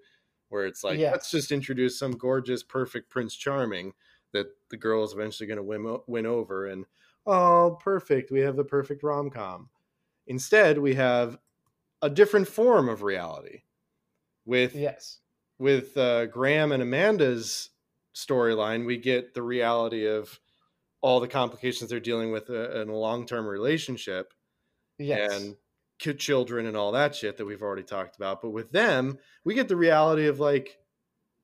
where 0.48 0.64
it's 0.66 0.84
like 0.84 0.98
Yeah. 1.00 1.10
let's 1.10 1.30
just 1.32 1.50
introduce 1.50 1.98
some 1.98 2.12
gorgeous, 2.12 2.62
perfect 2.62 3.10
Prince 3.10 3.34
Charming 3.34 3.92
that 4.32 4.46
the 4.70 4.76
girl 4.76 5.02
is 5.02 5.12
eventually 5.12 5.48
going 5.48 5.56
to 5.56 5.62
win 5.64 5.98
win 6.06 6.26
over, 6.26 6.66
and 6.66 6.86
oh, 7.26 7.76
perfect, 7.82 8.30
we 8.30 8.38
have 8.40 8.54
the 8.54 8.64
perfect 8.64 9.02
rom 9.02 9.28
com. 9.30 9.68
Instead, 10.26 10.78
we 10.78 10.94
have 10.94 11.38
a 12.02 12.10
different 12.10 12.48
form 12.48 12.88
of 12.88 13.02
reality 13.02 13.62
with 14.44 14.74
Yes. 14.74 15.20
with 15.58 15.96
uh, 15.96 16.26
Graham 16.26 16.72
and 16.72 16.82
Amanda's 16.82 17.70
storyline, 18.14 18.86
we 18.86 18.96
get 18.96 19.34
the 19.34 19.42
reality 19.42 20.06
of 20.06 20.40
all 21.00 21.20
the 21.20 21.28
complications 21.28 21.90
they're 21.90 22.00
dealing 22.00 22.32
with 22.32 22.50
uh, 22.50 22.70
in 22.80 22.88
a 22.88 22.96
long 22.96 23.26
term 23.26 23.46
relationship 23.46 24.32
Yes. 24.98 25.32
and 25.32 25.56
children 26.18 26.66
and 26.66 26.76
all 26.76 26.92
that 26.92 27.14
shit 27.14 27.36
that 27.36 27.44
we've 27.46 27.62
already 27.62 27.82
talked 27.82 28.16
about. 28.16 28.42
But 28.42 28.50
with 28.50 28.70
them, 28.70 29.18
we 29.44 29.54
get 29.54 29.68
the 29.68 29.76
reality 29.76 30.26
of 30.26 30.40
like, 30.40 30.78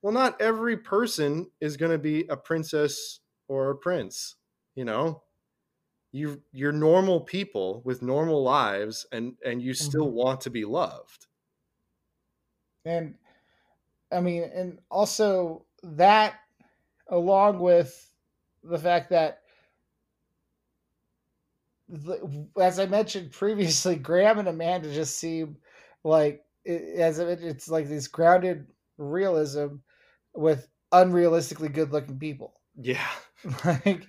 well, 0.01 0.13
not 0.13 0.39
every 0.41 0.77
person 0.77 1.49
is 1.59 1.77
going 1.77 1.91
to 1.91 1.97
be 1.97 2.25
a 2.27 2.37
princess 2.37 3.19
or 3.47 3.71
a 3.71 3.75
prince, 3.77 4.35
you 4.75 4.85
know. 4.85 5.23
You 6.13 6.43
you're 6.53 6.71
normal 6.71 7.21
people 7.21 7.81
with 7.83 8.01
normal 8.01 8.41
lives, 8.43 9.05
and 9.11 9.37
and 9.45 9.61
you 9.61 9.73
still 9.73 10.09
Mhm. 10.09 10.13
want 10.13 10.39
to 10.43 10.49
be 10.49 10.63
loved. 10.65 11.27
and 12.85 13.17
I 14.11 14.21
mean, 14.21 14.43
and 14.43 14.79
also 14.91 15.67
that, 15.83 16.39
along 17.09 17.59
with 17.59 18.13
the 18.63 18.79
fact 18.79 19.09
that, 19.11 19.43
the, 21.87 22.47
as 22.59 22.79
I 22.79 22.85
mentioned 22.85 23.31
previously, 23.31 23.95
Graham 23.95 24.39
and 24.39 24.47
Amanda 24.47 24.93
just 24.93 25.17
seem 25.17 25.57
like 26.03 26.45
it, 26.65 26.99
as 26.99 27.19
if 27.19 27.27
it- 27.27 27.43
it's 27.43 27.69
like 27.69 27.87
this 27.87 28.07
grounded 28.07 28.67
realism 28.97 29.77
with 30.33 30.69
unrealistically 30.93 31.73
good-looking 31.73 32.19
people. 32.19 32.61
Yeah. 32.75 33.09
Like, 33.65 34.07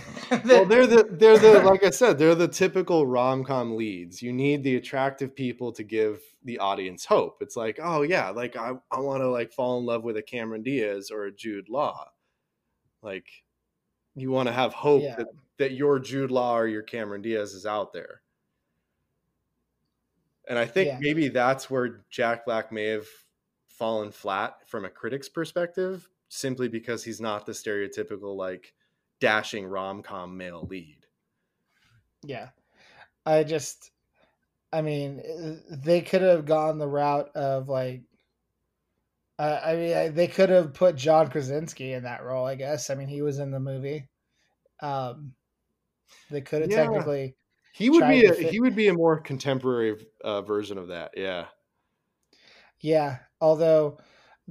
well 0.44 0.64
they're 0.66 0.86
the 0.86 1.06
they're 1.10 1.38
the 1.38 1.60
like 1.62 1.84
i 1.84 1.90
said 1.90 2.18
they're 2.18 2.34
the 2.34 2.48
typical 2.48 3.06
rom-com 3.06 3.76
leads 3.76 4.22
you 4.22 4.32
need 4.32 4.62
the 4.62 4.76
attractive 4.76 5.34
people 5.34 5.72
to 5.72 5.82
give 5.82 6.20
the 6.44 6.58
audience 6.58 7.04
hope 7.04 7.38
it's 7.40 7.56
like 7.56 7.78
oh 7.82 8.02
yeah 8.02 8.30
like 8.30 8.56
i, 8.56 8.72
I 8.90 9.00
want 9.00 9.22
to 9.22 9.28
like 9.28 9.52
fall 9.52 9.78
in 9.78 9.86
love 9.86 10.04
with 10.04 10.16
a 10.16 10.22
cameron 10.22 10.62
diaz 10.62 11.10
or 11.10 11.24
a 11.24 11.32
jude 11.32 11.68
law 11.68 12.08
like 13.02 13.26
you 14.14 14.30
want 14.30 14.46
to 14.48 14.52
have 14.52 14.72
hope 14.74 15.02
Yeah. 15.02 15.16
that, 15.16 15.28
that 15.58 15.72
your 15.72 15.98
jude 15.98 16.30
law 16.30 16.58
or 16.58 16.66
your 16.66 16.82
cameron 16.82 17.22
diaz 17.22 17.52
is 17.54 17.66
out 17.66 17.92
there 17.92 18.22
and 20.48 20.58
i 20.58 20.66
think 20.66 20.88
Yeah. 20.88 20.98
maybe 21.00 21.28
that's 21.28 21.70
where 21.70 22.04
jack 22.10 22.44
black 22.44 22.72
may 22.72 22.86
have 22.86 23.06
fallen 23.68 24.12
flat 24.12 24.56
from 24.66 24.84
a 24.84 24.90
critic's 24.90 25.28
perspective 25.28 26.08
simply 26.28 26.68
because 26.68 27.04
he's 27.04 27.20
not 27.20 27.46
the 27.46 27.52
stereotypical 27.52 28.36
like 28.36 28.74
dashing 29.22 29.64
rom-com 29.66 30.36
male 30.36 30.66
lead 30.66 31.06
Yeah. 32.24 32.50
I 33.26 33.44
just 33.44 33.92
I 34.72 34.82
mean, 34.82 35.20
uh, 35.20 35.76
they 35.84 36.02
could 36.02 36.22
have 36.22 36.46
gone 36.46 36.78
the 36.78 36.88
route 36.88 37.30
of 37.36 37.68
like 37.68 38.04
uh, 39.38 39.60
I 39.64 39.76
mean, 39.76 39.96
I- 39.96 40.08
they 40.08 40.28
could 40.28 40.50
have 40.50 40.74
put 40.74 40.96
John 40.96 41.30
Krasinski 41.30 41.92
in 41.92 42.04
that 42.04 42.22
role, 42.22 42.46
I 42.46 42.54
guess. 42.54 42.90
I 42.90 42.94
mean, 42.94 43.08
he 43.08 43.22
was 43.22 43.38
in 43.38 43.50
the 43.50 43.60
movie. 43.60 44.08
Um 44.80 45.34
they 46.30 46.40
could 46.42 46.62
have 46.62 46.70
Yeah. 46.70 46.84
technically 46.84 47.36
He 47.74 47.90
would 47.90 48.06
be 48.08 48.26
a, 48.26 48.34
he 48.34 48.60
would 48.60 48.76
be 48.76 48.88
a 48.88 48.94
more 48.94 49.20
contemporary 49.20 50.06
uh, 50.24 50.42
version 50.42 50.78
of 50.78 50.88
that. 50.88 51.12
Yeah. 51.16 51.48
yeah, 52.80 53.20
although 53.40 53.98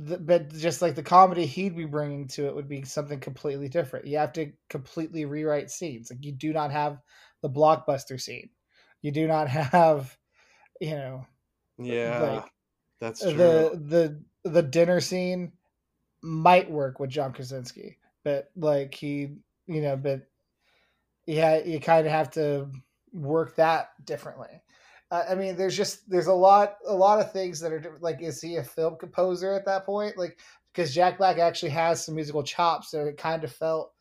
the, 0.05 0.17
but 0.19 0.49
just 0.53 0.81
like 0.81 0.95
the 0.95 1.03
comedy 1.03 1.45
he'd 1.45 1.77
be 1.77 1.85
bringing 1.85 2.27
to 2.29 2.47
it 2.47 2.55
would 2.55 2.69
be 2.69 2.83
something 2.83 3.19
completely 3.21 3.69
different. 3.69 4.07
You 4.07 4.19
have 4.19 4.33
to 4.33 4.51
completely 4.69 5.25
rewrite 5.25 5.71
scenes. 5.71 6.11
Like 6.11 6.25
you 6.25 6.33
do 6.33 6.53
not 6.53 6.71
have 6.71 6.99
the 7.43 7.49
blockbuster 7.49 8.21
scene. 8.21 8.49
You 9.03 9.11
do 9.11 9.27
not 9.27 9.49
have, 9.49 10.17
you 10.81 10.91
know, 10.95 11.27
Yeah. 11.79 12.19
like 12.19 12.51
that's 12.99 13.25
true. 13.25 13.67
the 13.71 14.21
the 14.43 14.49
the 14.49 14.63
dinner 14.63 15.01
scene 15.01 15.53
might 16.23 16.71
work 16.71 16.99
with 16.99 17.11
John 17.11 17.33
Krasinski, 17.33 17.97
but 18.23 18.51
like 18.57 18.95
he, 18.95 19.35
you 19.67 19.81
know, 19.81 19.97
but 19.97 20.27
yeah, 21.27 21.59
you 21.63 21.79
kind 21.79 22.05
of 22.07 22.13
have 22.13 22.31
to 22.31 22.69
work 23.13 23.55
that 23.57 23.89
differently. 24.05 24.61
I 25.11 25.35
mean, 25.35 25.57
there's 25.57 25.75
just 25.75 26.09
there's 26.09 26.27
a 26.27 26.33
lot 26.33 26.77
a 26.87 26.95
lot 26.95 27.19
of 27.19 27.33
things 27.33 27.59
that 27.59 27.73
are 27.73 27.97
like, 27.99 28.21
is 28.21 28.41
he 28.41 28.55
a 28.55 28.63
film 28.63 28.95
composer 28.97 29.53
at 29.53 29.65
that 29.65 29.85
point? 29.85 30.17
Like, 30.17 30.39
because 30.73 30.95
Jack 30.95 31.17
Black 31.17 31.37
actually 31.37 31.71
has 31.71 32.05
some 32.05 32.15
musical 32.15 32.43
chops, 32.43 32.91
so 32.91 33.05
it 33.05 33.17
kind 33.17 33.43
of 33.43 33.51
felt 33.51 33.93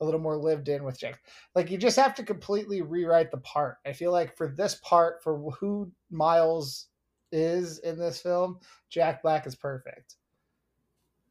a 0.00 0.04
little 0.04 0.20
more 0.20 0.36
lived 0.36 0.68
in 0.68 0.84
with 0.84 0.98
Jack. 0.98 1.22
Like, 1.54 1.70
you 1.70 1.78
just 1.78 1.96
have 1.96 2.14
to 2.16 2.22
completely 2.22 2.82
rewrite 2.82 3.30
the 3.30 3.38
part. 3.38 3.78
I 3.86 3.92
feel 3.92 4.12
like 4.12 4.36
for 4.36 4.48
this 4.48 4.76
part, 4.82 5.22
for 5.22 5.50
who 5.52 5.90
Miles 6.10 6.88
is 7.32 7.78
in 7.80 7.98
this 7.98 8.20
film, 8.20 8.60
Jack 8.88 9.22
Black 9.22 9.46
is 9.46 9.54
perfect. 9.54 10.16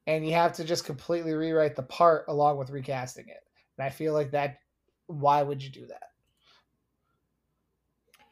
And 0.07 0.25
you 0.25 0.33
have 0.33 0.53
to 0.53 0.63
just 0.63 0.85
completely 0.85 1.33
rewrite 1.33 1.75
the 1.75 1.83
part 1.83 2.25
along 2.27 2.57
with 2.57 2.71
recasting 2.71 3.27
it. 3.27 3.43
And 3.77 3.85
I 3.85 3.89
feel 3.89 4.13
like 4.13 4.31
that 4.31 4.57
why 5.07 5.41
would 5.41 5.63
you 5.63 5.69
do 5.69 5.87
that? 5.87 6.08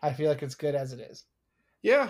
I 0.02 0.14
feel 0.14 0.30
like 0.30 0.44
it's 0.44 0.56
good 0.56 0.76
as 0.76 0.94
it 0.94 1.00
is. 1.00 1.26
yeah. 1.82 2.10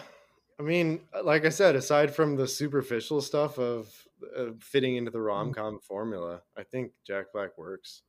I 0.59 0.63
mean, 0.63 1.01
like 1.23 1.45
I 1.45 1.49
said, 1.49 1.75
aside 1.75 2.15
from 2.15 2.35
the 2.35 2.47
superficial 2.47 3.21
stuff 3.21 3.59
of 3.59 3.93
uh, 4.35 4.45
fitting 4.59 4.95
into 4.95 5.11
the 5.11 5.19
Mm-hmm. 5.19 5.27
rom 5.27 5.53
com 5.53 5.79
formula, 5.79 6.41
I 6.57 6.63
think 6.63 6.93
Jack 7.05 7.27
Black 7.31 7.55
works. 7.59 8.01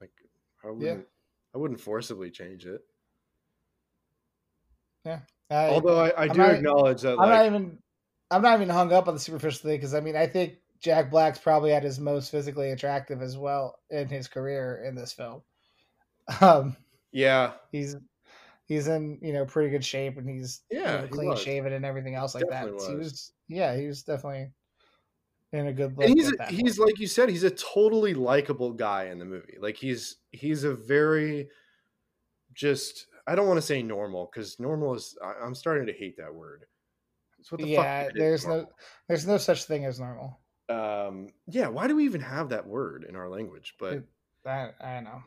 Like, 0.00 0.10
I 0.64 0.70
wouldn't, 0.72 1.06
I 1.54 1.58
wouldn't 1.58 1.80
forcibly 1.80 2.32
change 2.32 2.66
it. 2.66 2.80
I, 5.06 5.20
Although 5.50 6.00
I, 6.00 6.22
I 6.24 6.28
do 6.28 6.38
not- 6.38 6.54
acknowledge 6.54 7.02
that, 7.02 7.18
I'm 7.18 7.28
not 7.28 7.46
even 7.46 7.78
I'm 8.30 8.42
not 8.42 8.54
even 8.56 8.68
hung 8.68 8.92
up 8.92 9.08
on 9.08 9.14
the 9.14 9.20
superficial 9.20 9.68
thing 9.68 9.76
because 9.78 9.94
I 9.94 10.00
mean 10.00 10.16
I 10.16 10.26
think 10.26 10.54
Jack 10.80 11.10
Black's 11.10 11.38
probably 11.38 11.72
at 11.72 11.82
his 11.82 12.00
most 12.00 12.30
physically 12.30 12.70
attractive 12.70 13.20
as 13.22 13.36
well 13.36 13.78
in 13.90 14.08
his 14.08 14.28
career 14.28 14.82
in 14.86 14.94
this 14.94 15.12
film. 15.12 15.42
Um, 16.40 16.76
yeah, 17.10 17.52
he's 17.72 17.96
he's 18.66 18.88
in 18.88 19.18
you 19.22 19.32
know 19.32 19.44
pretty 19.44 19.70
good 19.70 19.84
shape 19.84 20.16
and 20.18 20.28
he's 20.28 20.62
you 20.70 20.78
Yeah, 20.78 21.02
know, 21.02 21.08
clean 21.08 21.30
was. 21.30 21.40
shaven 21.40 21.72
and 21.72 21.84
everything 21.84 22.14
else 22.14 22.34
like 22.34 22.44
that. 22.48 22.64
Definitely 22.64 22.88
He 22.88 22.94
was. 22.96 23.06
was 23.12 23.32
yeah 23.48 23.76
he 23.76 23.86
was 23.86 24.02
definitely 24.02 24.50
in 25.52 25.66
a 25.66 25.72
good 25.72 25.96
look. 25.98 26.08
and 26.08 26.18
he's 26.18 26.30
that 26.32 26.48
he's 26.50 26.78
point. 26.78 26.90
like 26.90 26.98
you 26.98 27.06
said 27.06 27.28
he's 27.28 27.44
a 27.44 27.50
totally 27.50 28.14
likable 28.14 28.72
guy 28.72 29.04
in 29.04 29.18
the 29.18 29.24
movie 29.24 29.58
like 29.60 29.76
he's 29.76 30.16
he's 30.30 30.64
a 30.64 30.74
very 30.74 31.48
just 32.54 33.06
i 33.26 33.34
don't 33.34 33.46
want 33.46 33.58
to 33.58 33.62
say 33.62 33.82
normal 33.82 34.30
because 34.32 34.58
normal 34.58 34.94
is 34.94 35.16
I, 35.22 35.34
i'm 35.44 35.54
starting 35.54 35.86
to 35.86 35.92
hate 35.92 36.16
that 36.18 36.34
word 36.34 36.64
the 37.50 37.66
yeah 37.66 37.76
fuck 38.00 38.08
it 38.08 38.16
is, 38.16 38.22
there's 38.22 38.46
no 38.46 38.66
there's 39.08 39.26
no 39.26 39.36
such 39.36 39.64
thing 39.64 39.84
as 39.84 39.98
normal. 40.00 40.40
um 40.68 41.28
yeah 41.48 41.68
why 41.68 41.86
do 41.88 41.96
we 41.96 42.04
even 42.04 42.20
have 42.20 42.48
that 42.50 42.66
word 42.66 43.04
in 43.08 43.16
our 43.16 43.28
language 43.28 43.74
but 43.78 43.94
It- 43.94 44.08
I 44.44 44.70
I 44.80 44.94
don't 44.94 45.04
know. 45.04 45.22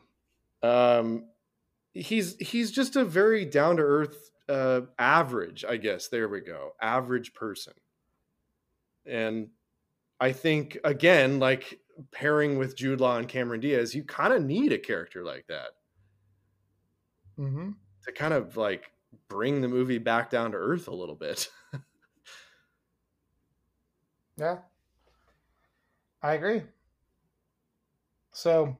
um 0.68 1.28
he's 1.96 2.36
he's 2.36 2.70
just 2.70 2.96
a 2.96 3.04
very 3.04 3.44
down 3.44 3.76
to 3.76 3.82
earth 3.82 4.30
uh 4.48 4.82
average 4.98 5.64
i 5.64 5.76
guess 5.76 6.08
there 6.08 6.28
we 6.28 6.40
go 6.40 6.72
average 6.80 7.34
person 7.34 7.72
and 9.04 9.48
i 10.20 10.32
think 10.32 10.78
again 10.84 11.38
like 11.40 11.80
pairing 12.12 12.58
with 12.58 12.76
jude 12.76 13.00
law 13.00 13.18
and 13.18 13.28
cameron 13.28 13.60
diaz 13.60 13.94
you 13.94 14.04
kind 14.04 14.32
of 14.32 14.44
need 14.44 14.72
a 14.72 14.78
character 14.78 15.24
like 15.24 15.46
that 15.48 15.70
hmm 17.36 17.76
to 18.02 18.12
kind 18.12 18.34
of 18.34 18.56
like 18.56 18.90
bring 19.28 19.60
the 19.60 19.68
movie 19.68 19.98
back 19.98 20.30
down 20.30 20.52
to 20.52 20.56
earth 20.56 20.88
a 20.88 20.94
little 20.94 21.14
bit. 21.14 21.48
Yeah. 24.36 24.58
I 26.22 26.34
agree. 26.34 26.62
So 28.32 28.78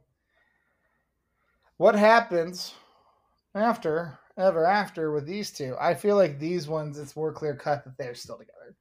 what 1.79 1.95
happens 1.95 2.75
after 3.57 4.19
ever 4.39 4.67
after 4.67 5.13
with 5.13 5.27
these 5.27 5.51
two? 5.51 5.77
I 5.81 5.95
feel 5.95 6.17
like 6.17 6.39
these 6.39 6.69
ones 6.69 6.99
it's 6.99 7.17
more 7.17 7.33
clear 7.33 7.57
cut 7.57 7.85
that 7.85 7.97
they're 7.99 8.15
still 8.15 8.39
together. 8.39 8.77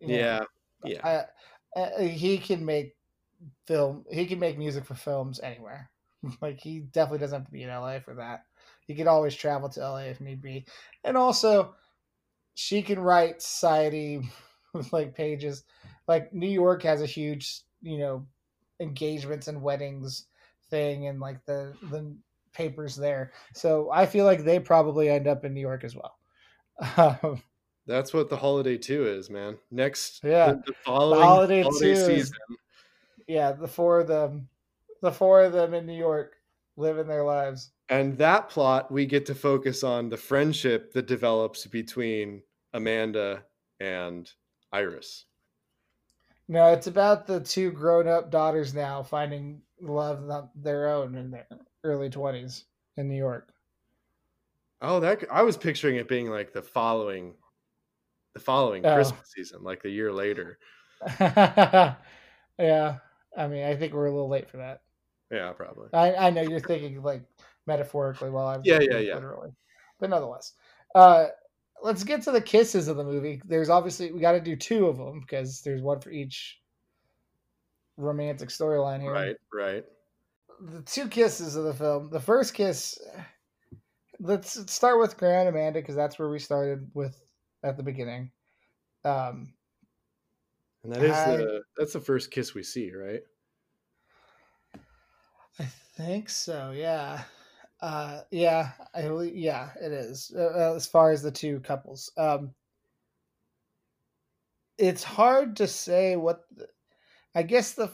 You 0.00 0.08
know, 0.08 0.14
yeah. 0.14 0.44
Yeah. 0.84 1.26
I, 1.76 1.80
uh, 1.80 2.00
he 2.00 2.38
can 2.38 2.64
make 2.64 2.96
film 3.66 4.04
he 4.10 4.26
can 4.26 4.38
make 4.38 4.58
music 4.58 4.84
for 4.84 4.94
films 4.94 5.40
anywhere. 5.40 5.90
like 6.40 6.60
he 6.60 6.80
definitely 6.80 7.18
doesn't 7.18 7.40
have 7.40 7.46
to 7.46 7.52
be 7.52 7.62
in 7.62 7.68
LA 7.68 8.00
for 8.00 8.14
that. 8.14 8.44
He 8.86 8.94
could 8.94 9.06
always 9.06 9.34
travel 9.34 9.68
to 9.70 9.80
LA 9.80 9.98
if 9.98 10.20
need 10.20 10.42
be. 10.42 10.66
And 11.04 11.16
also 11.16 11.74
she 12.54 12.82
can 12.82 12.98
write 12.98 13.42
society 13.42 14.30
like 14.92 15.14
pages. 15.14 15.64
Like 16.06 16.32
New 16.32 16.48
York 16.48 16.82
has 16.82 17.00
a 17.00 17.06
huge, 17.06 17.60
you 17.82 17.98
know, 17.98 18.26
engagements 18.80 19.48
and 19.48 19.62
weddings 19.62 20.26
thing 20.70 21.06
and 21.06 21.20
like 21.20 21.44
the 21.46 21.74
the 21.90 22.14
papers 22.54 22.96
there. 22.96 23.32
So 23.52 23.90
I 23.92 24.06
feel 24.06 24.24
like 24.24 24.44
they 24.44 24.58
probably 24.58 25.08
end 25.10 25.26
up 25.26 25.44
in 25.44 25.52
New 25.52 25.60
York 25.60 25.84
as 25.84 25.94
well. 25.96 26.16
Um, 26.96 27.42
That's 27.86 28.14
what 28.14 28.30
the 28.30 28.36
holiday 28.36 28.78
two 28.78 29.06
is, 29.06 29.28
man. 29.28 29.58
Next, 29.70 30.22
Yeah. 30.24 30.52
the, 30.54 30.62
the 30.66 30.74
following 30.84 31.20
the 31.20 31.26
holiday, 31.26 31.62
holiday, 31.62 31.78
two 31.86 31.90
is 31.92 32.06
season. 32.06 32.36
yeah, 33.28 33.52
the 33.52 33.68
four 33.68 34.00
of 34.00 34.08
them, 34.08 34.48
the 35.02 35.12
four 35.12 35.42
of 35.44 35.52
them 35.52 35.74
in 35.74 35.84
New 35.86 35.96
York 35.98 36.36
living 36.76 37.06
their 37.06 37.24
lives. 37.24 37.70
And 37.90 38.16
that 38.18 38.48
plot, 38.48 38.90
we 38.90 39.04
get 39.04 39.26
to 39.26 39.34
focus 39.34 39.84
on 39.84 40.08
the 40.08 40.16
friendship 40.16 40.92
that 40.94 41.06
develops 41.06 41.66
between 41.66 42.42
Amanda 42.72 43.44
and 43.80 44.30
Iris. 44.72 45.26
No, 46.48 46.72
it's 46.72 46.86
about 46.86 47.26
the 47.26 47.40
two 47.40 47.70
grown-up 47.70 48.30
daughters 48.30 48.74
now 48.74 49.02
finding 49.02 49.60
love 49.80 50.48
their 50.54 50.88
own 50.88 51.14
in 51.14 51.30
their 51.30 51.46
early 51.84 52.10
twenties 52.10 52.64
in 52.96 53.08
New 53.08 53.16
York. 53.16 53.52
Oh, 54.80 55.00
that 55.00 55.24
I 55.30 55.42
was 55.42 55.56
picturing 55.56 55.96
it 55.96 56.08
being 56.08 56.28
like 56.28 56.52
the 56.52 56.62
following, 56.62 57.34
the 58.34 58.40
following 58.40 58.84
Oh. 58.84 58.94
Christmas 58.94 59.32
season, 59.34 59.62
like 59.62 59.82
the 59.82 59.90
year 59.90 60.12
later. 60.12 60.58
yeah, 61.20 61.94
I 62.58 63.46
mean, 63.46 63.64
I 63.64 63.76
think 63.76 63.92
we're 63.92 64.06
a 64.06 64.12
little 64.12 64.28
late 64.28 64.48
for 64.50 64.58
that. 64.58 64.82
Yeah, 65.30 65.52
probably. 65.52 65.88
I, 65.92 66.14
I 66.14 66.30
know 66.30 66.42
you're 66.42 66.60
thinking 66.60 67.02
like 67.02 67.22
metaphorically 67.66 68.30
while 68.30 68.48
I'm 68.48 68.62
Yeah, 68.64 68.80
yeah, 68.80 68.98
yeah. 68.98 69.14
literally, 69.14 69.50
but 69.98 70.10
nonetheless, 70.10 70.52
uh, 70.94 71.26
let's 71.82 72.04
get 72.04 72.22
to 72.22 72.30
the 72.30 72.40
kisses 72.40 72.88
of 72.88 72.96
the 72.96 73.04
movie. 73.04 73.40
There's 73.46 73.70
obviously 73.70 74.12
we 74.12 74.20
got 74.20 74.32
to 74.32 74.40
do 74.40 74.56
two 74.56 74.86
of 74.86 74.96
them 74.96 75.20
because 75.20 75.62
there's 75.62 75.82
one 75.82 76.00
for 76.00 76.10
each 76.10 76.60
romantic 77.96 78.48
storyline 78.50 79.00
here. 79.00 79.12
Right, 79.12 79.36
right. 79.52 79.84
The 80.60 80.82
two 80.82 81.08
kisses 81.08 81.56
of 81.56 81.64
the 81.64 81.74
film. 81.74 82.10
The 82.10 82.20
first 82.20 82.54
kiss. 82.54 82.98
Let's 84.20 84.72
start 84.72 85.00
with 85.00 85.16
Graham 85.16 85.46
and 85.46 85.48
Amanda 85.56 85.80
because 85.80 85.96
that's 85.96 86.18
where 86.18 86.28
we 86.30 86.38
started 86.38 86.90
with 86.94 87.20
at 87.62 87.76
the 87.76 87.82
beginning. 87.82 88.30
Um, 89.04 89.52
And 90.84 90.92
that 90.92 91.02
is 91.02 91.12
I- 91.12 91.36
the 91.36 91.62
that's 91.76 91.92
the 91.92 92.00
first 92.00 92.30
kiss 92.30 92.54
we 92.54 92.62
see, 92.62 92.92
right? 92.94 93.22
I 95.58 95.64
think 95.96 96.28
so. 96.30 96.72
Yeah. 96.72 97.24
Uh, 97.80 98.22
yeah. 98.30 98.72
I 98.94 99.02
believe. 99.02 99.36
Yeah, 99.36 99.70
it 99.80 99.92
is. 99.92 100.32
Uh, 100.34 100.70
uh, 100.72 100.74
as 100.76 100.86
far 100.86 101.10
as 101.10 101.22
the 101.22 101.30
two 101.30 101.60
couples, 101.60 102.10
um, 102.16 102.54
it's 104.78 105.04
hard 105.04 105.56
to 105.56 105.66
say 105.66 106.16
what. 106.16 106.44
The, 106.56 106.68
I 107.34 107.42
guess 107.42 107.72
the 107.72 107.90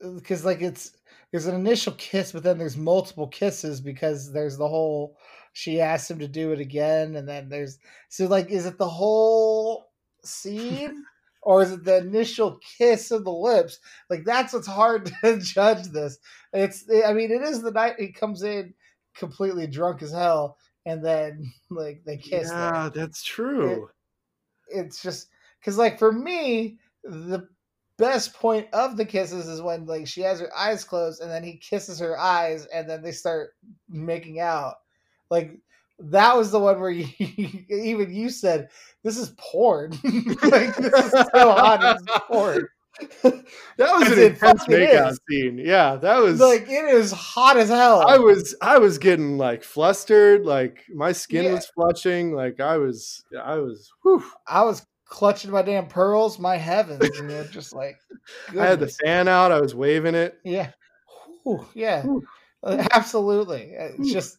because 0.00 0.44
like 0.44 0.62
it's 0.62 0.92
there's 1.30 1.46
an 1.46 1.54
initial 1.54 1.92
kiss, 1.94 2.32
but 2.32 2.42
then 2.42 2.58
there's 2.58 2.76
multiple 2.76 3.28
kisses 3.28 3.80
because 3.80 4.32
there's 4.32 4.56
the 4.56 4.68
whole 4.68 5.16
she 5.52 5.80
asked 5.80 6.10
him 6.10 6.18
to 6.20 6.28
do 6.28 6.52
it 6.52 6.60
again, 6.60 7.16
and 7.16 7.28
then 7.28 7.48
there's 7.48 7.78
so 8.08 8.26
like 8.26 8.50
is 8.50 8.66
it 8.66 8.78
the 8.78 8.88
whole 8.88 9.92
scene? 10.24 11.04
Or 11.42 11.62
is 11.62 11.72
it 11.72 11.84
the 11.84 11.96
initial 11.96 12.58
kiss 12.58 13.10
of 13.10 13.24
the 13.24 13.32
lips? 13.32 13.78
Like 14.10 14.24
that's 14.26 14.52
what's 14.52 14.66
hard 14.66 15.06
to 15.24 15.38
judge 15.38 15.84
this. 15.84 16.18
It's 16.52 16.84
I 17.06 17.14
mean 17.14 17.30
it 17.30 17.40
is 17.40 17.62
the 17.62 17.70
night 17.70 17.94
he 17.98 18.12
comes 18.12 18.42
in 18.42 18.74
completely 19.14 19.66
drunk 19.66 20.02
as 20.02 20.12
hell 20.12 20.58
and 20.84 21.04
then 21.04 21.50
like 21.70 22.02
they 22.04 22.18
kiss 22.18 22.50
yeah, 22.50 22.90
that's 22.94 23.22
true. 23.22 23.88
It's 24.68 25.02
just 25.02 25.28
cuz 25.64 25.78
like 25.78 25.98
for 25.98 26.12
me 26.12 26.78
the 27.04 27.48
best 28.00 28.34
point 28.34 28.66
of 28.72 28.96
the 28.96 29.04
kisses 29.04 29.46
is 29.48 29.60
when 29.62 29.86
like 29.86 30.06
she 30.06 30.22
has 30.22 30.40
her 30.40 30.50
eyes 30.56 30.84
closed 30.84 31.20
and 31.22 31.30
then 31.30 31.42
he 31.44 31.56
kisses 31.56 31.98
her 32.00 32.18
eyes 32.18 32.66
and 32.66 32.88
then 32.88 33.02
they 33.02 33.12
start 33.12 33.50
making 33.88 34.40
out. 34.40 34.74
Like 35.30 35.58
that 35.98 36.36
was 36.36 36.50
the 36.50 36.58
one 36.58 36.80
where 36.80 36.90
you, 36.90 37.06
even 37.68 38.12
you 38.12 38.30
said 38.30 38.68
this 39.04 39.16
is 39.18 39.34
porn. 39.38 39.90
like 40.42 40.74
this 40.76 41.04
is 41.04 41.10
so 41.12 41.52
hot 41.52 41.80
it's 41.84 42.04
porn. 42.26 42.66
that 43.22 43.92
was 43.98 44.10
an 44.10 44.18
intense 44.18 44.66
makeout 44.66 45.12
is. 45.12 45.20
scene. 45.30 45.58
Yeah, 45.58 45.96
that 45.96 46.18
was 46.18 46.40
Like 46.40 46.62
it 46.62 46.84
is 46.84 47.12
hot 47.12 47.56
as 47.56 47.68
hell. 47.68 48.06
I 48.06 48.18
was 48.18 48.54
I 48.60 48.78
was 48.78 48.98
getting 48.98 49.38
like 49.38 49.62
flustered, 49.62 50.44
like 50.44 50.84
my 50.94 51.12
skin 51.12 51.44
Yeah. 51.46 51.52
was 51.52 51.66
flushing, 51.74 52.32
like 52.32 52.60
I 52.60 52.76
was 52.76 53.24
I 53.42 53.56
was 53.56 53.90
whew. 54.02 54.22
I 54.46 54.62
was 54.64 54.84
clutching 55.10 55.50
my 55.50 55.60
damn 55.60 55.86
pearls, 55.88 56.38
my 56.38 56.56
heavens, 56.56 57.18
and 57.18 57.30
it 57.30 57.50
just 57.50 57.74
like 57.74 57.98
I 58.58 58.64
had 58.66 58.80
the 58.80 58.88
fan 58.88 59.28
out, 59.28 59.52
I 59.52 59.60
was 59.60 59.74
waving 59.74 60.14
it. 60.14 60.38
yeah, 60.44 60.70
Whew, 61.44 61.66
yeah, 61.74 62.02
Whew. 62.02 62.26
Uh, 62.62 62.86
absolutely. 62.92 63.74
Uh, 63.76 63.88
It's 63.98 64.12
just, 64.12 64.38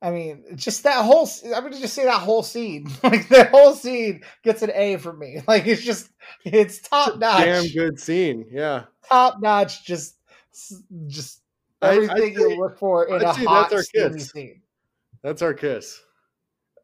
I 0.00 0.10
mean, 0.10 0.44
just 0.54 0.82
that 0.84 1.04
whole. 1.04 1.28
I'm 1.46 1.62
gonna 1.64 1.78
just 1.78 1.94
say 1.94 2.04
that 2.04 2.20
whole 2.20 2.42
scene, 2.42 2.88
like 3.02 3.28
the 3.28 3.44
whole 3.46 3.74
scene 3.74 4.22
gets 4.42 4.62
an 4.62 4.70
A 4.74 4.96
for 4.96 5.12
me. 5.12 5.40
Like 5.48 5.66
it's 5.66 5.82
just, 5.82 6.10
it's 6.44 6.80
top 6.80 7.18
notch, 7.18 7.44
Damn 7.44 7.66
good 7.68 7.98
scene. 8.00 8.46
Yeah. 8.50 8.84
top 9.08 9.40
notch. 9.40 9.84
Just, 9.84 10.16
just 11.06 11.40
I- 11.82 11.88
I'd 11.90 11.94
everything 12.10 12.34
you 12.34 12.56
look 12.58 12.78
for 12.78 13.06
in 13.08 13.16
I'd 13.16 13.22
a 13.22 13.32
hot, 13.32 13.70
that's 13.70 13.92
our 13.94 14.10
kiss. 14.10 14.28
scene. 14.30 14.62
That's 15.22 15.42
our 15.42 15.52
kiss. 15.54 16.00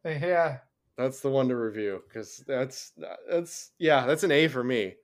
Yeah, 0.05 0.59
That's 0.99 1.21
the 1.21 1.31
one 1.31 1.49
to 1.49 1.57
review 1.57 2.03
because 2.09 2.45
that's 2.47 2.93
that's 3.29 3.71
yeah, 3.79 4.07
that's 4.07 4.25
an 4.25 4.31
A 4.33 4.49
for 4.49 4.63
me. 4.63 4.95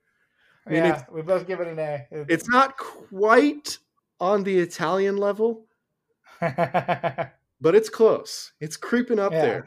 I 0.66 0.70
mean, 0.70 0.84
yeah. 0.84 1.04
We 1.10 1.22
both 1.22 1.46
give 1.46 1.60
it 1.60 1.66
an 1.68 1.78
A. 1.78 2.06
It's 2.10 2.48
not 2.48 2.76
quite 2.76 3.78
on 4.20 4.42
the 4.44 4.58
Italian 4.58 5.16
level, 5.16 5.66
but 6.40 7.74
it's 7.74 7.88
close. 7.88 8.52
It's 8.60 8.76
creeping 8.76 9.18
up 9.18 9.32
Yeah. 9.32 9.42
there. 9.42 9.66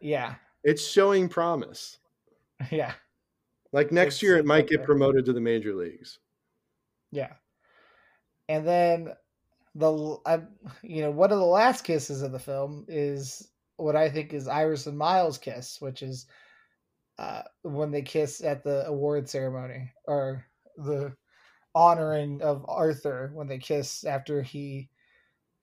yeah, 0.00 0.34
It's 0.64 0.86
showing 0.86 1.28
promise. 1.28 1.98
yeah. 2.70 2.92
Like 3.72 3.90
next 3.92 4.16
It's- 4.16 4.22
year, 4.22 4.36
it 4.36 4.44
might 4.46 4.66
get 4.68 4.84
promoted 4.84 5.24
to 5.26 5.32
the 5.32 5.40
major 5.40 5.74
leagues. 5.74 6.18
Yeah. 7.10 7.32
And 8.48 8.66
then 8.66 9.14
the 9.74 10.16
I, 10.26 10.40
you 10.82 11.02
know 11.02 11.10
one 11.10 11.30
of 11.32 11.38
the 11.38 11.44
last 11.44 11.84
kisses 11.84 12.22
of 12.22 12.32
the 12.32 12.38
film 12.38 12.84
is 12.88 13.48
what 13.78 13.96
I 13.96 14.10
think 14.10 14.34
is 14.34 14.46
Iris 14.48 14.86
and 14.86 14.98
Miles' 14.98 15.38
kiss, 15.38 15.80
which 15.80 16.02
is 16.02 16.26
uh, 17.18 17.42
when 17.62 17.90
they 17.90 18.02
kiss 18.02 18.42
at 18.42 18.62
the 18.62 18.86
award 18.86 19.28
ceremony 19.28 19.90
or 20.04 20.44
the 20.76 21.14
honoring 21.74 22.42
of 22.42 22.64
Arthur 22.68 23.30
when 23.32 23.46
they 23.46 23.58
kiss 23.58 24.04
after 24.04 24.42
he 24.42 24.88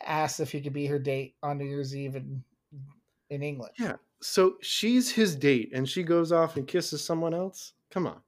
asks 0.04 0.40
if 0.40 0.52
he 0.52 0.62
could 0.62 0.74
be 0.74 0.86
her 0.86 1.00
date 1.00 1.36
on 1.44 1.58
New 1.58 1.66
Year's 1.66 1.96
Eve 1.96 2.16
in 2.16 2.44
in 3.30 3.44
England. 3.44 3.74
Yeah. 3.78 3.96
So 4.22 4.56
she's 4.62 5.12
his 5.12 5.36
date, 5.36 5.72
and 5.74 5.88
she 5.88 6.04
goes 6.04 6.32
off 6.32 6.56
and 6.58 6.68
kisses 6.68 7.04
someone 7.04 7.34
else. 7.34 7.74
Come 7.92 8.08
on, 8.08 8.22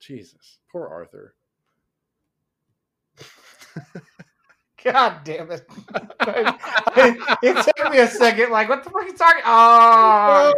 Jesus, 0.00 0.58
poor 0.72 0.86
Arthur. 0.86 1.34
God 4.84 5.20
damn 5.24 5.50
it! 5.50 5.66
it 7.42 7.64
took 7.64 7.90
me 7.90 7.98
a 7.98 8.06
second. 8.08 8.50
Like, 8.50 8.68
what 8.68 8.84
the 8.84 8.90
fuck 8.90 9.02
are 9.02 9.06
you 9.06 9.16
talking? 9.16 9.42
Oh, 9.44 10.54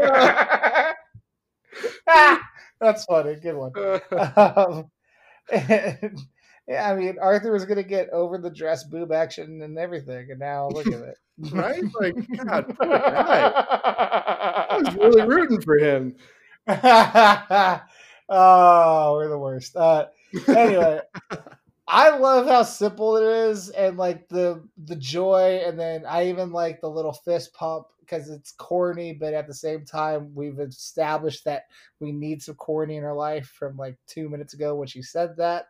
Ah, 2.08 2.40
that's 2.80 3.04
funny. 3.04 3.36
Good 3.36 3.54
one. 3.56 3.72
Um, 4.12 4.90
and, 5.52 6.18
yeah, 6.66 6.90
I 6.90 6.94
mean, 6.96 7.16
Arthur 7.20 7.52
was 7.52 7.64
gonna 7.64 7.82
get 7.82 8.10
over 8.10 8.38
the 8.38 8.50
dress 8.50 8.84
boob 8.84 9.12
action 9.12 9.62
and 9.62 9.78
everything, 9.78 10.30
and 10.30 10.40
now 10.40 10.68
look 10.68 10.86
at 10.86 10.92
it. 10.94 11.16
right? 11.52 11.82
Like, 12.00 12.14
God. 12.44 12.76
I 12.80 14.78
was 14.82 14.94
really 14.96 15.22
rooting 15.22 15.60
for 15.62 15.78
him. 15.78 16.16
oh, 18.28 19.12
we're 19.14 19.28
the 19.28 19.38
worst. 19.38 19.76
Uh, 19.76 20.06
anyway, 20.48 21.00
I 21.90 22.16
love 22.18 22.46
how 22.46 22.64
simple 22.64 23.16
it 23.16 23.24
is, 23.24 23.70
and 23.70 23.96
like 23.96 24.28
the 24.28 24.62
the 24.84 24.96
joy, 24.96 25.62
and 25.64 25.80
then 25.80 26.04
I 26.04 26.28
even 26.28 26.52
like 26.52 26.82
the 26.82 26.90
little 26.90 27.14
fist 27.14 27.54
pump 27.54 27.86
because 28.00 28.28
it's 28.28 28.52
corny, 28.52 29.14
but 29.14 29.32
at 29.32 29.46
the 29.46 29.54
same 29.54 29.86
time, 29.86 30.30
we've 30.34 30.60
established 30.60 31.44
that 31.46 31.64
we 31.98 32.12
need 32.12 32.42
some 32.42 32.56
corny 32.56 32.96
in 32.96 33.04
our 33.04 33.14
life 33.14 33.48
from 33.58 33.76
like 33.78 33.96
two 34.06 34.28
minutes 34.28 34.52
ago 34.52 34.74
when 34.74 34.86
she 34.86 35.00
said 35.00 35.36
that. 35.38 35.68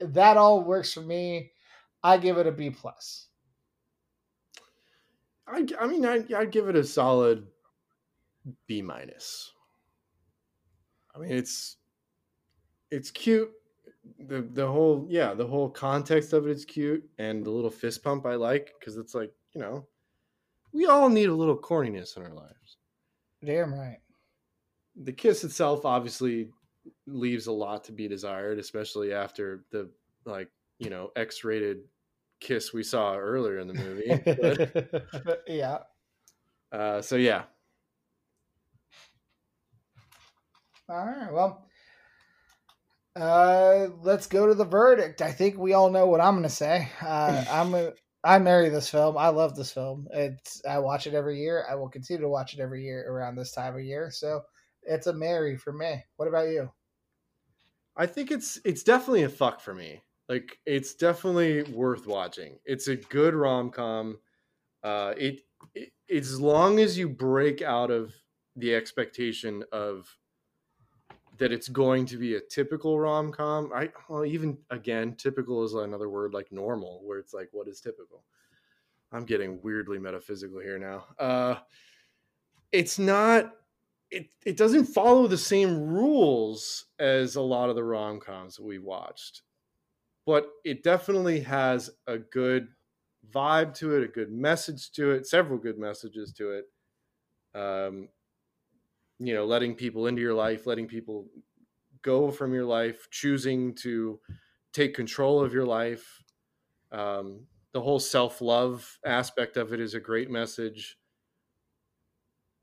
That 0.00 0.36
all 0.36 0.62
works 0.62 0.92
for 0.92 1.00
me. 1.00 1.52
I 2.02 2.18
give 2.18 2.36
it 2.36 2.46
a 2.46 2.52
B 2.52 2.70
plus. 2.70 3.28
I, 5.46 5.66
I 5.80 5.86
mean, 5.86 6.04
I, 6.04 6.24
I'd 6.36 6.52
give 6.52 6.68
it 6.68 6.76
a 6.76 6.84
solid 6.84 7.46
B 8.66 8.82
minus. 8.82 9.52
I 11.14 11.18
mean, 11.18 11.32
it's 11.32 11.76
it's 12.90 13.10
cute. 13.10 13.50
The 14.18 14.42
The 14.52 14.66
whole 14.66 15.06
yeah, 15.08 15.34
the 15.34 15.46
whole 15.46 15.68
context 15.68 16.32
of 16.32 16.46
it 16.46 16.52
is 16.52 16.64
cute, 16.64 17.08
and 17.18 17.44
the 17.44 17.50
little 17.50 17.70
fist 17.70 18.02
pump 18.02 18.26
I 18.26 18.34
like 18.34 18.72
because 18.78 18.96
it's 18.96 19.14
like 19.14 19.32
you 19.54 19.60
know, 19.60 19.86
we 20.72 20.86
all 20.86 21.08
need 21.08 21.28
a 21.28 21.34
little 21.34 21.56
corniness 21.56 22.16
in 22.16 22.22
our 22.22 22.32
lives. 22.32 22.76
Damn 23.44 23.74
right. 23.74 23.98
The 25.02 25.12
kiss 25.12 25.44
itself 25.44 25.84
obviously 25.84 26.50
leaves 27.06 27.46
a 27.46 27.52
lot 27.52 27.84
to 27.84 27.92
be 27.92 28.08
desired, 28.08 28.58
especially 28.58 29.12
after 29.12 29.64
the 29.70 29.90
like 30.24 30.50
you 30.78 30.90
know 30.90 31.10
X 31.16 31.44
rated 31.44 31.78
kiss 32.40 32.72
we 32.72 32.82
saw 32.82 33.16
earlier 33.16 33.58
in 33.58 33.68
the 33.68 33.74
movie. 33.74 35.02
But, 35.24 35.42
yeah. 35.46 35.78
uh, 36.72 37.02
so 37.02 37.16
yeah, 37.16 37.44
All 40.90 41.04
right. 41.04 41.30
Well, 41.30 41.67
uh, 43.18 43.88
let's 44.02 44.26
go 44.26 44.46
to 44.46 44.54
the 44.54 44.64
verdict. 44.64 45.22
I 45.22 45.32
think 45.32 45.58
we 45.58 45.72
all 45.72 45.90
know 45.90 46.06
what 46.06 46.20
I'm 46.20 46.34
going 46.34 46.44
to 46.44 46.48
say. 46.48 46.88
Uh, 47.02 47.44
I'm 47.50 47.74
a, 47.74 47.92
I 48.24 48.38
marry 48.38 48.68
this 48.68 48.88
film. 48.88 49.16
I 49.16 49.28
love 49.28 49.56
this 49.56 49.72
film. 49.72 50.06
It's 50.12 50.62
I 50.68 50.78
watch 50.78 51.06
it 51.06 51.14
every 51.14 51.40
year. 51.40 51.64
I 51.68 51.74
will 51.74 51.88
continue 51.88 52.22
to 52.22 52.28
watch 52.28 52.54
it 52.54 52.60
every 52.60 52.84
year 52.84 53.10
around 53.10 53.36
this 53.36 53.52
time 53.52 53.74
of 53.74 53.82
year. 53.82 54.10
So 54.10 54.42
it's 54.82 55.06
a 55.06 55.12
marry 55.12 55.56
for 55.56 55.72
me. 55.72 56.02
What 56.16 56.28
about 56.28 56.48
you? 56.48 56.70
I 57.96 58.06
think 58.06 58.30
it's 58.30 58.60
it's 58.64 58.82
definitely 58.82 59.24
a 59.24 59.28
fuck 59.28 59.60
for 59.60 59.74
me. 59.74 60.02
Like 60.28 60.58
it's 60.66 60.94
definitely 60.94 61.62
worth 61.64 62.06
watching. 62.06 62.58
It's 62.64 62.88
a 62.88 62.96
good 62.96 63.34
rom 63.34 63.70
com. 63.70 64.18
Uh, 64.84 65.14
it, 65.16 65.40
it 65.74 65.90
as 66.10 66.40
long 66.40 66.78
as 66.78 66.96
you 66.96 67.08
break 67.08 67.62
out 67.62 67.90
of 67.90 68.14
the 68.56 68.74
expectation 68.74 69.64
of 69.72 70.06
that 71.38 71.52
it's 71.52 71.68
going 71.68 72.04
to 72.06 72.16
be 72.16 72.34
a 72.34 72.40
typical 72.40 72.98
rom 72.98 73.32
com. 73.32 73.72
I 73.74 73.90
well 74.08 74.24
even 74.24 74.58
again 74.70 75.14
typical 75.16 75.64
is 75.64 75.74
another 75.74 76.08
word 76.08 76.34
like 76.34 76.52
normal, 76.52 77.00
where 77.04 77.18
it's 77.18 77.34
like 77.34 77.48
what 77.52 77.68
is 77.68 77.80
typical. 77.80 78.24
I'm 79.10 79.24
getting 79.24 79.60
weirdly 79.62 79.98
metaphysical 79.98 80.60
here 80.60 80.78
now. 80.78 81.06
Uh, 81.18 81.60
it's 82.72 82.98
not 82.98 83.54
it 84.10 84.28
it 84.44 84.56
doesn't 84.56 84.86
follow 84.86 85.26
the 85.26 85.38
same 85.38 85.78
rules 85.78 86.86
as 86.98 87.36
a 87.36 87.42
lot 87.42 87.70
of 87.70 87.76
the 87.76 87.84
rom 87.84 88.20
coms 88.20 88.56
that 88.56 88.64
we 88.64 88.78
watched, 88.78 89.42
but 90.26 90.50
it 90.64 90.82
definitely 90.82 91.40
has 91.40 91.90
a 92.06 92.18
good 92.18 92.68
vibe 93.30 93.74
to 93.74 93.96
it, 93.96 94.02
a 94.02 94.08
good 94.08 94.32
message 94.32 94.90
to 94.92 95.12
it, 95.12 95.26
several 95.26 95.58
good 95.58 95.78
messages 95.78 96.32
to 96.32 96.50
it. 96.52 96.64
Um, 97.54 98.08
you 99.18 99.34
know, 99.34 99.44
letting 99.44 99.74
people 99.74 100.06
into 100.06 100.22
your 100.22 100.34
life, 100.34 100.66
letting 100.66 100.88
people 100.88 101.28
go 102.02 102.30
from 102.30 102.54
your 102.54 102.64
life, 102.64 103.08
choosing 103.10 103.74
to 103.76 104.20
take 104.72 104.94
control 104.94 105.40
of 105.44 105.52
your 105.52 105.66
life. 105.66 106.22
Um, 106.92 107.46
the 107.72 107.82
whole 107.82 108.00
self 108.00 108.40
love 108.40 108.98
aspect 109.04 109.56
of 109.56 109.72
it 109.72 109.80
is 109.80 109.94
a 109.94 110.00
great 110.00 110.30
message 110.30 110.98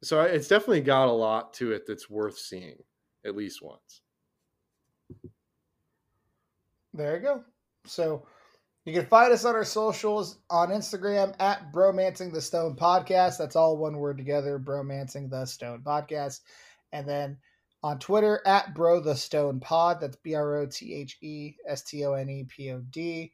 so 0.04 0.22
it's 0.22 0.48
definitely 0.48 0.82
got 0.82 1.08
a 1.08 1.12
lot 1.12 1.54
to 1.56 1.72
it 1.72 1.86
that's 1.88 2.10
worth 2.10 2.38
seeing 2.38 2.84
at 3.26 3.36
least 3.36 3.62
once. 3.62 4.02
There 6.94 7.16
you 7.16 7.22
go. 7.22 7.46
So 7.86 8.28
you 8.86 8.94
can 8.94 9.06
find 9.08 9.34
us 9.34 9.46
on 9.46 9.56
our 9.56 9.66
socials 9.66 10.38
on 10.50 10.70
Instagram 10.70 11.34
at 11.40 11.74
Bromancing 11.74 12.32
the 12.32 12.42
Stone 12.42 12.76
Podcast. 12.76 13.40
That's 13.40 13.56
all 13.56 13.78
one 13.78 13.98
word 13.98 14.18
together, 14.18 14.60
Bromancing 14.60 15.30
the 15.30 15.46
Stone 15.46 15.82
Podcast. 15.84 16.42
And 16.94 17.10
then 17.10 17.38
on 17.82 18.00
Twitter 18.00 18.42
at 18.46 18.74
Bro 18.74 19.02
the 19.02 19.16
Stone 19.16 19.60
Pod. 19.60 20.02
That's 20.02 20.18
B 20.18 20.36
R 20.36 20.58
O 20.58 20.66
T 20.66 20.94
H 20.94 21.18
E 21.22 21.56
S 21.68 21.84
T 21.84 22.06
O 22.06 22.14
N 22.14 22.30
E 22.30 22.44
P 22.44 22.72
O 22.72 22.82
D. 22.90 23.32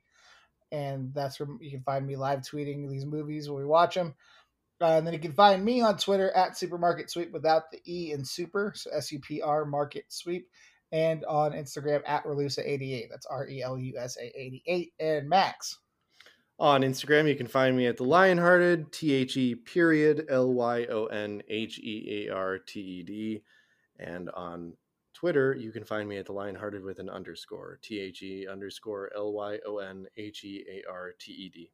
And 0.72 1.14
that's 1.14 1.40
where 1.40 1.50
you 1.60 1.72
can 1.72 1.84
find 1.84 2.08
me 2.08 2.16
live 2.16 2.40
tweeting 2.40 2.90
these 2.90 3.06
movies 3.06 3.50
when 3.50 3.60
we 3.60 3.66
watch 3.66 3.96
them. 3.96 4.16
Uh, 4.82 4.98
and 4.98 5.06
then 5.06 5.14
you 5.14 5.20
can 5.20 5.34
find 5.34 5.64
me 5.64 5.82
on 5.82 5.98
Twitter 5.98 6.32
at 6.32 6.58
Supermarket 6.58 7.10
Sweep 7.10 7.32
without 7.32 7.72
the 7.72 7.80
E 7.86 8.14
in 8.14 8.26
super, 8.26 8.74
so 8.76 8.90
S 8.92 9.12
U 9.12 9.20
P 9.20 9.42
R 9.42 9.64
Market 9.64 10.06
Sweep, 10.08 10.50
and 10.92 11.24
on 11.26 11.54
Instagram 11.54 12.02
at 12.06 12.26
Relusa88. 12.26 13.10
That's 13.10 13.26
R 13.26 13.48
E 13.48 13.62
L 13.62 13.78
U 13.78 13.98
S 13.98 14.18
A 14.18 14.26
88. 14.40 14.94
And 15.00 15.30
Max. 15.30 15.78
On 16.60 16.82
Instagram, 16.82 17.28
you 17.28 17.36
can 17.36 17.48
find 17.48 17.76
me 17.76 17.88
at 17.88 17.98
the 17.98 18.04
Lionhearted, 18.04 18.92
T 18.92 19.14
H 19.14 19.36
E 19.36 19.56
period 19.56 20.28
L 20.30 20.54
Y 20.54 20.86
O 20.86 21.06
N 21.06 21.42
H 21.50 21.80
E 21.80 22.28
A 22.28 22.34
R 22.34 22.60
T 22.60 22.80
E 22.80 23.04
D. 23.04 23.44
And 24.00 24.30
on 24.32 24.74
Twitter, 25.14 25.56
you 25.56 25.72
can 25.72 25.84
find 25.84 26.08
me 26.08 26.18
at 26.18 26.26
the 26.26 26.34
Lionhearted 26.34 26.84
with 26.84 27.00
an 27.00 27.10
underscore, 27.10 27.80
T 27.82 28.00
H 28.00 28.22
E 28.22 28.48
underscore 28.48 29.12
L 29.16 29.34
Y 29.34 29.60
O 29.66 29.78
N 29.80 30.06
H 30.18 30.44
E 30.44 30.64
A 30.70 30.92
R 30.92 31.14
T 31.20 31.32
E 31.32 31.50
D. 31.50 31.72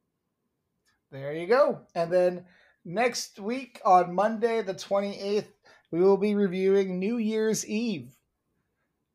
There 1.11 1.33
you 1.33 1.47
go. 1.47 1.81
And 1.95 2.11
then 2.11 2.45
next 2.83 3.39
week 3.39 3.81
on 3.85 4.13
Monday, 4.13 4.61
the 4.61 4.73
28th, 4.73 5.47
we 5.91 6.01
will 6.01 6.17
be 6.17 6.35
reviewing 6.35 6.99
New 6.99 7.17
Year's 7.17 7.65
Eve. 7.65 8.16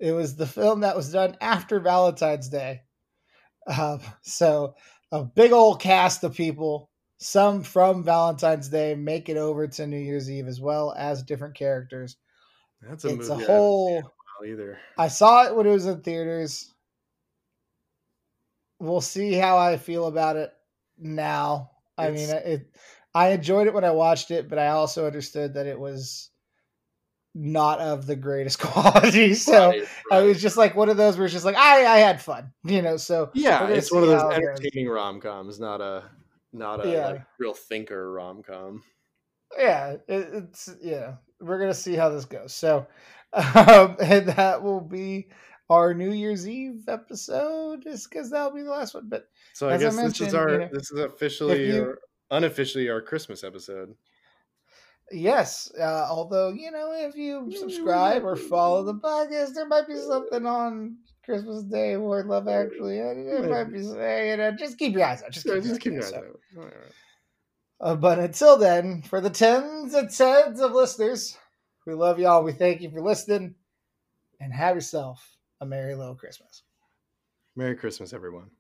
It 0.03 0.11
was 0.11 0.35
the 0.35 0.49
film 0.49 0.81
that 0.81 0.97
was 0.97 1.13
done 1.13 1.37
after 1.41 1.79
Valentine's 1.79 2.49
Day. 2.49 2.83
Um, 3.69 4.01
so, 4.23 4.75
a 5.13 5.23
big 5.23 5.53
old 5.53 5.81
cast 5.81 6.25
of 6.25 6.35
people, 6.35 6.91
some 7.19 7.63
from 7.63 8.03
Valentine's 8.03 8.69
Day, 8.69 8.97
make 8.97 9.29
it 9.29 9.37
over 9.37 9.69
to 9.69 9.87
New 9.87 10.01
Year's 10.01 10.29
Eve 10.29 10.49
as 10.49 10.61
well 10.61 10.93
as 10.99 11.23
different 11.23 11.55
characters. 11.55 12.17
That's 12.81 13.05
a 13.05 13.15
it's 13.15 13.29
a 13.29 13.35
I 13.35 13.45
whole. 13.45 13.95
haven't 13.95 14.03
seen 14.03 14.51
in 14.51 14.55
a 14.57 14.57
while 14.59 14.65
either. 14.67 14.79
I 14.99 15.07
saw 15.07 15.45
it 15.45 15.55
when 15.55 15.69
it 15.69 15.71
was 15.71 15.87
in 15.87 16.01
theaters. 16.01 16.75
We'll 18.81 19.01
see 19.01 19.35
how 19.35 19.57
I 19.57 19.77
feel 19.77 20.09
about 20.09 20.35
it 20.35 20.53
now. 20.99 21.71
I 21.97 22.11
mean, 22.11 22.29
it. 22.29 22.75
I 23.15 23.29
enjoyed 23.29 23.69
it 23.69 23.75
when 23.75 23.85
I 23.85 23.93
watched 23.93 24.33
it, 24.33 24.49
but 24.49 24.59
I 24.59 24.69
also 24.69 25.07
understood 25.07 25.55
that 25.55 25.69
it 25.69 25.79
was 25.79 26.32
not 27.35 27.79
of 27.81 28.07
the 28.07 28.17
greatest 28.17 28.59
quality. 28.61 29.35
So 29.35 29.71
Right, 29.71 29.85
I 30.11 30.23
was 30.23 30.41
just 30.43 30.57
like 30.57 30.75
one 30.77 30.89
of 30.89 30.97
those 30.97 31.17
where 31.17 31.25
it's 31.25 31.33
just 31.33 31.45
like 31.45 31.57
I, 31.57 31.87
I 31.87 31.99
had 31.99 32.21
fun, 32.21 32.53
you 32.65 32.83
know. 32.83 32.97
So 32.97 33.31
yeah, 33.35 33.69
it's 33.69 33.91
one 33.93 34.03
of 34.03 34.09
those 34.11 34.21
how 34.23 34.31
it 34.31 34.41
goes. 34.41 34.49
entertaining 34.59 34.89
rom 34.89 35.21
coms, 35.21 35.59
not 35.61 35.81
a 35.81 36.05
not 36.53 36.85
a 36.85 36.91
Yeah. 36.91 37.07
like, 37.09 37.23
real 37.39 37.55
thinker 37.55 38.13
rom 38.13 38.43
com. 38.43 38.83
yeah, 39.59 39.93
it, 39.93 40.01
it's 40.09 40.69
yeah. 40.83 41.15
We're 41.41 41.59
gonna 41.59 41.75
see 41.75 41.95
how 41.95 42.09
this 42.11 42.25
goes. 42.25 42.53
So, 42.55 42.87
um, 43.33 43.97
and 44.01 44.27
that 44.29 44.63
will 44.63 44.81
be 44.81 45.29
our 45.71 45.95
New 45.95 46.13
Year's 46.13 46.47
Eve 46.47 46.85
episode, 46.89 47.83
just 47.83 48.11
because 48.11 48.31
that'll 48.31 48.51
be 48.55 48.63
the 48.63 48.71
last 48.71 48.93
one. 48.95 49.09
But 49.09 49.29
So 49.55 49.69
I 49.69 49.73
As 49.75 49.81
I 49.83 49.85
guess 50.03 50.19
this 50.19 50.29
is 50.29 50.35
our 50.35 50.51
you 50.51 50.59
know, 50.59 50.69
this 50.71 50.91
is 50.93 50.99
officially 51.01 51.69
you- 51.75 51.83
or 51.83 51.99
unofficially 52.31 52.89
our 52.91 53.01
Christmas 53.01 53.43
episode. 53.43 53.95
Yes, 55.13 55.71
uh, 55.79 56.07
although 56.11 56.51
you 56.51 56.71
know, 56.71 56.93
if 56.93 57.17
you 57.17 57.51
subscribe 57.53 58.25
or 58.25 58.37
follow 58.37 58.83
the 58.83 58.95
podcast, 58.95 59.55
there 59.55 59.67
might 59.67 59.87
be 59.87 59.97
something 59.97 60.47
on 60.47 60.97
Christmas 61.25 61.63
Day 61.65 61.95
or 61.97 62.25
Love 62.25 62.49
Actually. 62.49 63.01
uh, 63.01 63.09
It 63.15 63.49
might 63.49 63.73
be, 63.73 63.81
uh, 63.81 64.23
you 64.23 64.37
know, 64.37 64.53
just 64.59 64.79
keep 64.79 64.93
your 64.95 65.05
eyes 65.05 65.23
out. 65.23 65.33
Just 65.33 65.47
keep, 65.47 65.63
just 65.63 65.81
keep 65.81 65.93
your 65.93 66.01
your 66.01 66.07
eyes 66.07 66.13
eyes 66.13 66.19
out. 66.19 66.25
out. 66.25 66.41
All 66.57 66.63
right, 66.65 66.73
all 66.75 66.81
right. 66.81 66.93
Uh, 67.93 67.97
but 67.97 68.19
until 68.19 68.57
then, 68.57 69.03
for 69.03 69.21
the 69.21 69.31
tens 69.31 69.95
and 69.95 70.09
tens 70.11 70.61
of 70.61 70.73
listeners, 70.73 71.37
we 71.87 71.95
love 71.95 72.19
y'all. 72.19 72.45
We 72.45 72.53
thank 72.53 72.81
you 72.81 72.91
for 72.91 73.01
listening, 73.01 73.55
and 74.41 74.53
have 74.53 74.77
yourself 74.77 75.37
a 75.61 75.67
merry 75.67 75.95
little 75.95 76.15
Christmas. 76.15 76.63
Merry 77.57 77.77
Christmas, 77.77 78.13
everyone. 78.13 78.51